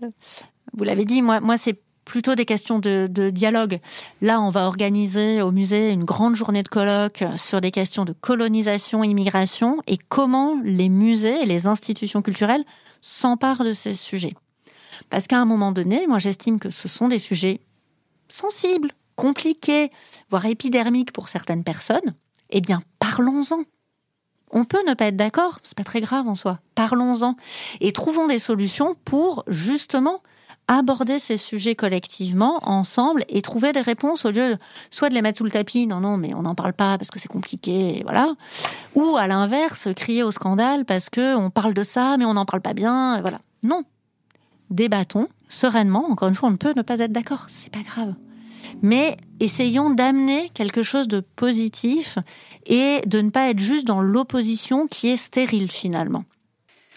vous 0.74 0.84
l'avez 0.84 1.06
dit, 1.06 1.22
moi, 1.22 1.40
moi 1.40 1.58
c'est 1.58 1.82
plutôt 2.08 2.36
des 2.36 2.46
questions 2.46 2.80
de, 2.80 3.30
dialogue. 3.30 3.80
Là, 4.22 4.40
on 4.40 4.50
va 4.50 4.66
organiser 4.66 5.42
au 5.42 5.52
musée 5.52 5.92
une 5.92 6.06
grande 6.06 6.36
journée 6.36 6.64
de 6.64 6.70
colloques 6.70 7.24
sur 7.36 7.60
des 7.60 7.70
questions 7.70 8.06
de 8.06 8.14
colonisation, 8.14 9.04
immigration 9.04 9.84
et 9.88 9.98
comment 10.10 10.58
les 10.64 10.88
musées 10.88 11.42
et 11.42 11.46
les 11.46 11.68
institutions 11.68 12.22
culturelles 12.22 12.64
s'emparent 13.02 13.66
de 13.66 13.74
ces 13.74 13.94
sujets. 13.94 14.36
Parce 15.10 15.28
qu'à 15.28 15.38
un 15.38 15.46
moment 15.46 15.74
donné, 15.74 16.08
moi 16.08 16.18
j'estime 16.18 16.60
que 16.60 16.72
ce 16.72 16.88
sont 16.88 17.10
des 17.10 17.20
sujets 17.20 17.60
sensibles, 18.30 18.92
compliqués, 19.18 19.92
voire 20.30 20.46
épidermiques 20.46 21.12
pour 21.12 21.28
certaines 21.28 21.66
personnes. 21.66 22.16
Eh 22.50 22.62
bien, 22.62 22.82
parlons-en. 23.00 23.64
On 24.52 24.64
peut 24.64 24.82
ne 24.88 24.94
pas 24.94 25.08
être 25.08 25.18
d'accord, 25.18 25.60
c'est 25.62 25.78
pas 25.78 25.84
très 25.84 26.00
grave 26.00 26.26
en 26.30 26.36
soi. 26.36 26.62
Parlons-en 26.74 27.36
et 27.82 27.92
trouvons 27.92 28.28
des 28.28 28.40
solutions 28.40 28.96
pour 29.04 29.44
justement 29.48 30.22
aborder 30.68 31.20
ces 31.20 31.38
sujets 31.38 31.76
collectivement, 31.76 32.60
ensemble, 32.64 33.24
et 33.30 33.42
trouver 33.42 33.72
des 33.72 33.82
réponses 33.82 34.26
au 34.26 34.32
lieu 34.32 34.58
soit 34.92 35.10
de 35.10 35.14
les 35.14 35.22
mettre 35.22 35.38
sous 35.38 35.44
le 35.46 35.52
tapis, 35.52 35.88
non, 35.88 36.02
non, 36.02 36.18
mais 36.18 36.34
on 36.34 36.42
n'en 36.42 36.56
parle 36.56 36.74
pas 36.74 36.98
parce 36.98 37.10
que 37.10 37.20
c'est 37.20 37.30
compliqué, 37.30 38.02
voilà, 38.04 38.34
ou 38.96 39.16
à 39.18 39.28
l'inverse, 39.28 39.88
crier 39.96 40.24
au 40.24 40.32
scandale 40.32 40.86
parce 40.86 41.10
que 41.10 41.36
on 41.36 41.50
parle 41.50 41.74
de 41.74 41.84
ça, 41.84 42.18
mais 42.18 42.26
on 42.26 42.34
n'en 42.34 42.46
parle 42.46 42.62
pas 42.62 42.74
bien, 42.74 43.22
voilà. 43.22 43.40
Non. 43.64 43.84
Débattons 44.70 45.28
sereinement. 45.50 46.10
Encore 46.10 46.28
une 46.28 46.36
fois, 46.36 46.50
on 46.50 46.52
ne 46.52 46.58
peut 46.58 46.74
ne 46.76 46.82
pas 46.82 47.00
être 47.00 47.12
d'accord, 47.12 47.46
c'est 47.48 47.72
pas 47.72 47.84
grave. 47.84 48.14
mais 48.82 49.18
essayons 49.40 49.90
d'amener 49.90 50.50
quelque 50.54 50.84
chose 50.84 51.08
de 51.08 51.22
positif 51.22 52.18
et 52.66 53.02
de 53.06 53.22
ne 53.22 53.30
pas 53.30 53.50
être 53.50 53.60
juste 53.60 53.88
dans 53.88 54.02
l'opposition 54.02 54.88
qui 54.88 55.08
est 55.08 55.18
stérile 55.18 55.72
finalement. 55.72 56.26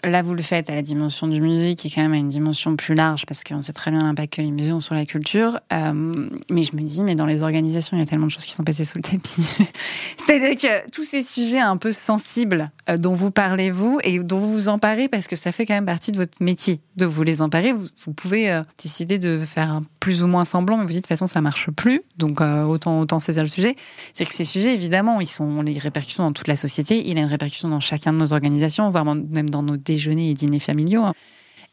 Là, 0.03 0.23
vous 0.23 0.33
le 0.33 0.41
faites 0.41 0.69
à 0.69 0.75
la 0.75 0.81
dimension 0.81 1.27
du 1.27 1.41
musée, 1.41 1.75
qui 1.75 1.87
est 1.87 1.91
quand 1.91 2.01
même 2.01 2.13
à 2.13 2.17
une 2.17 2.27
dimension 2.27 2.75
plus 2.75 2.95
large, 2.95 3.25
parce 3.27 3.43
qu'on 3.43 3.61
sait 3.61 3.73
très 3.73 3.91
bien 3.91 4.01
l'impact 4.01 4.33
que 4.33 4.41
les 4.41 4.49
musées 4.49 4.73
ont 4.73 4.81
sur 4.81 4.95
la 4.95 5.05
culture. 5.05 5.59
Euh, 5.71 6.29
mais 6.49 6.63
je 6.63 6.75
me 6.75 6.81
dis, 6.81 7.03
mais 7.03 7.15
dans 7.15 7.27
les 7.27 7.43
organisations, 7.43 7.95
il 7.97 7.99
y 7.99 8.03
a 8.03 8.05
tellement 8.05 8.25
de 8.25 8.31
choses 8.31 8.45
qui 8.45 8.53
sont 8.53 8.63
passées 8.63 8.85
sous 8.85 8.97
le 8.97 9.03
tapis. 9.03 9.47
C'est-à-dire 10.17 10.55
que 10.55 10.89
tous 10.89 11.03
ces 11.03 11.21
sujets 11.21 11.59
un 11.59 11.77
peu 11.77 11.91
sensibles 11.91 12.71
euh, 12.89 12.97
dont 12.97 13.13
vous 13.13 13.29
parlez, 13.29 13.69
vous, 13.69 13.99
et 14.03 14.19
dont 14.19 14.39
vous 14.39 14.51
vous 14.51 14.69
emparez, 14.69 15.07
parce 15.07 15.27
que 15.27 15.35
ça 15.35 15.51
fait 15.51 15.65
quand 15.65 15.75
même 15.75 15.85
partie 15.85 16.11
de 16.11 16.17
votre 16.17 16.41
métier, 16.41 16.79
de 16.95 17.05
vous 17.05 17.21
les 17.21 17.43
emparer. 17.43 17.71
Vous, 17.73 18.13
pouvez 18.13 18.51
euh, 18.51 18.63
décider 18.81 19.19
de 19.19 19.39
faire 19.45 19.81
plus 19.99 20.23
ou 20.23 20.27
moins 20.27 20.45
semblant, 20.45 20.77
mais 20.77 20.83
vous 20.83 20.89
dites, 20.89 20.97
de 20.97 21.01
toute 21.01 21.09
façon, 21.09 21.27
ça 21.27 21.41
marche 21.41 21.69
plus. 21.69 22.01
Donc, 22.17 22.41
autant, 22.41 23.01
autant 23.01 23.19
saisir 23.19 23.43
le 23.43 23.49
sujet. 23.49 23.75
C'est 24.15 24.25
que 24.25 24.33
ces 24.33 24.45
sujets, 24.45 24.73
évidemment, 24.73 25.21
ils 25.21 25.27
sont 25.27 25.61
les 25.61 25.77
répercussions 25.77 26.23
dans 26.23 26.31
toute 26.31 26.47
la 26.47 26.55
société. 26.55 27.07
Il 27.07 27.17
a 27.19 27.21
une 27.21 27.27
répercussion 27.27 27.69
dans 27.69 27.79
chacun 27.79 28.13
de 28.13 28.17
nos 28.17 28.33
organisations, 28.33 28.89
voire 28.89 29.05
même 29.05 29.49
dans 29.49 29.61
nos 29.61 29.77
déjeuners 29.91 30.29
et 30.29 30.33
dîners 30.33 30.59
familiaux. 30.59 31.03
Hein. 31.03 31.13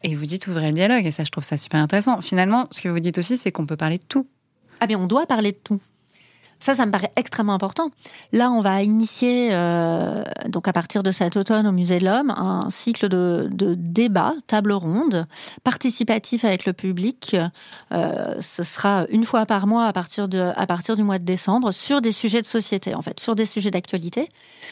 Et 0.03 0.15
vous 0.15 0.25
dites 0.25 0.47
ouvrez 0.47 0.67
le 0.67 0.73
dialogue, 0.73 1.05
et 1.05 1.11
ça, 1.11 1.23
je 1.23 1.31
trouve 1.31 1.43
ça 1.43 1.57
super 1.57 1.79
intéressant. 1.81 2.21
Finalement, 2.21 2.67
ce 2.71 2.79
que 2.79 2.89
vous 2.89 2.99
dites 2.99 3.17
aussi, 3.17 3.37
c'est 3.37 3.51
qu'on 3.51 3.65
peut 3.65 3.77
parler 3.77 3.97
de 3.97 4.05
tout. 4.07 4.27
Ah, 4.79 4.85
mais 4.87 4.95
on 4.95 5.07
doit 5.07 5.25
parler 5.25 5.51
de 5.51 5.57
tout. 5.57 5.79
Ça, 6.61 6.75
ça 6.75 6.85
me 6.85 6.91
paraît 6.91 7.11
extrêmement 7.15 7.53
important. 7.53 7.89
Là, 8.33 8.51
on 8.51 8.59
va 8.59 8.83
initier, 8.83 9.49
euh, 9.53 10.23
donc 10.47 10.67
à 10.67 10.73
partir 10.73 11.03
de 11.03 11.11
cet 11.11 11.37
automne 11.37 11.65
au 11.65 11.71
Musée 11.71 11.99
de 11.99 12.05
l'Homme, 12.05 12.31
un 12.31 12.69
cycle 12.69 13.07
de, 13.07 13.47
débats, 13.77 14.33
table 14.45 14.73
ronde, 14.73 15.25
participatif 15.63 16.43
avec 16.43 16.65
le 16.65 16.73
public. 16.73 17.37
Euh, 17.93 18.35
ce 18.41 18.63
sera 18.63 19.05
une 19.09 19.23
fois 19.23 19.45
par 19.45 19.67
mois 19.67 19.85
à 19.85 19.93
partir, 19.93 20.27
de, 20.27 20.51
à 20.55 20.67
partir 20.67 20.97
du 20.97 21.03
mois 21.03 21.17
de 21.17 21.23
décembre 21.23 21.71
sur 21.71 22.01
des 22.01 22.11
sujets 22.11 22.41
de 22.41 22.47
société, 22.47 22.93
en 22.93 23.01
fait, 23.01 23.21
sur 23.21 23.35
des 23.35 23.45
sujets 23.45 23.71
d'actualité, 23.71 24.27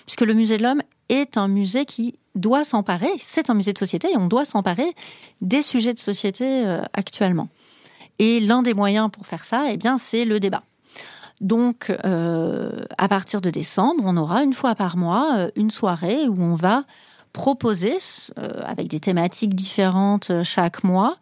puisque 0.05 0.21
le 0.21 0.33
Musée 0.33 0.57
de 0.57 0.63
l'Homme 0.63 0.81
est 1.09 1.37
un 1.37 1.47
musée 1.47 1.85
qui 1.85 2.17
doit 2.35 2.63
s'emparer, 2.63 3.11
c'est 3.19 3.49
un 3.49 3.53
musée 3.53 3.73
de 3.73 3.77
société 3.77 4.11
et 4.11 4.17
on 4.17 4.27
doit 4.27 4.45
s'emparer 4.45 4.93
des 5.41 5.61
sujets 5.61 5.93
de 5.93 5.99
société 5.99 6.65
euh, 6.65 6.81
actuellement. 6.93 7.49
Et 8.19 8.39
l'un 8.39 8.61
des 8.61 8.73
moyens 8.73 9.09
pour 9.11 9.25
faire 9.25 9.43
ça, 9.43 9.65
eh 9.69 9.77
bien, 9.77 9.97
c'est 9.97 10.25
le 10.25 10.39
débat. 10.39 10.63
Donc, 11.39 11.95
euh, 12.05 12.83
à 12.97 13.07
partir 13.07 13.41
de 13.41 13.49
décembre, 13.49 14.03
on 14.05 14.17
aura 14.17 14.43
une 14.43 14.53
fois 14.53 14.73
par 14.73 14.97
mois 14.97 15.35
euh, 15.37 15.51
une 15.55 15.69
soirée 15.69 16.27
où 16.27 16.41
on 16.41 16.55
va 16.55 16.83
proposer, 17.33 17.97
avec 18.65 18.87
des 18.87 18.99
thématiques 18.99 19.53
différentes 19.53 20.31
chaque 20.41 20.83
mois, 20.83 21.17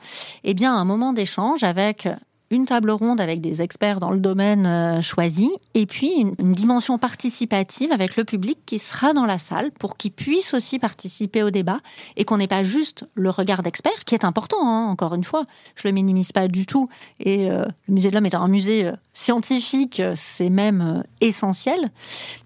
eh 0.46 0.54
bien, 0.54 0.74
un 0.74 0.86
moment 0.86 1.12
d'échange 1.12 1.64
avec 1.64 2.08
une 2.52 2.66
table 2.66 2.92
ronde 2.92 3.20
avec 3.20 3.42
des 3.42 3.62
experts 3.62 4.00
dans 4.00 4.12
le 4.12 4.20
domaine 4.20 4.66
euh, 4.66 5.02
choisi, 5.02 5.52
et 5.74 5.86
puis 5.86 6.14
une, 6.14 6.54
dimension 6.54 6.98
participative 6.98 7.92
avec 7.92 8.16
le 8.16 8.24
public 8.24 8.60
qui 8.66 8.80
sera 8.80 9.14
dans 9.14 9.26
la 9.26 9.38
salle 9.38 9.72
pour 9.72 9.98
qu'il 9.98 10.12
puisse 10.12 10.54
aussi 10.54 10.80
participer 10.80 11.44
au 11.44 11.50
débat 11.50 11.80
et 12.16 12.24
qu'on 12.24 12.38
n'ait 12.38 12.48
pas 12.48 12.64
juste 12.64 13.06
le 13.16 13.30
regard 13.30 13.64
d'expert, 13.64 14.06
qui 14.06 14.16
est 14.16 14.24
important, 14.24 14.68
hein, 14.68 14.88
encore 14.88 15.16
une 15.16 15.24
fois, 15.24 15.46
je 15.76 15.88
le 15.88 15.94
minimise 15.94 16.32
pas 16.32 16.48
du 16.48 16.66
tout, 16.66 16.88
et 17.20 17.50
euh, 17.50 17.66
le 17.88 17.94
musée 17.94 18.10
de 18.10 18.16
l'homme 18.16 18.26
est 18.26 18.36
un 18.36 18.48
musée 18.48 18.88
euh, 18.88 18.94
scientifique, 19.14 20.02
c'est 20.16 20.50
même 20.50 21.04
essentiel, 21.22 21.90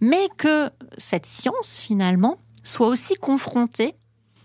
mais 0.01 0.27
que 0.37 0.69
cette 0.97 1.25
science, 1.25 1.79
finalement, 1.79 2.37
soit 2.63 2.87
aussi 2.87 3.15
confrontée 3.15 3.95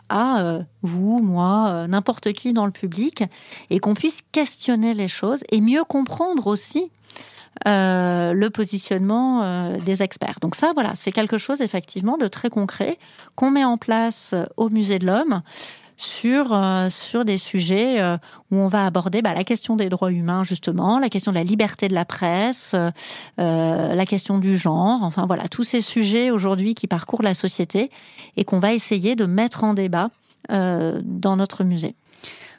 à 0.08 0.40
euh, 0.40 0.62
vous, 0.82 1.20
moi, 1.20 1.68
euh, 1.68 1.86
n'importe 1.86 2.32
qui 2.32 2.52
dans 2.52 2.66
le 2.66 2.72
public, 2.72 3.24
et 3.70 3.78
qu'on 3.78 3.94
puisse 3.94 4.20
questionner 4.32 4.94
les 4.94 5.08
choses 5.08 5.42
et 5.50 5.60
mieux 5.60 5.84
comprendre 5.84 6.46
aussi 6.46 6.90
euh, 7.66 8.32
le 8.32 8.50
positionnement 8.50 9.76
des 9.78 10.02
experts. 10.02 10.38
Donc 10.40 10.56
ça, 10.56 10.72
voilà, 10.74 10.92
c'est 10.94 11.12
quelque 11.12 11.38
chose 11.38 11.60
effectivement 11.60 12.18
de 12.18 12.26
très 12.26 12.50
concret 12.50 12.98
qu'on 13.36 13.50
met 13.50 13.64
en 13.64 13.76
place 13.76 14.34
au 14.56 14.70
Musée 14.70 14.98
de 14.98 15.06
l'Homme 15.06 15.42
sur, 15.96 16.52
euh, 16.52 16.90
sur 16.90 17.24
des 17.24 17.38
sujets 17.38 18.00
euh, 18.00 18.16
où 18.50 18.56
on 18.56 18.68
va 18.68 18.86
aborder 18.86 19.22
bah, 19.22 19.34
la 19.34 19.44
question 19.44 19.76
des 19.76 19.88
droits 19.88 20.10
humains, 20.10 20.44
justement, 20.44 20.98
la 20.98 21.08
question 21.08 21.32
de 21.32 21.36
la 21.36 21.44
liberté 21.44 21.88
de 21.88 21.94
la 21.94 22.04
presse, 22.04 22.74
euh, 23.40 23.94
la 23.94 24.06
question 24.06 24.38
du 24.38 24.56
genre, 24.56 25.02
enfin 25.02 25.26
voilà, 25.26 25.48
tous 25.48 25.64
ces 25.64 25.80
sujets 25.80 26.30
aujourd'hui 26.30 26.74
qui 26.74 26.86
parcourent 26.86 27.22
la 27.22 27.34
société 27.34 27.90
et 28.36 28.44
qu'on 28.44 28.58
va 28.58 28.72
essayer 28.72 29.16
de 29.16 29.26
mettre 29.26 29.64
en 29.64 29.74
débat 29.74 30.10
dans 30.50 31.36
notre 31.38 31.64
musée. 31.64 31.94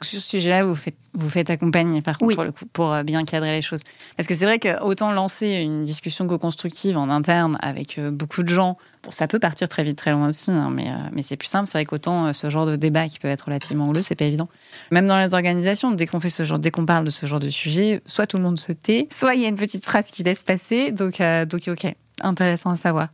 Sur 0.02 0.20
ce 0.20 0.28
sujet-là, 0.28 0.64
vous 0.64 0.74
faites, 0.74 0.96
vous 1.14 1.28
faites 1.28 1.50
accompagner, 1.50 2.02
par 2.02 2.18
contre, 2.18 2.34
pour, 2.34 2.44
le 2.44 2.52
coup, 2.52 2.66
pour 2.66 2.94
bien 3.04 3.24
cadrer 3.24 3.52
les 3.52 3.62
choses. 3.62 3.82
Parce 4.16 4.26
que 4.28 4.34
c'est 4.34 4.44
vrai 4.44 4.58
que 4.58 4.82
autant 4.82 5.12
lancer 5.12 5.60
une 5.62 5.84
discussion 5.84 6.26
co-constructive 6.26 6.96
en 6.96 7.08
interne 7.08 7.56
avec 7.60 7.98
beaucoup 8.00 8.42
de 8.42 8.48
gens 8.48 8.76
ça 9.10 9.28
peut 9.28 9.38
partir 9.38 9.68
très 9.68 9.84
vite, 9.84 9.96
très 9.96 10.10
loin 10.10 10.28
aussi, 10.28 10.50
hein, 10.50 10.70
mais, 10.72 10.88
euh, 10.88 11.08
mais 11.12 11.22
c'est 11.22 11.36
plus 11.36 11.48
simple. 11.48 11.66
C'est 11.66 11.78
vrai 11.78 11.84
qu'autant 11.84 12.26
euh, 12.26 12.32
ce 12.32 12.50
genre 12.50 12.66
de 12.66 12.76
débat 12.76 13.08
qui 13.08 13.18
peut 13.18 13.28
être 13.28 13.42
relativement 13.42 13.88
houleux, 13.88 14.02
c'est 14.02 14.14
pas 14.14 14.24
évident. 14.24 14.48
Même 14.90 15.06
dans 15.06 15.20
les 15.20 15.34
organisations, 15.34 15.90
dès 15.90 16.06
qu'on 16.06 16.20
fait 16.20 16.30
ce 16.30 16.44
genre, 16.44 16.58
dès 16.58 16.70
qu'on 16.70 16.86
parle 16.86 17.04
de 17.04 17.10
ce 17.10 17.26
genre 17.26 17.40
de 17.40 17.50
sujet, 17.50 18.02
soit 18.06 18.26
tout 18.26 18.36
le 18.36 18.42
monde 18.42 18.58
se 18.58 18.72
tait, 18.72 19.08
soit 19.12 19.34
il 19.34 19.42
y 19.42 19.44
a 19.44 19.48
une 19.48 19.56
petite 19.56 19.84
phrase 19.84 20.10
qui 20.10 20.22
laisse 20.22 20.42
passer. 20.42 20.92
Donc, 20.92 21.20
euh, 21.20 21.44
donc 21.44 21.68
ok, 21.68 21.94
intéressant 22.22 22.70
à 22.70 22.76
savoir. 22.76 23.08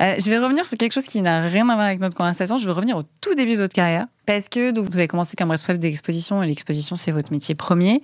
je 0.00 0.28
vais 0.28 0.38
revenir 0.38 0.64
sur 0.64 0.76
quelque 0.78 0.92
chose 0.92 1.06
qui 1.06 1.20
n'a 1.20 1.42
rien 1.42 1.68
à 1.68 1.74
voir 1.74 1.86
avec 1.86 2.00
notre 2.00 2.16
conversation. 2.16 2.58
Je 2.58 2.66
vais 2.66 2.72
revenir 2.72 2.96
au 2.96 3.02
tout 3.20 3.34
début 3.34 3.52
de 3.52 3.62
votre 3.62 3.74
carrière, 3.74 4.06
parce 4.26 4.48
que 4.48 4.70
donc, 4.70 4.90
vous 4.90 4.98
avez 4.98 5.08
commencé 5.08 5.36
comme 5.36 5.50
responsable 5.50 5.78
d'exposition, 5.78 6.42
et 6.42 6.46
l'exposition, 6.46 6.96
c'est 6.96 7.12
votre 7.12 7.32
métier 7.32 7.54
premier. 7.54 8.02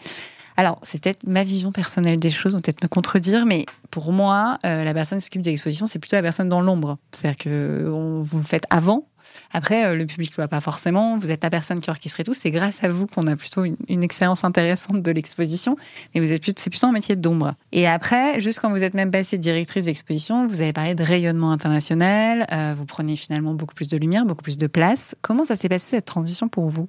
Alors, 0.56 0.78
c'est 0.82 1.02
peut-être 1.02 1.26
ma 1.26 1.42
vision 1.42 1.72
personnelle 1.72 2.18
des 2.18 2.30
choses, 2.30 2.54
on 2.54 2.60
peut-être 2.60 2.82
me 2.82 2.88
contredire, 2.88 3.44
mais 3.44 3.66
pour 3.90 4.12
moi, 4.12 4.58
euh, 4.64 4.84
la 4.84 4.94
personne 4.94 5.18
qui 5.18 5.24
s'occupe 5.24 5.42
de 5.42 5.50
l'exposition, 5.50 5.86
c'est 5.86 5.98
plutôt 5.98 6.16
la 6.16 6.22
personne 6.22 6.48
dans 6.48 6.60
l'ombre. 6.60 6.98
C'est-à-dire 7.12 7.38
que 7.38 7.84
vous 7.88 8.38
le 8.38 8.44
faites 8.44 8.66
avant. 8.70 9.08
Après, 9.52 9.84
euh, 9.84 9.94
le 9.94 10.06
public 10.06 10.30
ne 10.30 10.36
voit 10.36 10.48
pas 10.48 10.60
forcément. 10.60 11.16
Vous 11.16 11.30
êtes 11.30 11.42
la 11.42 11.50
personne 11.50 11.80
qui 11.80 11.90
orchestre 11.90 12.22
tout. 12.22 12.34
C'est 12.34 12.50
grâce 12.50 12.82
à 12.84 12.88
vous 12.88 13.06
qu'on 13.06 13.26
a 13.26 13.36
plutôt 13.36 13.64
une, 13.64 14.02
expérience 14.02 14.44
intéressante 14.44 15.02
de 15.02 15.10
l'exposition. 15.10 15.76
Mais 16.14 16.20
vous 16.20 16.32
êtes 16.32 16.42
plutôt, 16.42 16.60
c'est 16.62 16.70
plutôt 16.70 16.86
un 16.86 16.92
métier 16.92 17.16
d'ombre. 17.16 17.54
Et 17.72 17.86
après, 17.86 18.40
juste 18.40 18.60
quand 18.60 18.70
vous 18.70 18.82
êtes 18.82 18.94
même 18.94 19.10
passée 19.10 19.38
directrice 19.38 19.86
d'exposition, 19.86 20.46
vous 20.46 20.60
avez 20.60 20.72
parlé 20.72 20.94
de 20.94 21.02
rayonnement 21.02 21.52
international. 21.52 22.46
Euh, 22.52 22.74
vous 22.76 22.86
prenez 22.86 23.16
finalement 23.16 23.54
beaucoup 23.54 23.74
plus 23.74 23.88
de 23.88 23.96
lumière, 23.96 24.26
beaucoup 24.26 24.42
plus 24.42 24.58
de 24.58 24.66
place. 24.66 25.14
Comment 25.22 25.44
ça 25.44 25.56
s'est 25.56 25.68
passé 25.68 25.90
cette 25.90 26.04
transition 26.04 26.48
pour 26.48 26.68
vous? 26.68 26.88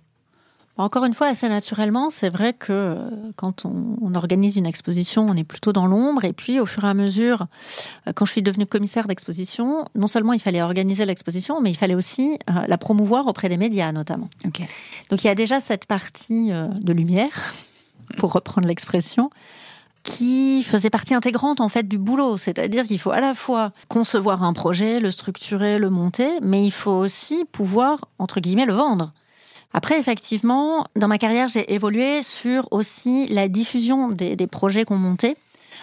Encore 0.77 1.05
une 1.05 1.13
fois, 1.13 1.27
assez 1.27 1.47
naturellement, 1.47 2.09
c'est 2.09 2.29
vrai 2.29 2.51
que 2.51 2.73
euh, 2.73 3.09
quand 3.37 3.65
on, 3.65 4.13
organise 4.15 4.57
une 4.57 4.65
exposition, 4.65 5.25
on 5.27 5.35
est 5.35 5.45
plutôt 5.45 5.71
dans 5.71 5.87
l'ombre. 5.87 6.25
Et 6.25 6.33
puis, 6.33 6.59
au 6.59 6.65
fur 6.65 6.83
et 6.83 6.89
à 6.89 6.93
mesure, 6.93 7.47
euh, 8.07 8.13
quand 8.13 8.25
je 8.25 8.33
suis 8.33 8.41
devenue 8.41 8.65
commissaire 8.65 9.07
d'exposition, 9.07 9.85
non 9.95 10.07
seulement 10.07 10.33
il 10.33 10.39
fallait 10.39 10.61
organiser 10.61 11.05
l'exposition, 11.05 11.61
mais 11.61 11.71
il 11.71 11.75
fallait 11.77 11.95
aussi 11.95 12.37
euh, 12.49 12.53
la 12.67 12.77
promouvoir 12.77 13.27
auprès 13.27 13.47
des 13.47 13.57
médias, 13.57 13.91
notamment. 13.93 14.29
Donc, 14.43 15.23
il 15.23 15.27
y 15.27 15.29
a 15.29 15.35
déjà 15.35 15.61
cette 15.61 15.85
partie 15.85 16.51
de 16.51 16.93
lumière, 16.93 17.53
pour 18.17 18.33
reprendre 18.33 18.67
l'expression, 18.67 19.29
qui 20.03 20.61
faisait 20.63 20.89
partie 20.89 21.13
intégrante 21.13 21.61
en 21.61 21.69
fait 21.69 21.87
du 21.87 21.97
boulot, 21.97 22.37
c'est-à-dire 22.37 22.85
qu'il 22.85 22.99
faut 22.99 23.11
à 23.11 23.19
la 23.21 23.33
fois 23.33 23.71
concevoir 23.87 24.43
un 24.43 24.53
projet, 24.53 24.99
le 24.99 25.09
structurer, 25.09 25.79
le 25.79 25.89
monter, 25.89 26.29
mais 26.41 26.63
il 26.63 26.71
faut 26.71 26.91
aussi 26.91 27.43
pouvoir 27.51 28.05
entre 28.19 28.39
guillemets 28.39 28.65
le 28.65 28.73
vendre. 28.73 29.13
Après, 29.73 29.99
effectivement, 29.99 30.87
dans 30.95 31.07
ma 31.07 31.17
carrière, 31.17 31.47
j'ai 31.47 31.73
évolué 31.73 32.21
sur 32.21 32.67
aussi 32.71 33.27
la 33.27 33.47
diffusion 33.47 34.09
des, 34.09 34.47
projets 34.47 34.85
qu'on 34.85 34.97
montait 34.97 35.35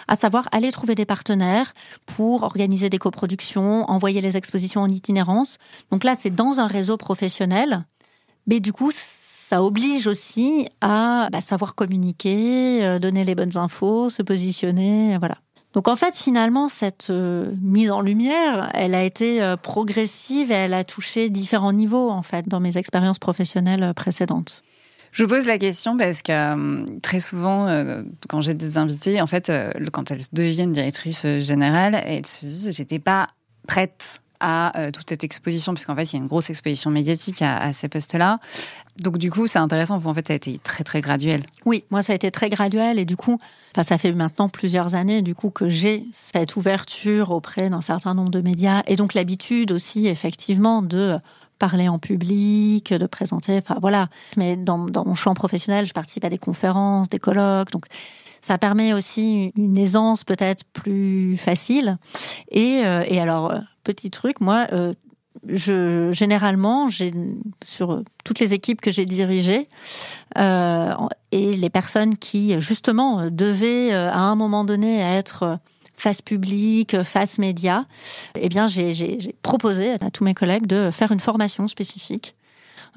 à 0.07 0.15
savoir 0.15 0.49
aller 0.51 0.71
trouver 0.71 0.95
des 0.95 1.05
partenaires 1.05 1.73
pour 2.05 2.43
organiser 2.43 2.89
des 2.89 2.97
coproductions, 2.97 3.89
envoyer 3.89 4.19
les 4.19 4.35
expositions 4.35 4.81
en 4.81 4.89
itinérance. 4.89 5.57
Donc 5.91 6.03
là, 6.03 6.15
c'est 6.19 6.33
dans 6.33 6.59
un 6.59 6.67
réseau 6.67 6.97
professionnel, 6.97 7.85
mais 8.47 8.59
du 8.59 8.73
coup, 8.73 8.91
ça 8.93 9.63
oblige 9.63 10.07
aussi 10.07 10.67
à 10.81 11.29
bah, 11.31 11.39
savoir 11.39 11.75
communiquer, 11.75 12.83
euh, 12.83 12.99
donner 12.99 13.23
les 13.23 13.35
bonnes 13.35 13.57
infos, 13.57 14.09
se 14.09 14.23
positionner, 14.23 15.17
voilà. 15.19 15.37
Donc 15.73 15.87
en 15.87 15.95
fait, 15.95 16.15
finalement, 16.15 16.69
cette 16.69 17.07
euh, 17.09 17.51
mise 17.61 17.89
en 17.89 18.01
lumière, 18.01 18.69
elle 18.75 18.93
a 18.93 19.03
été 19.03 19.41
euh, 19.41 19.57
progressive 19.57 20.51
et 20.51 20.55
elle 20.55 20.73
a 20.73 20.83
touché 20.83 21.29
différents 21.29 21.73
niveaux, 21.73 22.09
en 22.09 22.21
fait, 22.21 22.47
dans 22.47 22.59
mes 22.59 22.77
expériences 22.77 23.19
professionnelles 23.19 23.83
euh, 23.83 23.93
précédentes. 23.93 24.61
Je 25.11 25.23
vous 25.23 25.29
pose 25.29 25.45
la 25.45 25.57
question 25.57 25.97
parce 25.97 26.21
que 26.21 26.99
très 27.01 27.19
souvent, 27.19 27.67
quand 28.29 28.41
j'ai 28.41 28.55
des 28.55 28.79
invités, 28.79 29.21
en 29.21 29.27
fait, 29.27 29.51
quand 29.91 30.09
elles 30.09 30.23
deviennent 30.31 30.71
directrices 30.71 31.27
générales, 31.41 32.01
elles 32.03 32.25
se 32.25 32.47
disent 32.47 32.75
j'étais 32.75 32.97
pas 32.97 33.27
prête 33.67 34.21
à 34.39 34.89
toute 34.91 35.07
cette 35.07 35.23
exposition, 35.23 35.75
parce 35.75 35.85
qu'en 35.85 35.95
fait, 35.95 36.05
il 36.05 36.13
y 36.13 36.19
a 36.19 36.21
une 36.23 36.27
grosse 36.27 36.49
exposition 36.49 36.89
médiatique 36.89 37.43
à, 37.43 37.73
ces 37.73 37.89
postes-là. 37.89 38.39
Donc, 39.03 39.19
du 39.19 39.29
coup, 39.29 39.45
c'est 39.45 39.59
intéressant. 39.59 39.99
Vous, 39.99 40.09
en 40.09 40.15
fait, 40.15 40.27
ça 40.27 40.33
a 40.33 40.35
été 40.35 40.59
très, 40.63 40.83
très 40.83 41.01
graduel. 41.01 41.43
Oui, 41.63 41.83
moi, 41.91 42.01
ça 42.01 42.13
a 42.13 42.15
été 42.15 42.31
très 42.31 42.49
graduel. 42.49 42.97
Et 42.97 43.05
du 43.05 43.15
coup, 43.15 43.39
enfin, 43.73 43.83
ça 43.83 43.97
fait 43.97 44.13
maintenant 44.13 44.49
plusieurs 44.49 44.95
années, 44.95 45.21
du 45.21 45.35
coup, 45.35 45.49
que 45.49 45.67
j'ai 45.67 46.05
cette 46.11 46.55
ouverture 46.55 47.31
auprès 47.31 47.69
d'un 47.69 47.81
certain 47.81 48.13
nombre 48.13 48.29
de 48.29 48.41
médias. 48.41 48.81
Et 48.87 48.95
donc, 48.95 49.13
l'habitude 49.13 49.71
aussi, 49.71 50.07
effectivement, 50.07 50.81
de 50.81 51.17
parler 51.59 51.87
en 51.87 51.99
public, 51.99 52.93
de 52.93 53.05
présenter, 53.07 53.57
enfin 53.57 53.77
voilà. 53.81 54.09
Mais 54.37 54.57
dans, 54.57 54.77
mon 54.77 55.15
champ 55.15 55.33
professionnel, 55.33 55.85
je 55.85 55.93
participe 55.93 56.25
à 56.25 56.29
des 56.29 56.37
conférences, 56.37 57.07
des 57.07 57.19
colloques, 57.19 57.71
donc 57.71 57.85
Ça 58.41 58.57
permet 58.57 58.93
aussi 58.93 59.53
une 59.55 59.77
aisance 59.77 60.23
peut-être 60.25 60.65
plus 60.73 61.37
facile. 61.37 61.97
Et, 62.51 62.81
et 63.07 63.21
alors, 63.21 63.53
petit 63.85 64.09
truc, 64.09 64.41
moi, 64.41 64.67
je 65.47 66.11
généralement 66.13 66.89
sur 67.63 68.03
toutes 68.23 68.39
les 68.39 68.53
équipes 68.53 68.81
que 68.81 68.91
j'ai 68.91 69.05
dirigées 69.05 69.67
euh, 70.37 70.93
et 71.31 71.53
les 71.53 71.69
personnes 71.69 72.17
qui 72.17 72.59
justement 72.59 73.29
devaient 73.29 73.93
à 73.93 74.19
un 74.19 74.35
moment 74.35 74.63
donné 74.63 74.99
être 74.99 75.59
face 75.95 76.21
publique, 76.21 77.01
face 77.03 77.37
média, 77.37 77.85
eh 78.35 78.49
bien 78.49 78.67
j'ai 78.67 79.35
proposé 79.41 79.91
à 79.91 80.11
tous 80.11 80.23
mes 80.23 80.33
collègues 80.33 80.65
de 80.67 80.89
faire 80.91 81.11
une 81.11 81.19
formation 81.19 81.67
spécifique 81.67 82.35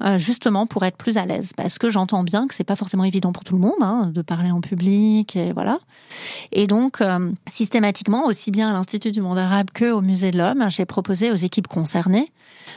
euh, 0.01 0.17
justement 0.17 0.67
pour 0.67 0.83
être 0.85 0.97
plus 0.97 1.17
à 1.17 1.25
l'aise. 1.25 1.53
Parce 1.55 1.77
que 1.79 1.89
j'entends 1.89 2.23
bien 2.23 2.47
que 2.47 2.53
c'est 2.53 2.63
pas 2.63 2.75
forcément 2.75 3.03
évident 3.03 3.31
pour 3.31 3.43
tout 3.43 3.55
le 3.55 3.61
monde 3.61 3.81
hein, 3.81 4.11
de 4.13 4.21
parler 4.21 4.51
en 4.51 4.61
public 4.61 5.35
et 5.35 5.53
voilà. 5.53 5.79
Et 6.51 6.67
donc 6.67 7.01
euh, 7.01 7.31
systématiquement, 7.49 8.25
aussi 8.25 8.51
bien 8.51 8.69
à 8.69 8.73
l'Institut 8.73 9.11
du 9.11 9.21
monde 9.21 9.37
arabe 9.37 9.67
que 9.73 9.91
au 9.91 10.01
Musée 10.01 10.31
de 10.31 10.37
l'Homme, 10.37 10.65
j'ai 10.69 10.85
proposé 10.85 11.31
aux 11.31 11.35
équipes 11.35 11.67
concernées 11.67 12.31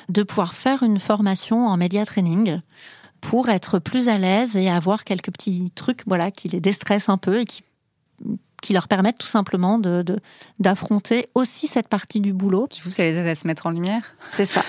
de 0.09 0.23
pouvoir 0.23 0.55
faire 0.55 0.83
une 0.83 0.99
formation 0.99 1.67
en 1.67 1.77
média 1.77 2.05
training 2.07 2.61
pour 3.21 3.51
être 3.51 3.79
plus 3.79 4.09
à 4.09 4.17
l'aise 4.17 4.57
et 4.57 4.71
avoir 4.71 5.05
quelques 5.05 5.31
petits 5.31 5.73
trucs 5.75 6.03
voilà 6.07 6.31
qui 6.31 6.49
les 6.49 6.61
déstressent 6.61 7.11
un 7.11 7.19
peu 7.19 7.41
et 7.41 7.45
qui 7.45 7.63
qui 8.61 8.73
leur 8.73 8.89
permettent 8.89 9.19
tout 9.19 9.27
simplement 9.27 9.79
de 9.79 10.05
d'affronter 10.59 11.29
aussi 11.35 11.67
cette 11.67 11.89
partie 11.89 12.21
du 12.21 12.33
boulot. 12.33 12.69
Du 12.71 12.83
coup, 12.83 12.91
ça 12.91 13.03
les 13.03 13.17
aide 13.17 13.27
à 13.27 13.35
se 13.35 13.47
mettre 13.47 13.67
en 13.67 13.71
lumière. 13.71 14.03
C'est 14.33 14.45
ça. 14.45 14.63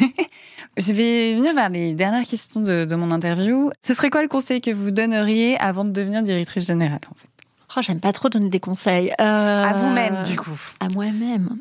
Je 0.76 0.92
vais 0.92 1.34
venir 1.34 1.54
vers 1.54 1.68
les 1.68 1.94
dernières 1.94 2.26
questions 2.26 2.60
de, 2.60 2.94
mon 2.94 3.10
interview. 3.10 3.70
Ce 3.82 3.94
serait 3.94 4.10
quoi 4.10 4.22
le 4.22 4.28
conseil 4.28 4.60
que 4.60 4.70
vous 4.70 4.90
donneriez 4.90 5.56
avant 5.58 5.84
de 5.84 5.90
devenir 5.90 6.22
directrice 6.22 6.66
générale 6.66 7.00
en 7.10 7.14
fait? 7.14 7.28
Oh, 7.76 7.80
J'aime 7.82 8.00
pas 8.00 8.12
trop 8.12 8.28
donner 8.28 8.50
des 8.50 8.60
conseils. 8.60 9.10
Euh, 9.20 9.64
à 9.64 9.72
vous-même, 9.72 10.22
du 10.24 10.36
coup. 10.36 10.58
À 10.80 10.88
moi-même. 10.88 11.58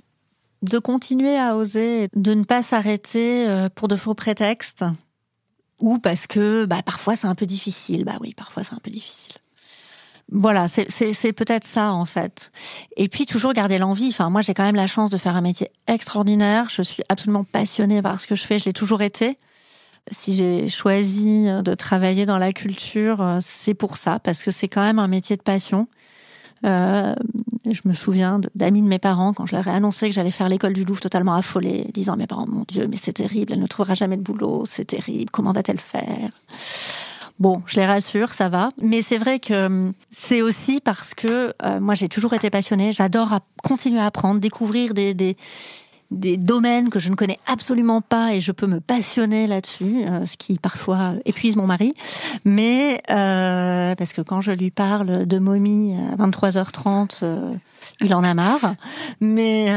De 0.61 0.78
continuer 0.78 1.38
à 1.38 1.55
oser, 1.57 2.07
de 2.16 2.34
ne 2.34 2.43
pas 2.43 2.61
s'arrêter 2.61 3.47
euh, 3.47 3.68
pour 3.74 3.88
de 3.88 3.95
faux 3.95 4.14
prétextes 4.14 4.86
ou 5.80 5.99
parce 5.99 6.28
que 6.28 6.66
bah, 6.66 6.82
parfois 6.84 7.16
c'est 7.16 7.28
un 7.28 7.36
peu 7.36 7.45
difficile. 7.45 8.05
Bah 8.05 8.18
oui, 8.22 8.34
parfois 8.34 8.64
c'est 8.64 8.74
un 8.74 8.80
peu 8.82 8.89
difficile. 8.89 9.34
Voilà, 10.32 10.67
c'est 10.67 11.34
peut-être 11.34 11.65
ça 11.65 11.93
en 11.93 12.05
fait. 12.05 12.51
Et 12.97 13.07
puis 13.07 13.26
toujours 13.26 13.53
garder 13.53 13.78
l'envie. 13.78 14.07
Enfin, 14.09 14.30
moi 14.30 14.41
j'ai 14.41 14.53
quand 14.53 14.63
même 14.63 14.76
la 14.76 14.88
chance 14.88 15.09
de 15.09 15.17
faire 15.17 15.36
un 15.36 15.41
métier 15.41 15.69
extraordinaire. 15.88 16.69
Je 16.69 16.82
suis 16.82 17.03
absolument 17.09 17.43
passionnée 17.43 18.01
par 18.01 18.19
ce 18.19 18.28
que 18.28 18.36
je 18.36 18.43
fais. 18.43 18.57
Je 18.57 18.65
l'ai 18.65 18.74
toujours 18.74 19.01
été. 19.01 19.38
Si 20.11 20.34
j'ai 20.34 20.69
choisi 20.69 21.45
de 21.45 21.74
travailler 21.76 22.26
dans 22.26 22.38
la 22.38 22.51
culture, 22.51 23.38
c'est 23.39 23.74
pour 23.74 23.95
ça, 23.95 24.19
parce 24.19 24.43
que 24.43 24.51
c'est 24.51 24.67
quand 24.67 24.82
même 24.82 24.99
un 24.99 25.07
métier 25.07 25.38
de 25.38 25.41
passion. 25.41 25.88
Euh, 26.65 27.13
je 27.69 27.82
me 27.86 27.93
souviens 27.93 28.39
d'amis 28.55 28.82
de 28.82 28.88
mes 28.88 28.99
parents 28.99 29.34
quand 29.34 29.45
je 29.45 29.55
leur 29.55 29.67
ai 29.67 29.71
annoncé 29.71 30.07
que 30.07 30.15
j'allais 30.15 30.32
faire 30.32 30.47
l'école 30.47 30.74
du 30.74 30.86
Louvre 30.86 31.01
totalement 31.01 31.36
affolée, 31.36 31.88
disant 31.93 32.15
mes 32.15 32.28
parents, 32.28 32.47
mon 32.47 32.63
Dieu, 32.67 32.88
mais 32.88 32.95
c'est 32.95 33.13
terrible, 33.13 33.53
elle 33.53 33.59
ne 33.59 33.67
trouvera 33.67 33.93
jamais 33.95 34.17
de 34.17 34.21
boulot, 34.21 34.63
c'est 34.65 34.86
terrible, 34.86 35.30
comment 35.32 35.51
va-t-elle 35.51 35.80
faire? 35.80 36.32
Bon, 37.39 37.61
je 37.65 37.79
les 37.79 37.86
rassure, 37.86 38.34
ça 38.34 38.47
va. 38.47 38.69
Mais 38.81 39.01
c'est 39.01 39.17
vrai 39.17 39.39
que 39.39 39.65
hum, 39.65 39.93
c'est 40.11 40.41
aussi 40.41 40.81
parce 40.81 41.13
que 41.13 41.53
euh, 41.63 41.79
moi, 41.79 41.95
j'ai 41.95 42.07
toujours 42.07 42.34
été 42.34 42.49
passionnée. 42.49 42.91
J'adore 42.91 43.39
continuer 43.63 43.99
à 43.99 44.05
apprendre, 44.05 44.39
découvrir 44.39 44.93
des, 44.93 45.13
des, 45.13 45.36
domaines 46.38 46.91
que 46.91 46.99
je 46.99 47.09
ne 47.09 47.15
connais 47.15 47.39
absolument 47.47 48.01
pas 48.01 48.36
et 48.36 48.39
je 48.39 48.51
peux 48.51 48.67
me 48.67 48.79
passionner 48.79 49.47
là-dessus, 49.47 50.03
euh, 50.05 50.27
ce 50.27 50.38
qui 50.38 50.59
parfois 50.59 51.13
épuise 51.25 51.55
mon 51.55 51.65
mari. 51.65 51.93
Mais 52.45 53.01
euh, 53.09 53.95
parce 53.95 54.13
que 54.13 54.21
quand 54.21 54.41
je 54.41 54.51
lui 54.51 54.69
parle 54.69 55.25
de 55.25 55.39
momie 55.39 55.95
à 55.95 56.15
23h30, 56.15 57.23
il 58.01 58.13
en 58.13 58.23
a 58.23 58.36
marre. 58.36 58.75
Mais, 59.21 59.73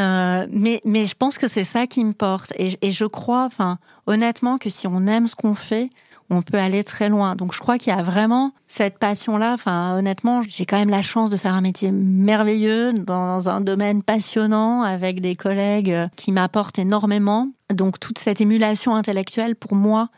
mais, 0.53 0.83
mais 0.85 1.07
je 1.07 1.15
pense 1.15 1.39
que 1.39 1.49
c'est 1.49 1.65
ça 1.65 1.87
qui 1.87 2.05
me 2.05 2.13
porte. 2.13 2.53
Et, 2.59 2.77
et 2.83 2.91
je 2.93 3.07
crois, 3.07 3.45
enfin, 3.45 3.79
honnêtement, 4.07 4.59
que 4.59 4.69
si 4.69 4.87
on 4.87 5.07
aime 5.07 5.27
ce 5.27 5.37
qu'on 5.37 5.55
fait, 5.55 5.89
on 6.31 6.43
peut 6.43 6.59
aller 6.59 6.85
très 6.85 7.09
loin. 7.09 7.37
Donc 7.37 7.55
je 7.55 7.61
crois 7.61 7.79
qu'il 7.79 7.95
y 7.95 7.97
a 7.97 8.03
vraiment 8.03 8.53
cette 8.69 8.99
passion-là. 8.99 9.53
Enfin, 9.55 9.97
honnêtement, 9.97 10.43
j'ai 10.49 10.67
quand 10.67 10.77
même 10.77 10.91
la 10.91 11.03
chance 11.03 11.31
de 11.31 11.37
faire 11.37 11.55
un 11.55 11.61
métier 11.61 11.93
merveilleux 11.93 12.93
dans 12.93 13.49
un 13.49 13.61
domaine 13.61 14.03
passionnant 14.03 14.83
avec 14.83 15.21
des 15.21 15.37
collègues 15.37 16.09
qui 16.17 16.33
m'apportent 16.33 16.79
énormément. 16.79 17.51
Donc 17.73 18.01
toute 18.01 18.19
cette 18.19 18.41
émulation 18.41 18.95
intellectuelle, 18.95 19.57
pour 19.57 19.75
moi, 19.75 20.09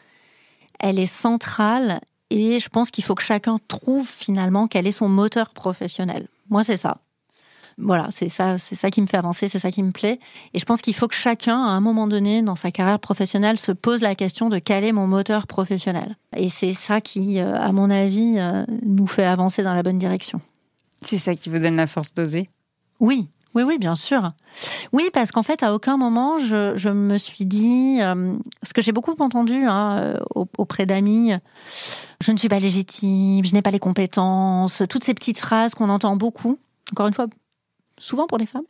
elle 0.81 0.99
est 0.99 1.07
centrale 1.07 2.01
et 2.31 2.61
je 2.61 2.69
pense 2.69 2.91
qu'il 2.91 3.05
faut 3.05 3.15
que 3.15 3.23
chacun 3.23 3.59
trouve 3.69 4.07
finalement 4.07 4.67
quel 4.67 4.87
est 4.87 4.93
son 4.93 5.09
moteur 5.09 5.51
professionnel. 5.51 6.29
Moi, 6.51 6.65
c'est 6.65 6.77
ça 6.77 6.99
voilà, 7.79 8.09
c'est 8.11 8.29
ça, 8.29 8.59
c'est 8.59 8.75
ça 8.75 8.91
qui 8.91 9.01
me 9.01 9.07
fait 9.07 9.17
avancer, 9.17 9.49
c'est 9.49 9.61
ça 9.61 9.71
qui 9.71 9.83
me 9.83 9.93
plaît. 9.93 10.19
Et 10.53 10.59
je 10.59 10.65
pense 10.65 10.83
qu'il 10.83 10.95
faut 10.95 11.07
que 11.07 11.15
chacun, 11.15 11.63
à 11.65 11.71
un 11.71 11.81
moment 11.81 12.09
donné, 12.09 12.43
dans 12.43 12.57
sa 12.57 12.73
carrière 12.73 12.99
professionnelle, 12.99 13.59
se 13.59 13.71
pose 13.71 14.01
la 14.03 14.15
question 14.17 14.49
de 14.49 14.59
quel 14.59 14.85
est 14.85 14.93
mon 14.93 15.07
moteur 15.07 15.47
professionnel. 15.47 16.17
Et 16.37 16.49
c'est 16.49 16.75
ça 16.75 17.01
qui, 17.01 17.39
euh, 17.39 17.55
à 17.55 17.71
mon 17.73 17.91
avis, 17.91 18.35
euh, 18.39 18.65
nous 18.83 19.07
fait 19.07 19.25
avancer 19.25 19.63
dans 19.63 19.75
la 19.75 19.85
bonne 19.85 19.99
direction. 19.99 20.41
C'est 21.03 21.19
ça 21.19 21.37
qui 21.37 21.51
vous 21.51 21.61
donne 21.61 21.77
la 21.77 21.87
force 21.87 22.13
d'oser? 22.13 22.51
Oui, 22.99 23.29
oui, 23.55 23.63
oui, 23.63 23.79
bien 23.79 23.95
sûr. 23.95 24.29
Oui, 24.93 25.11
parce 25.13 25.31
qu'en 25.31 25.45
fait, 25.45 25.63
à 25.63 25.73
aucun 25.73 25.97
moment, 25.97 26.41
je, 26.41 26.89
me 26.89 27.17
suis 27.17 27.45
dit, 27.45 27.99
euh, 28.01 28.35
ce 28.65 28.73
que 28.73 28.83
j'ai 28.83 28.93
beaucoup 28.93 29.15
entendu 29.21 29.65
hein, 29.67 30.15
auprès 30.35 30.85
d'amis, 30.85 31.33
je 32.21 32.33
ne 32.33 32.37
suis 32.37 32.49
pas 32.49 32.59
légitime, 32.59 33.45
je 33.45 33.55
n'ai 33.55 33.63
pas 33.63 33.71
les 33.71 33.79
compétences, 33.79 34.83
toutes 34.91 35.05
ces 35.05 35.15
petites 35.15 35.39
phrases 35.39 35.77
qu'on 35.77 35.91
entend 35.91 36.17
beaucoup. 36.17 36.59
Encore 36.93 37.07
une 37.07 37.15
fois, 37.15 37.27
souvent 37.99 38.27
pour 38.27 38.39
les 38.39 38.47
femmes? 38.47 38.65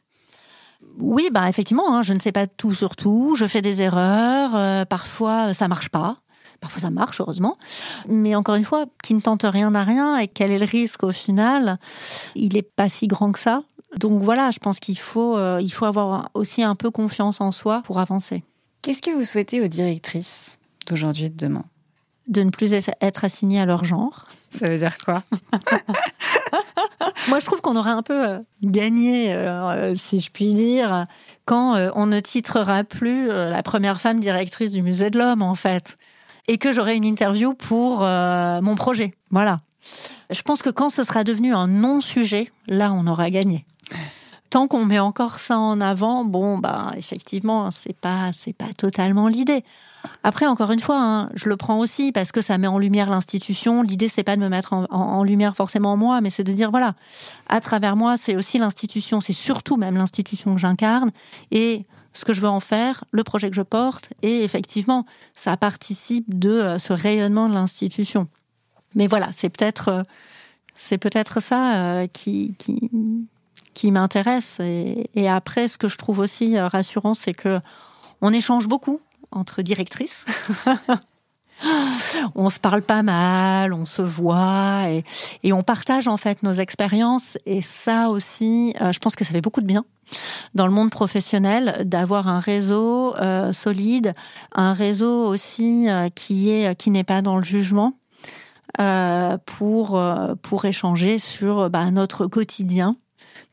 Oui, 0.98 1.28
bah 1.32 1.48
effectivement, 1.48 1.96
hein, 1.96 2.02
je 2.02 2.12
ne 2.12 2.20
sais 2.20 2.32
pas 2.32 2.46
tout 2.46 2.74
sur 2.74 2.94
tout, 2.94 3.34
je 3.36 3.46
fais 3.46 3.62
des 3.62 3.82
erreurs, 3.82 4.54
euh, 4.54 4.84
parfois 4.84 5.52
ça 5.52 5.66
marche 5.66 5.88
pas, 5.88 6.18
parfois 6.60 6.80
ça 6.82 6.90
marche 6.90 7.20
heureusement, 7.20 7.58
mais 8.08 8.34
encore 8.36 8.54
une 8.54 8.64
fois, 8.64 8.86
qui 9.02 9.14
ne 9.14 9.20
tente 9.20 9.44
rien 9.44 9.70
n'a 9.70 9.82
rien 9.84 10.18
et 10.18 10.28
quel 10.28 10.52
est 10.52 10.58
le 10.58 10.66
risque 10.66 11.02
au 11.02 11.10
final? 11.10 11.78
Il 12.36 12.52
n'est 12.54 12.62
pas 12.62 12.88
si 12.88 13.08
grand 13.08 13.32
que 13.32 13.40
ça. 13.40 13.62
Donc 13.96 14.22
voilà, 14.22 14.50
je 14.50 14.58
pense 14.58 14.80
qu'il 14.80 14.98
faut, 14.98 15.36
euh, 15.36 15.58
il 15.62 15.72
faut 15.72 15.86
avoir 15.86 16.30
aussi 16.34 16.62
un 16.62 16.74
peu 16.74 16.90
confiance 16.90 17.40
en 17.40 17.52
soi 17.52 17.82
pour 17.82 17.98
avancer. 17.98 18.44
Qu'est-ce 18.82 19.02
que 19.02 19.10
vous 19.10 19.24
souhaitez 19.24 19.60
aux 19.60 19.68
directrices 19.68 20.58
d'aujourd'hui 20.86 21.24
et 21.24 21.28
de 21.30 21.36
demain? 21.36 21.64
De 22.28 22.42
ne 22.42 22.50
plus 22.50 22.72
être 22.72 23.24
assignées 23.24 23.60
à 23.60 23.64
leur 23.64 23.84
genre. 23.84 24.26
Ça 24.50 24.68
veut 24.68 24.78
dire 24.78 24.98
quoi? 24.98 25.22
Moi, 27.28 27.40
je 27.40 27.44
trouve 27.44 27.60
qu'on 27.60 27.76
aurait 27.76 27.90
un 27.90 28.02
peu 28.02 28.26
euh, 28.26 28.38
gagné, 28.62 29.34
euh, 29.34 29.94
si 29.94 30.20
je 30.20 30.30
puis 30.30 30.54
dire, 30.54 31.04
quand 31.44 31.76
euh, 31.76 31.90
on 31.94 32.06
ne 32.06 32.20
titrera 32.20 32.84
plus 32.84 33.28
la 33.28 33.62
première 33.62 34.00
femme 34.00 34.20
directrice 34.20 34.72
du 34.72 34.82
musée 34.82 35.10
de 35.10 35.18
l'homme, 35.18 35.42
en 35.42 35.54
fait. 35.54 35.98
Et 36.46 36.56
que 36.56 36.72
j'aurai 36.72 36.96
une 36.96 37.04
interview 37.04 37.52
pour 37.52 38.00
mon 38.00 38.74
projet. 38.74 39.12
Voilà. 39.30 39.60
Je 40.30 40.40
pense 40.40 40.62
que 40.62 40.70
quand 40.70 40.88
ce 40.88 41.02
sera 41.02 41.22
devenu 41.22 41.54
un 41.54 41.66
non-sujet, 41.66 42.50
là, 42.66 42.92
on 42.94 43.06
aura 43.06 43.30
gagné 43.30 43.66
tant 44.50 44.66
qu'on 44.66 44.86
met 44.86 44.98
encore 44.98 45.38
ça 45.38 45.58
en 45.58 45.78
avant, 45.80 46.24
bon, 46.24 46.56
bah, 46.56 46.92
effectivement, 46.96 47.70
c'est 47.70 47.96
pas, 47.96 48.30
c'est 48.32 48.54
pas 48.54 48.72
totalement 48.76 49.28
l'idée. 49.28 49.62
Après, 50.22 50.46
encore 50.46 50.72
une 50.72 50.80
fois, 50.80 51.00
hein, 51.00 51.30
je 51.34 51.48
le 51.48 51.56
prends 51.56 51.78
aussi 51.78 52.12
parce 52.12 52.32
que 52.32 52.40
ça 52.40 52.58
met 52.58 52.66
en 52.66 52.78
lumière 52.78 53.10
l'institution. 53.10 53.82
L'idée, 53.82 54.08
c'est 54.08 54.24
pas 54.24 54.36
de 54.36 54.40
me 54.40 54.48
mettre 54.48 54.72
en, 54.72 55.22
lumière 55.22 55.56
forcément 55.56 55.96
moi, 55.96 56.20
mais 56.20 56.30
c'est 56.30 56.44
de 56.44 56.52
dire 56.52 56.70
voilà, 56.70 56.94
à 57.48 57.60
travers 57.60 57.96
moi, 57.96 58.16
c'est 58.16 58.36
aussi 58.36 58.58
l'institution, 58.58 59.20
c'est 59.20 59.32
surtout 59.32 59.76
même 59.76 59.96
l'institution 59.96 60.54
que 60.54 60.60
j'incarne 60.60 61.10
et 61.50 61.86
ce 62.12 62.24
que 62.24 62.32
je 62.32 62.40
veux 62.40 62.48
en 62.48 62.60
faire, 62.60 63.04
le 63.12 63.22
projet 63.22 63.48
que 63.48 63.56
je 63.56 63.62
porte, 63.62 64.10
et 64.22 64.42
effectivement, 64.42 65.06
ça 65.34 65.56
participe 65.56 66.38
de 66.38 66.50
euh, 66.50 66.78
ce 66.78 66.92
rayonnement 66.92 67.48
de 67.48 67.54
l'institution. 67.54 68.28
Mais 68.94 69.06
voilà, 69.06 69.28
c'est 69.36 69.48
peut-être, 69.48 69.88
euh, 69.88 70.02
c'est 70.74 70.98
peut-être 70.98 71.40
ça 71.40 72.00
euh, 72.00 72.06
qui, 72.06 72.54
qui, 72.58 73.90
m'intéresse. 73.92 74.58
Et, 74.60 75.28
après, 75.28 75.68
ce 75.68 75.78
que 75.78 75.88
je 75.88 75.96
trouve 75.96 76.18
aussi 76.18 76.58
rassurant, 76.58 77.14
c'est 77.14 77.34
que 77.34 77.60
on 78.20 78.32
échange 78.32 78.66
beaucoup 78.66 79.00
entre 79.30 79.62
directrices. 79.62 80.24
on 82.34 82.50
se 82.50 82.58
parle 82.58 82.82
pas 82.82 83.02
mal, 83.02 83.72
on 83.72 83.84
se 83.84 84.02
voit 84.02 84.86
et, 85.42 85.52
on 85.52 85.62
partage 85.62 86.08
en 86.08 86.16
fait 86.16 86.42
nos 86.42 86.52
expériences. 86.52 87.38
Et 87.46 87.62
ça 87.62 88.10
aussi, 88.10 88.74
euh, 88.80 88.92
je 88.92 88.98
pense 88.98 89.16
que 89.16 89.24
ça 89.24 89.32
fait 89.32 89.40
beaucoup 89.40 89.60
de 89.60 89.66
bien 89.66 89.84
dans 90.54 90.66
le 90.66 90.72
monde 90.72 90.90
professionnel 90.90 91.82
d'avoir 91.84 92.28
un 92.28 92.40
réseau 92.40 93.14
euh, 93.16 93.52
solide, 93.52 94.14
un 94.54 94.72
réseau 94.72 95.26
aussi 95.26 95.86
qui 96.14 96.50
est 96.50 96.74
qui 96.76 96.90
n'est 96.90 97.04
pas 97.04 97.22
dans 97.22 97.36
le 97.36 97.44
jugement. 97.44 97.94
pour 99.46 100.00
pour 100.42 100.64
échanger 100.64 101.18
sur 101.18 101.68
bah, 101.68 101.90
notre 101.90 102.26
quotidien 102.26 102.96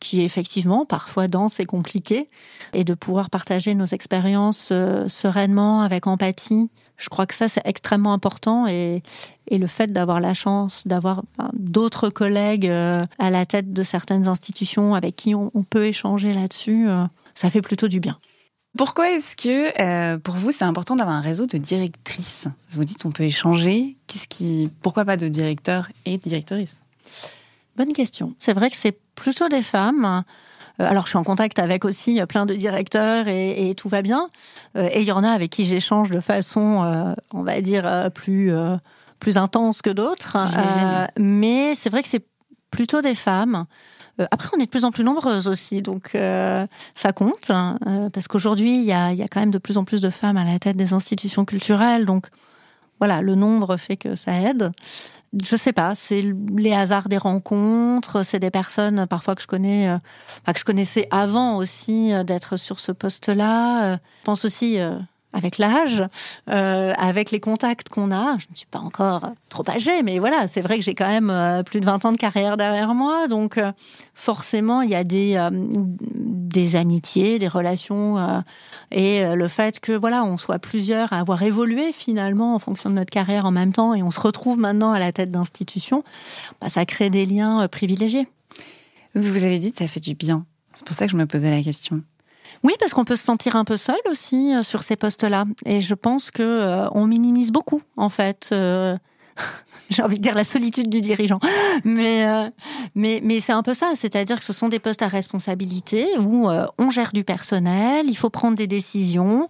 qui 0.05 0.21
effectivement 0.21 0.85
parfois 0.85 1.27
dense 1.27 1.59
et 1.59 1.65
compliqué, 1.65 2.29
et 2.73 2.83
de 2.83 2.93
pouvoir 2.93 3.29
partager 3.31 3.73
nos 3.73 3.87
expériences 3.87 4.69
euh, 4.71 5.07
sereinement, 5.07 5.81
avec 5.81 6.05
empathie. 6.05 6.69
Je 6.97 7.09
crois 7.09 7.25
que 7.25 7.33
ça, 7.33 7.47
c'est 7.47 7.65
extrêmement 7.65 8.13
important, 8.13 8.67
et, 8.67 9.01
et 9.47 9.57
le 9.57 9.67
fait 9.67 9.91
d'avoir 9.91 10.19
la 10.19 10.35
chance 10.35 10.85
d'avoir 10.85 11.23
ben, 11.37 11.49
d'autres 11.53 12.09
collègues 12.09 12.67
euh, 12.67 13.01
à 13.17 13.31
la 13.31 13.45
tête 13.47 13.73
de 13.73 13.83
certaines 13.83 14.27
institutions 14.27 14.93
avec 14.93 15.15
qui 15.15 15.33
on, 15.33 15.49
on 15.55 15.63
peut 15.63 15.85
échanger 15.85 16.33
là-dessus, 16.33 16.87
euh, 16.87 17.03
ça 17.33 17.49
fait 17.49 17.61
plutôt 17.61 17.87
du 17.87 17.99
bien. 17.99 18.17
Pourquoi 18.77 19.09
est-ce 19.09 19.35
que 19.35 20.17
pour 20.17 20.35
vous 20.35 20.51
c'est 20.51 20.65
important 20.65 20.97
d'avoir 20.97 21.15
un 21.15 21.21
réseau 21.21 21.45
de 21.47 21.57
directrices? 21.57 22.49
Vous 22.71 22.83
dites 22.83 23.05
on 23.05 23.11
peut 23.11 23.23
échanger. 23.23 23.95
Qu'est-ce 24.05 24.27
qui, 24.27 24.69
pourquoi 24.81 25.05
pas 25.05 25.15
de 25.15 25.29
directeurs 25.29 25.87
et 26.03 26.17
directrices? 26.17 26.81
Bonne 27.77 27.93
question. 27.93 28.35
C'est 28.37 28.53
vrai 28.53 28.69
que 28.69 28.75
c'est 28.75 28.97
plutôt 29.15 29.49
des 29.49 29.61
femmes. 29.61 30.23
Euh, 30.79 30.87
alors, 30.87 31.05
je 31.05 31.09
suis 31.09 31.17
en 31.17 31.23
contact 31.23 31.59
avec 31.59 31.85
aussi 31.85 32.21
plein 32.27 32.45
de 32.45 32.53
directeurs 32.53 33.27
et, 33.27 33.69
et 33.69 33.75
tout 33.75 33.89
va 33.89 34.01
bien. 34.01 34.29
Euh, 34.75 34.89
et 34.91 35.01
il 35.01 35.07
y 35.07 35.11
en 35.11 35.23
a 35.23 35.29
avec 35.29 35.49
qui 35.49 35.65
j'échange 35.65 36.11
de 36.11 36.19
façon, 36.19 36.83
euh, 36.83 37.13
on 37.33 37.43
va 37.43 37.61
dire, 37.61 37.85
euh, 37.85 38.09
plus, 38.09 38.51
euh, 38.53 38.75
plus 39.19 39.37
intense 39.37 39.81
que 39.81 39.89
d'autres. 39.89 40.35
Euh, 40.37 41.05
mais 41.17 41.75
c'est 41.75 41.89
vrai 41.89 42.03
que 42.03 42.09
c'est 42.09 42.25
plutôt 42.71 43.01
des 43.01 43.15
femmes. 43.15 43.65
Euh, 44.19 44.25
Après, 44.31 44.49
on 44.55 44.59
est 44.59 44.65
de 44.65 44.69
plus 44.69 44.85
en 44.85 44.91
plus 44.91 45.03
nombreuses 45.03 45.47
aussi, 45.47 45.81
donc 45.81 46.15
euh, 46.15 46.65
ça 46.93 47.11
compte, 47.13 47.49
hein, 47.49 47.77
euh, 47.87 48.09
parce 48.09 48.27
qu'aujourd'hui, 48.27 48.75
il 48.75 48.83
y 48.83 48.87
y 48.87 48.93
a 48.93 49.27
quand 49.29 49.39
même 49.39 49.51
de 49.51 49.57
plus 49.57 49.77
en 49.77 49.83
plus 49.83 50.01
de 50.01 50.09
femmes 50.09 50.37
à 50.37 50.43
la 50.45 50.59
tête 50.59 50.77
des 50.77 50.93
institutions 50.93 51.45
culturelles, 51.45 52.05
donc 52.05 52.27
voilà, 52.99 53.21
le 53.21 53.35
nombre 53.35 53.75
fait 53.77 53.97
que 53.97 54.15
ça 54.15 54.33
aide. 54.33 54.71
Je 55.43 55.55
sais 55.55 55.73
pas, 55.73 55.95
c'est 55.95 56.23
les 56.55 56.73
hasards 56.73 57.09
des 57.09 57.17
rencontres, 57.17 58.23
c'est 58.23 58.39
des 58.39 58.51
personnes 58.51 59.05
parfois 59.07 59.35
que 59.35 59.41
je 59.41 59.47
connais, 59.47 59.89
euh, 59.89 59.97
que 60.53 60.59
je 60.59 60.63
connaissais 60.63 61.07
avant 61.11 61.57
aussi 61.57 62.13
euh, 62.13 62.23
d'être 62.23 62.57
sur 62.57 62.79
ce 62.79 62.91
poste-là. 62.91 63.85
Euh, 63.93 63.97
Je 64.21 64.25
pense 64.25 64.45
aussi 64.45 64.79
euh, 64.79 64.97
avec 65.35 65.57
l'âge, 65.57 66.01
euh, 66.49 66.93
avec 66.97 67.29
les 67.31 67.39
contacts 67.39 67.89
qu'on 67.89 68.11
a. 68.11 68.37
Je 68.37 68.45
ne 68.49 68.55
suis 68.55 68.67
pas 68.67 68.79
encore 68.79 69.31
trop 69.49 69.69
âgée, 69.69 70.01
mais 70.01 70.17
voilà, 70.17 70.47
c'est 70.47 70.61
vrai 70.61 70.77
que 70.77 70.83
j'ai 70.83 70.95
quand 70.95 71.07
même 71.07 71.29
euh, 71.29 71.61
plus 71.61 71.81
de 71.81 71.85
20 71.85 72.05
ans 72.05 72.11
de 72.13 72.17
carrière 72.17 72.55
derrière 72.55 72.95
moi, 72.95 73.27
donc 73.27 73.57
euh, 73.57 73.71
forcément 74.13 74.81
il 74.81 74.89
y 74.89 74.95
a 74.95 75.03
des 75.03 75.35
amitiés, 76.75 77.37
des 77.37 77.47
relations, 77.47 78.43
et 78.91 79.25
le 79.35 79.47
fait 79.47 79.79
que 79.79 79.91
voilà, 79.91 80.23
on 80.23 80.37
soit 80.37 80.59
plusieurs 80.59 81.11
à 81.11 81.19
avoir 81.19 81.43
évolué 81.43 81.91
finalement 81.91 82.55
en 82.55 82.59
fonction 82.59 82.89
de 82.89 82.95
notre 82.95 83.11
carrière 83.11 83.45
en 83.45 83.51
même 83.51 83.73
temps, 83.73 83.93
et 83.93 84.03
on 84.03 84.11
se 84.11 84.21
retrouve 84.21 84.57
maintenant 84.57 84.93
à 84.93 84.99
la 84.99 85.11
tête 85.11 85.31
d'institutions, 85.31 86.03
bah, 86.61 86.69
ça 86.69 86.85
crée 86.85 87.09
des 87.09 87.25
liens 87.25 87.67
privilégiés. 87.67 88.27
Vous 89.15 89.43
avez 89.43 89.59
dit 89.59 89.71
que 89.71 89.77
ça 89.77 89.87
fait 89.87 89.99
du 89.99 90.15
bien. 90.15 90.45
C'est 90.73 90.85
pour 90.85 90.95
ça 90.95 91.05
que 91.05 91.11
je 91.11 91.17
me 91.17 91.25
posais 91.25 91.51
la 91.51 91.61
question. 91.61 92.01
Oui, 92.65 92.73
parce 92.79 92.95
qu'on 92.95 93.05
peut 93.05 93.15
se 93.15 93.23
sentir 93.23 93.55
un 93.55 93.63
peu 93.63 93.77
seul 93.77 93.99
aussi 94.09 94.55
euh, 94.55 94.63
sur 94.63 94.81
ces 94.81 94.95
postes-là. 94.95 95.45
Et 95.67 95.81
je 95.81 95.93
pense 95.93 96.31
que 96.31 96.41
euh, 96.41 96.89
on 96.93 97.05
minimise 97.05 97.51
beaucoup, 97.51 97.83
en 97.95 98.09
fait. 98.09 98.49
euh, 98.51 98.97
J'ai 99.91 100.01
envie 100.01 100.17
de 100.17 100.23
dire 100.23 100.33
la 100.33 100.43
solitude 100.43 100.89
du 100.89 100.99
dirigeant, 100.99 101.39
mais 101.83 102.25
mais 102.95 103.19
mais 103.21 103.39
c'est 103.39 103.51
un 103.51 103.61
peu 103.61 103.75
ça, 103.75 103.91
c'est-à-dire 103.93 104.39
que 104.39 104.43
ce 104.43 104.51
sont 104.51 104.67
des 104.67 104.79
postes 104.79 105.03
à 105.03 105.07
responsabilité 105.07 106.07
où 106.17 106.49
on 106.79 106.89
gère 106.89 107.11
du 107.13 107.23
personnel, 107.23 108.07
il 108.09 108.15
faut 108.17 108.31
prendre 108.31 108.57
des 108.57 108.65
décisions, 108.65 109.47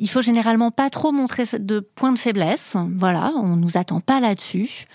il 0.00 0.10
faut 0.10 0.20
généralement 0.20 0.72
pas 0.72 0.90
trop 0.90 1.12
montrer 1.12 1.44
de 1.60 1.78
points 1.78 2.10
de 2.10 2.18
faiblesse, 2.18 2.76
voilà, 2.96 3.32
on 3.36 3.54
nous 3.54 3.76
attend 3.76 4.00
pas 4.00 4.18
là-dessus, 4.18 4.86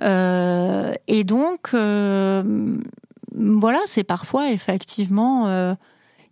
et 0.00 1.24
donc 1.24 1.74
voilà, 3.34 3.80
c'est 3.86 4.04
parfois 4.04 4.52
effectivement 4.52 5.76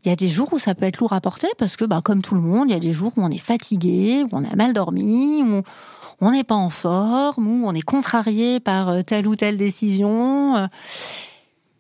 il 0.05 0.09
y 0.09 0.13
a 0.13 0.17
des 0.17 0.29
jours 0.29 0.53
où 0.53 0.59
ça 0.59 0.75
peut 0.75 0.87
être 0.87 0.99
lourd 0.99 1.13
à 1.13 1.21
porter 1.21 1.49
parce 1.59 1.77
que, 1.77 1.85
bah, 1.85 2.01
comme 2.03 2.23
tout 2.23 2.35
le 2.35 2.41
monde, 2.41 2.69
il 2.69 2.73
y 2.73 2.77
a 2.77 2.81
des 2.81 2.93
jours 2.93 3.13
où 3.17 3.23
on 3.23 3.31
est 3.31 3.39
fatigué, 3.39 4.25
où 4.25 4.29
on 4.33 4.45
a 4.45 4.57
mal 4.57 4.73
dormi, 4.73 5.43
où 5.43 5.63
on 6.21 6.31
n'est 6.31 6.45
pas 6.45 6.55
en 6.55 6.71
forme, 6.71 7.47
où 7.47 7.67
on 7.67 7.75
est 7.75 7.83
contrarié 7.83 8.61
par 8.61 8.89
euh, 8.89 9.03
telle 9.03 9.27
ou 9.27 9.37
telle 9.37 9.57
décision. 9.57 10.69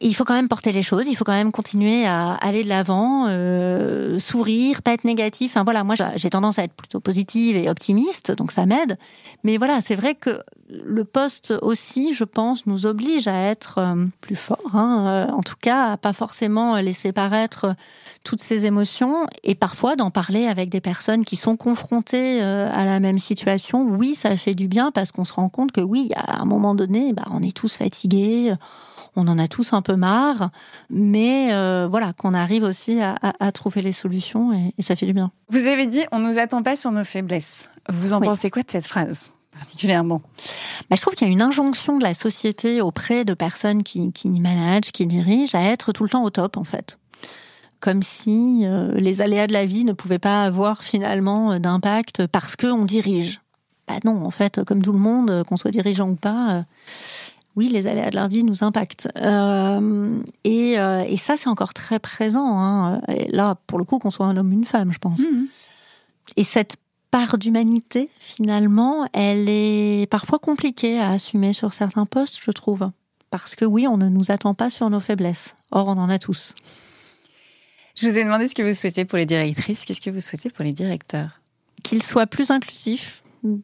Il 0.01 0.14
faut 0.14 0.24
quand 0.24 0.34
même 0.34 0.48
porter 0.48 0.72
les 0.72 0.82
choses, 0.82 1.07
il 1.07 1.14
faut 1.14 1.24
quand 1.24 1.32
même 1.32 1.53
continuer 1.53 2.07
à 2.07 2.32
aller 2.34 2.64
de 2.64 2.68
l'avant, 2.68 3.26
euh, 3.28 4.18
sourire, 4.18 4.82
pas 4.82 4.92
être 4.92 5.05
négatif. 5.05 5.53
Enfin 5.53 5.64
voilà, 5.64 5.84
moi 5.84 5.94
j'ai 6.16 6.30
tendance 6.30 6.59
à 6.59 6.64
être 6.64 6.72
plutôt 6.72 7.01
positive 7.01 7.57
et 7.57 7.68
optimiste, 7.68 8.32
donc 8.32 8.53
ça 8.53 8.66
m'aide. 8.66 8.98
Mais 9.44 9.59
voilà, 9.59 9.80
c'est 9.80 9.96
vrai 9.96 10.14
que 10.14 10.40
le 10.70 11.05
poste 11.05 11.55
aussi, 11.62 12.14
je 12.14 12.24
pense, 12.24 12.66
nous 12.66 12.86
oblige 12.86 13.28
à 13.28 13.34
être 13.34 13.78
euh, 13.78 14.07
plus 14.20 14.36
fort. 14.36 14.59
Hein, 14.72 15.07
euh, 15.11 15.26
en 15.32 15.40
tout 15.40 15.57
cas, 15.61 15.92
à 15.92 15.96
pas 15.96 16.12
forcément 16.12 16.76
laisser 16.76 17.12
paraître 17.12 17.74
toutes 18.24 18.40
ces 18.40 18.66
émotions 18.66 19.26
et 19.44 19.55
parfois 19.55 19.96
d'en 19.96 20.11
parler 20.11 20.46
avec 20.46 20.68
des 20.68 20.80
personnes 20.80 21.24
qui 21.24 21.36
sont 21.36 21.57
confrontées 21.57 22.42
euh, 22.42 22.70
à 22.72 22.84
la 22.84 23.01
même 23.01 23.18
situation. 23.18 23.82
Oui, 23.82 24.14
ça 24.14 24.36
fait 24.36 24.55
du 24.55 24.68
bien 24.68 24.90
parce 24.92 25.12
qu'on 25.12 25.24
se 25.24 25.32
rend 25.32 25.48
compte 25.48 25.72
que 25.72 25.80
oui, 25.80 26.11
à 26.14 26.40
un 26.40 26.44
moment 26.44 26.74
donné, 26.74 27.12
bah, 27.12 27.24
on 27.30 27.42
est 27.42 27.55
tous 27.55 27.74
fatigués. 27.74 28.55
On 29.17 29.27
en 29.29 29.39
a 29.39 29.49
tous 29.49 29.73
un 29.73 29.83
peu 29.83 29.97
marre, 29.97 30.51
mais 30.89 31.49
euh, 31.53 31.87
voilà, 31.91 32.13
qu'on 32.13 32.33
arrive 32.35 32.63
aussi 32.63 33.01
à, 33.01 33.17
à- 33.23 33.33
à 33.45 33.53
trouver 33.53 33.83
les 33.83 33.93
solutions 33.93 34.53
et, 34.53 34.73
et 34.79 34.83
ça 34.83 34.95
fait 34.97 35.07
du 35.07 35.13
bien. 35.13 35.31
Vous 35.49 35.67
avez 35.67 35.87
dit 35.87 36.05
on 36.13 36.19
nous 36.21 36.39
attend 36.39 36.63
pas 36.63 36.77
sur 36.77 36.93
nos 36.93 37.05
faiblesses. 37.05 37.69
Vous 37.89 38.13
en 38.13 38.21
Oui. 38.21 38.27
pensez 38.27 38.51
quoi 38.51 38.63
de 38.63 38.71
cette 38.71 38.87
phrase 38.87 39.31
particulièrement? 39.53 40.23
Bah, 40.89 40.97
je 40.97 41.03
trouve 41.03 41.15
qu'il 41.15 41.27
y 41.27 41.31
a 41.31 41.33
une 41.33 41.43
injonction 41.43 41.99
de 41.99 42.03
la 42.05 42.15
société 42.15 42.81
auprès 42.81 43.25
de 43.27 43.35
personnes 43.35 43.83
qui, 43.83 44.11
qui 44.13 44.29
managent, 44.41 44.93
qui 44.93 45.07
dirigent, 45.07 45.59
à 45.59 45.63
être 45.63 45.93
tout 45.93 46.05
le 46.05 46.09
temps 46.09 46.23
au 46.25 46.31
top, 46.31 46.57
en 46.57 46.65
fait. 46.65 46.99
Comme 47.81 48.03
si 48.03 48.63
euh, 48.65 48.95
les 48.95 49.21
aléas 49.21 49.49
de 49.49 49.53
la 49.53 49.67
vie 49.67 49.85
ne 49.85 49.93
pouvaient 49.93 50.19
pas 50.21 50.45
avoir 50.45 50.83
finalement 50.85 51.59
d'impact 51.59 52.27
parce 52.29 52.57
qu'on 52.57 52.85
dirige. 52.85 53.41
Bah 53.89 53.95
non, 54.05 54.25
en 54.25 54.31
fait, 54.31 54.63
comme 54.65 54.83
tout 54.83 54.93
le 54.93 54.99
monde, 54.99 55.43
qu'on 55.47 55.57
soit 55.59 55.73
dirigeant 55.73 56.09
ou 56.11 56.15
pas, 56.15 56.51
euh, 56.53 56.63
oui, 57.61 57.69
les 57.69 57.87
aléas 57.87 58.09
de 58.09 58.15
la 58.15 58.27
vie 58.27 58.43
nous 58.43 58.65
impactent. 58.65 59.09
Euh, 59.19 60.19
et, 60.45 60.79
euh, 60.79 61.05
et 61.07 61.19
ça, 61.19 61.37
c'est 61.37 61.51
encore 61.51 61.75
très 61.75 61.99
présent. 61.99 62.59
Hein. 62.59 63.03
Et 63.09 63.31
là, 63.31 63.57
pour 63.67 63.79
le 63.79 63.85
coup, 63.85 63.99
qu'on 63.99 64.11
soit 64.11 64.25
un 64.25 64.39
homme 64.39 64.49
ou 64.49 64.55
une 64.55 64.65
femme, 64.65 64.95
je 64.95 64.99
pense. 64.99 65.21
Et 66.37 66.43
cette 66.43 66.79
part 67.11 67.37
d'humanité, 67.37 68.09
finalement, 68.19 69.07
elle 69.13 69.47
est 69.51 70.11
parfois 70.11 70.39
compliquée 70.39 70.99
à 70.99 71.11
assumer 71.11 71.53
sur 71.53 71.75
certains 71.75 72.07
postes, 72.07 72.39
je 72.43 72.51
trouve. 72.51 72.91
Parce 73.31 73.55
que 73.55 73.67
oui, 73.67 73.87
on 73.87 73.99
ne 73.99 74.09
nous 74.09 74.31
attend 74.31 74.55
pas 74.55 74.71
sur 74.71 74.89
nos 74.89 75.01
faiblesses. 75.01 75.55
Or, 75.71 75.89
on 75.89 75.99
en 75.99 76.09
a 76.09 76.19
tous. 76.19 76.55
Je 77.95 78.09
vous 78.09 78.17
ai 78.17 78.25
demandé 78.25 78.49
ce 78.49 78.55
que 78.55 78.63
vous 78.63 78.75
souhaitez 78.75 79.05
pour 79.05 79.19
les 79.19 79.27
directrices. 79.27 79.85
Qu'est-ce 79.85 80.01
que 80.01 80.09
vous 80.09 80.23
souhaitez 80.23 80.49
pour 80.49 80.65
les 80.65 80.73
directeurs? 80.73 81.43
Qu'ils 81.83 82.03
soient 82.03 82.27
plus 82.27 82.51
inclusifs 82.51 83.23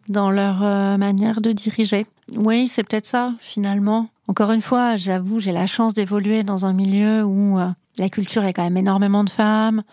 dans 0.09 0.31
leur 0.31 0.63
euh, 0.63 0.99
manière 0.99 1.41
de 1.41 1.53
diriger. 1.53 2.07
Oui, 2.35 2.69
c'est 2.69 2.83
peut-être 2.83 3.07
ça, 3.07 3.35
finalement. 3.39 4.09
Encore 4.29 4.51
une 4.51 4.63
fois, 4.63 4.97
j'avoue, 4.97 5.39
j'ai 5.39 5.53
la 5.53 5.67
chance 5.67 5.95
d'évoluer 5.95 6.43
dans 6.43 6.67
un 6.67 6.73
milieu 6.73 7.23
où 7.23 7.59
euh, 7.59 7.69
la 7.99 8.09
culture 8.09 8.45
est 8.45 8.53
quand 8.53 8.65
même 8.65 8.77
énormément 8.77 9.23
de 9.23 9.31
femmes. 9.31 9.85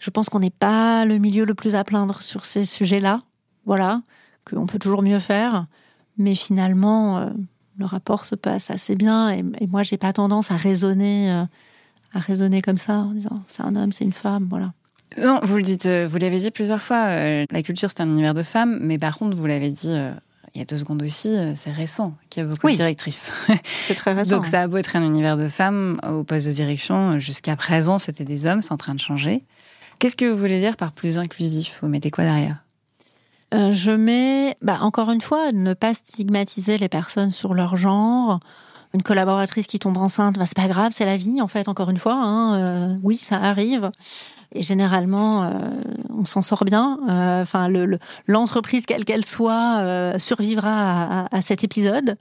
Je 0.00 0.10
pense 0.10 0.28
qu'on 0.28 0.38
n'est 0.38 0.50
pas 0.50 1.04
le 1.04 1.18
milieu 1.18 1.44
le 1.44 1.54
plus 1.54 1.74
à 1.74 1.82
plaindre 1.82 2.22
sur 2.22 2.46
ces 2.46 2.64
sujets-là. 2.64 3.22
Voilà, 3.66 4.02
qu'on 4.48 4.66
peut 4.66 4.78
toujours 4.78 5.02
mieux 5.02 5.18
faire. 5.18 5.66
Mais 6.18 6.34
finalement, 6.36 7.18
euh, 7.18 7.30
le 7.78 7.84
rapport 7.84 8.24
se 8.24 8.36
passe 8.36 8.70
assez 8.70 8.94
bien. 8.94 9.30
Et, 9.30 9.44
et 9.60 9.66
moi, 9.66 9.82
j'ai 9.82 9.98
pas 9.98 10.12
tendance 10.12 10.52
à 10.52 10.56
raisonner, 10.56 11.32
euh, 11.32 11.44
à 12.14 12.20
raisonner 12.20 12.62
comme 12.62 12.76
ça, 12.76 12.98
en 12.98 13.12
disant 13.12 13.36
c'est 13.48 13.62
un 13.62 13.74
homme, 13.74 13.90
c'est 13.90 14.04
une 14.04 14.12
femme, 14.12 14.46
voilà. 14.48 14.68
Non, 15.18 15.40
vous 15.42 15.56
le 15.56 15.62
dites, 15.62 15.86
vous 15.86 16.16
l'avez 16.16 16.38
dit 16.38 16.50
plusieurs 16.50 16.80
fois. 16.80 17.06
la 17.06 17.62
culture 17.62 17.90
c'est 17.90 18.00
un 18.00 18.08
univers 18.08 18.32
de 18.32 18.42
femmes, 18.42 18.78
mais 18.80 18.96
par 18.96 19.18
contre 19.18 19.36
vous 19.36 19.44
l'avez 19.44 19.68
dit 19.68 19.94
il 20.54 20.58
y 20.58 20.62
a 20.62 20.64
deux 20.64 20.78
secondes 20.78 21.02
aussi. 21.02 21.28
euh, 21.28 21.52
c'est 21.56 21.70
récent 21.70 22.14
qu'il 22.30 22.42
y 22.42 22.46
a 22.46 22.48
beaucoup 22.48 22.66
Oui. 22.66 22.72
de 22.72 22.76
directrices. 22.78 23.30
C'est 23.86 23.94
très 23.94 24.12
récent. 24.12 24.36
Donc 24.36 24.46
ça 24.46 24.62
a 24.62 24.68
beau 24.68 24.76
être 24.76 24.94
un 24.96 25.02
univers 25.02 25.36
de 25.36 25.48
femmes 25.48 25.96
au 26.08 26.24
poste 26.24 26.46
de 26.46 26.52
direction, 26.52 27.18
jusqu'à 27.18 27.56
présent 27.56 27.98
c'était 27.98 28.24
des 28.24 28.46
hommes, 28.46 28.62
c'est 28.62 28.72
en 28.72 28.76
train 28.76 28.94
de 28.94 29.00
changer. 29.00 29.42
Qu'est-ce 29.98 30.16
que 30.16 30.24
vous 30.30 30.36
voulez 30.38 30.60
dire 30.60 30.76
par 30.76 30.92
plus 30.92 31.18
inclusif? 31.18 31.78
Vous 31.82 31.88
mettez 31.88 32.10
quoi 32.10 32.24
derrière? 32.24 32.56
Euh, 33.54 33.70
je 33.70 33.90
mets, 33.90 34.56
bah, 34.62 34.78
encore 34.80 35.10
une 35.10 35.20
fois, 35.20 35.52
ne 35.52 35.74
pas 35.74 35.92
stigmatiser 35.94 36.78
les 36.78 36.88
personnes 36.88 37.30
sur 37.30 37.52
leur 37.54 37.76
genre. 37.76 38.40
Une 38.94 39.02
collaboratrice 39.02 39.66
qui 39.66 39.78
tombe 39.78 39.96
enceinte, 39.98 40.38
bah, 40.38 40.46
c'est 40.46 40.56
pas 40.56 40.68
grave, 40.68 40.92
c'est 40.94 41.04
la 41.06 41.16
vie, 41.18 41.40
en 41.42 41.48
fait, 41.48 41.68
encore 41.68 41.90
une 41.90 41.98
fois. 41.98 42.14
hein, 42.14 42.54
euh, 42.58 42.96
oui, 43.02 43.16
ça 43.18 43.36
arrive. 43.36 43.90
Et 44.54 44.62
généralement, 44.62 45.44
euh, 45.44 45.50
on 46.10 46.24
s'en 46.24 46.42
sort 46.42 46.64
bien. 46.64 46.98
Euh, 47.08 47.42
Enfin, 47.42 47.68
le- 47.68 47.86
le- 47.86 47.98
l'entreprise, 48.26 48.84
quelle 48.86 49.04
qu'elle 49.04 49.24
soit, 49.24 49.78
euh, 49.78 50.18
survivra 50.18 50.70
à, 50.70 51.20
à- 51.24 51.36
à 51.36 51.40
cet 51.42 51.64
épisode. 51.64 52.16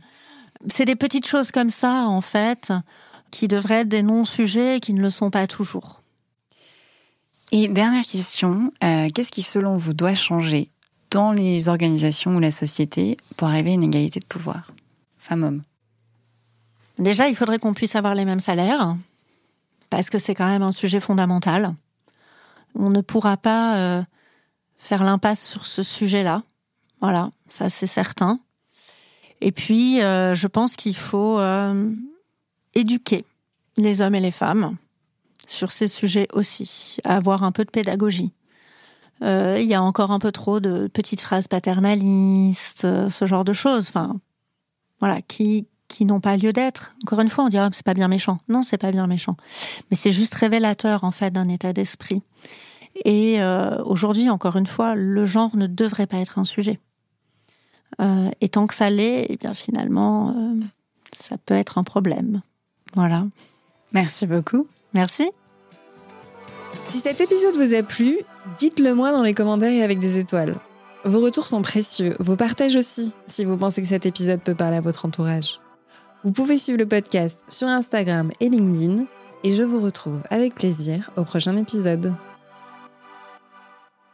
C'est 0.67 0.85
des 0.85 0.95
petites 0.95 1.27
choses 1.27 1.51
comme 1.51 1.69
ça, 1.69 2.05
en 2.07 2.21
fait, 2.21 2.71
qui 3.31 3.47
devraient 3.47 3.81
être 3.81 3.89
des 3.89 4.03
non-sujets 4.03 4.77
et 4.77 4.79
qui 4.79 4.93
ne 4.93 5.01
le 5.01 5.09
sont 5.09 5.29
pas 5.29 5.45
toujours. 5.47 6.01
Et 7.51 7.67
dernière 7.67 8.05
question, 8.05 8.71
qu'est-ce 8.79 9.31
qui 9.31 9.41
selon 9.41 9.75
vous 9.75 9.93
doit 9.93 10.15
changer 10.15 10.69
dans 11.09 11.33
les 11.33 11.67
organisations 11.67 12.35
ou 12.37 12.39
la 12.39 12.51
société 12.51 13.17
pour 13.35 13.49
arriver 13.49 13.71
à 13.71 13.73
une 13.73 13.83
égalité 13.83 14.21
de 14.21 14.25
pouvoir? 14.25 14.67
Femmes-hommes. 15.17 15.63
Déjà, 16.97 17.27
il 17.27 17.35
faudrait 17.35 17.59
qu'on 17.59 17.73
puisse 17.73 17.95
avoir 17.95 18.15
les 18.15 18.23
mêmes 18.25 18.39
salaires. 18.39 18.95
parce 19.89 20.09
que 20.09 20.19
c'est 20.19 20.33
quand 20.35 20.47
même 20.47 20.61
un 20.63 20.71
sujet 20.71 21.01
fondamental. 21.01 21.73
On 22.75 22.89
ne 22.89 23.01
pourra 23.01 23.37
pas 23.37 23.77
euh, 23.77 24.03
faire 24.77 25.03
l'impasse 25.03 25.45
sur 25.45 25.65
ce 25.65 25.83
sujet-là. 25.83 26.43
Voilà, 27.01 27.31
ça 27.49 27.69
c'est 27.69 27.87
certain. 27.87 28.39
Et 29.41 29.51
puis, 29.51 30.01
euh, 30.01 30.35
je 30.35 30.47
pense 30.47 30.75
qu'il 30.75 30.95
faut 30.95 31.39
euh, 31.39 31.91
éduquer 32.75 33.25
les 33.77 34.01
hommes 34.01 34.15
et 34.15 34.19
les 34.19 34.31
femmes 34.31 34.77
sur 35.47 35.71
ces 35.71 35.87
sujets 35.87 36.27
aussi, 36.33 36.97
avoir 37.03 37.43
un 37.43 37.51
peu 37.51 37.65
de 37.65 37.71
pédagogie. 37.71 38.31
Il 39.23 39.67
y 39.67 39.75
a 39.75 39.83
encore 39.83 40.09
un 40.09 40.17
peu 40.17 40.31
trop 40.31 40.59
de 40.59 40.87
petites 40.87 41.21
phrases 41.21 41.47
paternalistes, 41.47 42.87
ce 43.07 43.25
genre 43.27 43.43
de 43.43 43.53
choses. 43.53 43.87
Enfin, 43.89 44.19
voilà, 44.99 45.21
qui 45.21 45.67
qui 45.91 46.05
n'ont 46.05 46.21
pas 46.21 46.37
lieu 46.37 46.53
d'être. 46.53 46.93
Encore 47.03 47.19
une 47.19 47.29
fois, 47.29 47.43
on 47.43 47.49
dirait 47.49 47.67
c'est 47.73 47.85
pas 47.85 47.93
bien 47.93 48.07
méchant. 48.07 48.39
Non, 48.47 48.63
c'est 48.63 48.77
pas 48.77 48.91
bien 48.91 49.07
méchant, 49.07 49.35
mais 49.89 49.97
c'est 49.97 50.11
juste 50.11 50.33
révélateur 50.33 51.03
en 51.03 51.11
fait 51.11 51.31
d'un 51.31 51.47
état 51.49 51.73
d'esprit. 51.73 52.23
Et 53.05 53.41
euh, 53.41 53.81
aujourd'hui, 53.83 54.29
encore 54.29 54.55
une 54.55 54.67
fois, 54.67 54.95
le 54.95 55.25
genre 55.25 55.55
ne 55.55 55.67
devrait 55.67 56.07
pas 56.07 56.17
être 56.17 56.39
un 56.39 56.45
sujet. 56.45 56.79
Euh, 57.99 58.29
et 58.39 58.47
tant 58.47 58.67
que 58.67 58.73
ça 58.73 58.89
l'est, 58.89 59.27
eh 59.29 59.37
bien 59.37 59.53
finalement, 59.53 60.29
euh, 60.29 60.59
ça 61.19 61.37
peut 61.37 61.53
être 61.53 61.77
un 61.77 61.83
problème. 61.83 62.41
Voilà. 62.95 63.25
Merci 63.91 64.27
beaucoup. 64.27 64.67
Merci. 64.93 65.29
Si 66.87 66.99
cet 66.99 67.19
épisode 67.19 67.55
vous 67.55 67.73
a 67.73 67.83
plu, 67.83 68.17
dites-le 68.57 68.93
moi 68.93 69.11
dans 69.11 69.23
les 69.23 69.33
commentaires 69.33 69.71
et 69.71 69.83
avec 69.83 69.99
des 69.99 70.17
étoiles. 70.17 70.55
Vos 71.03 71.19
retours 71.19 71.47
sont 71.47 71.61
précieux, 71.61 72.15
vos 72.19 72.35
partages 72.35 72.75
aussi, 72.75 73.11
si 73.25 73.43
vous 73.43 73.57
pensez 73.57 73.81
que 73.81 73.87
cet 73.87 74.05
épisode 74.05 74.41
peut 74.41 74.53
parler 74.53 74.77
à 74.77 74.81
votre 74.81 75.05
entourage. 75.05 75.59
Vous 76.23 76.31
pouvez 76.31 76.59
suivre 76.59 76.77
le 76.77 76.85
podcast 76.85 77.43
sur 77.47 77.67
Instagram 77.67 78.31
et 78.39 78.49
LinkedIn, 78.49 79.05
et 79.43 79.55
je 79.55 79.63
vous 79.63 79.79
retrouve 79.79 80.21
avec 80.29 80.53
plaisir 80.53 81.09
au 81.17 81.23
prochain 81.23 81.57
épisode. 81.57 82.13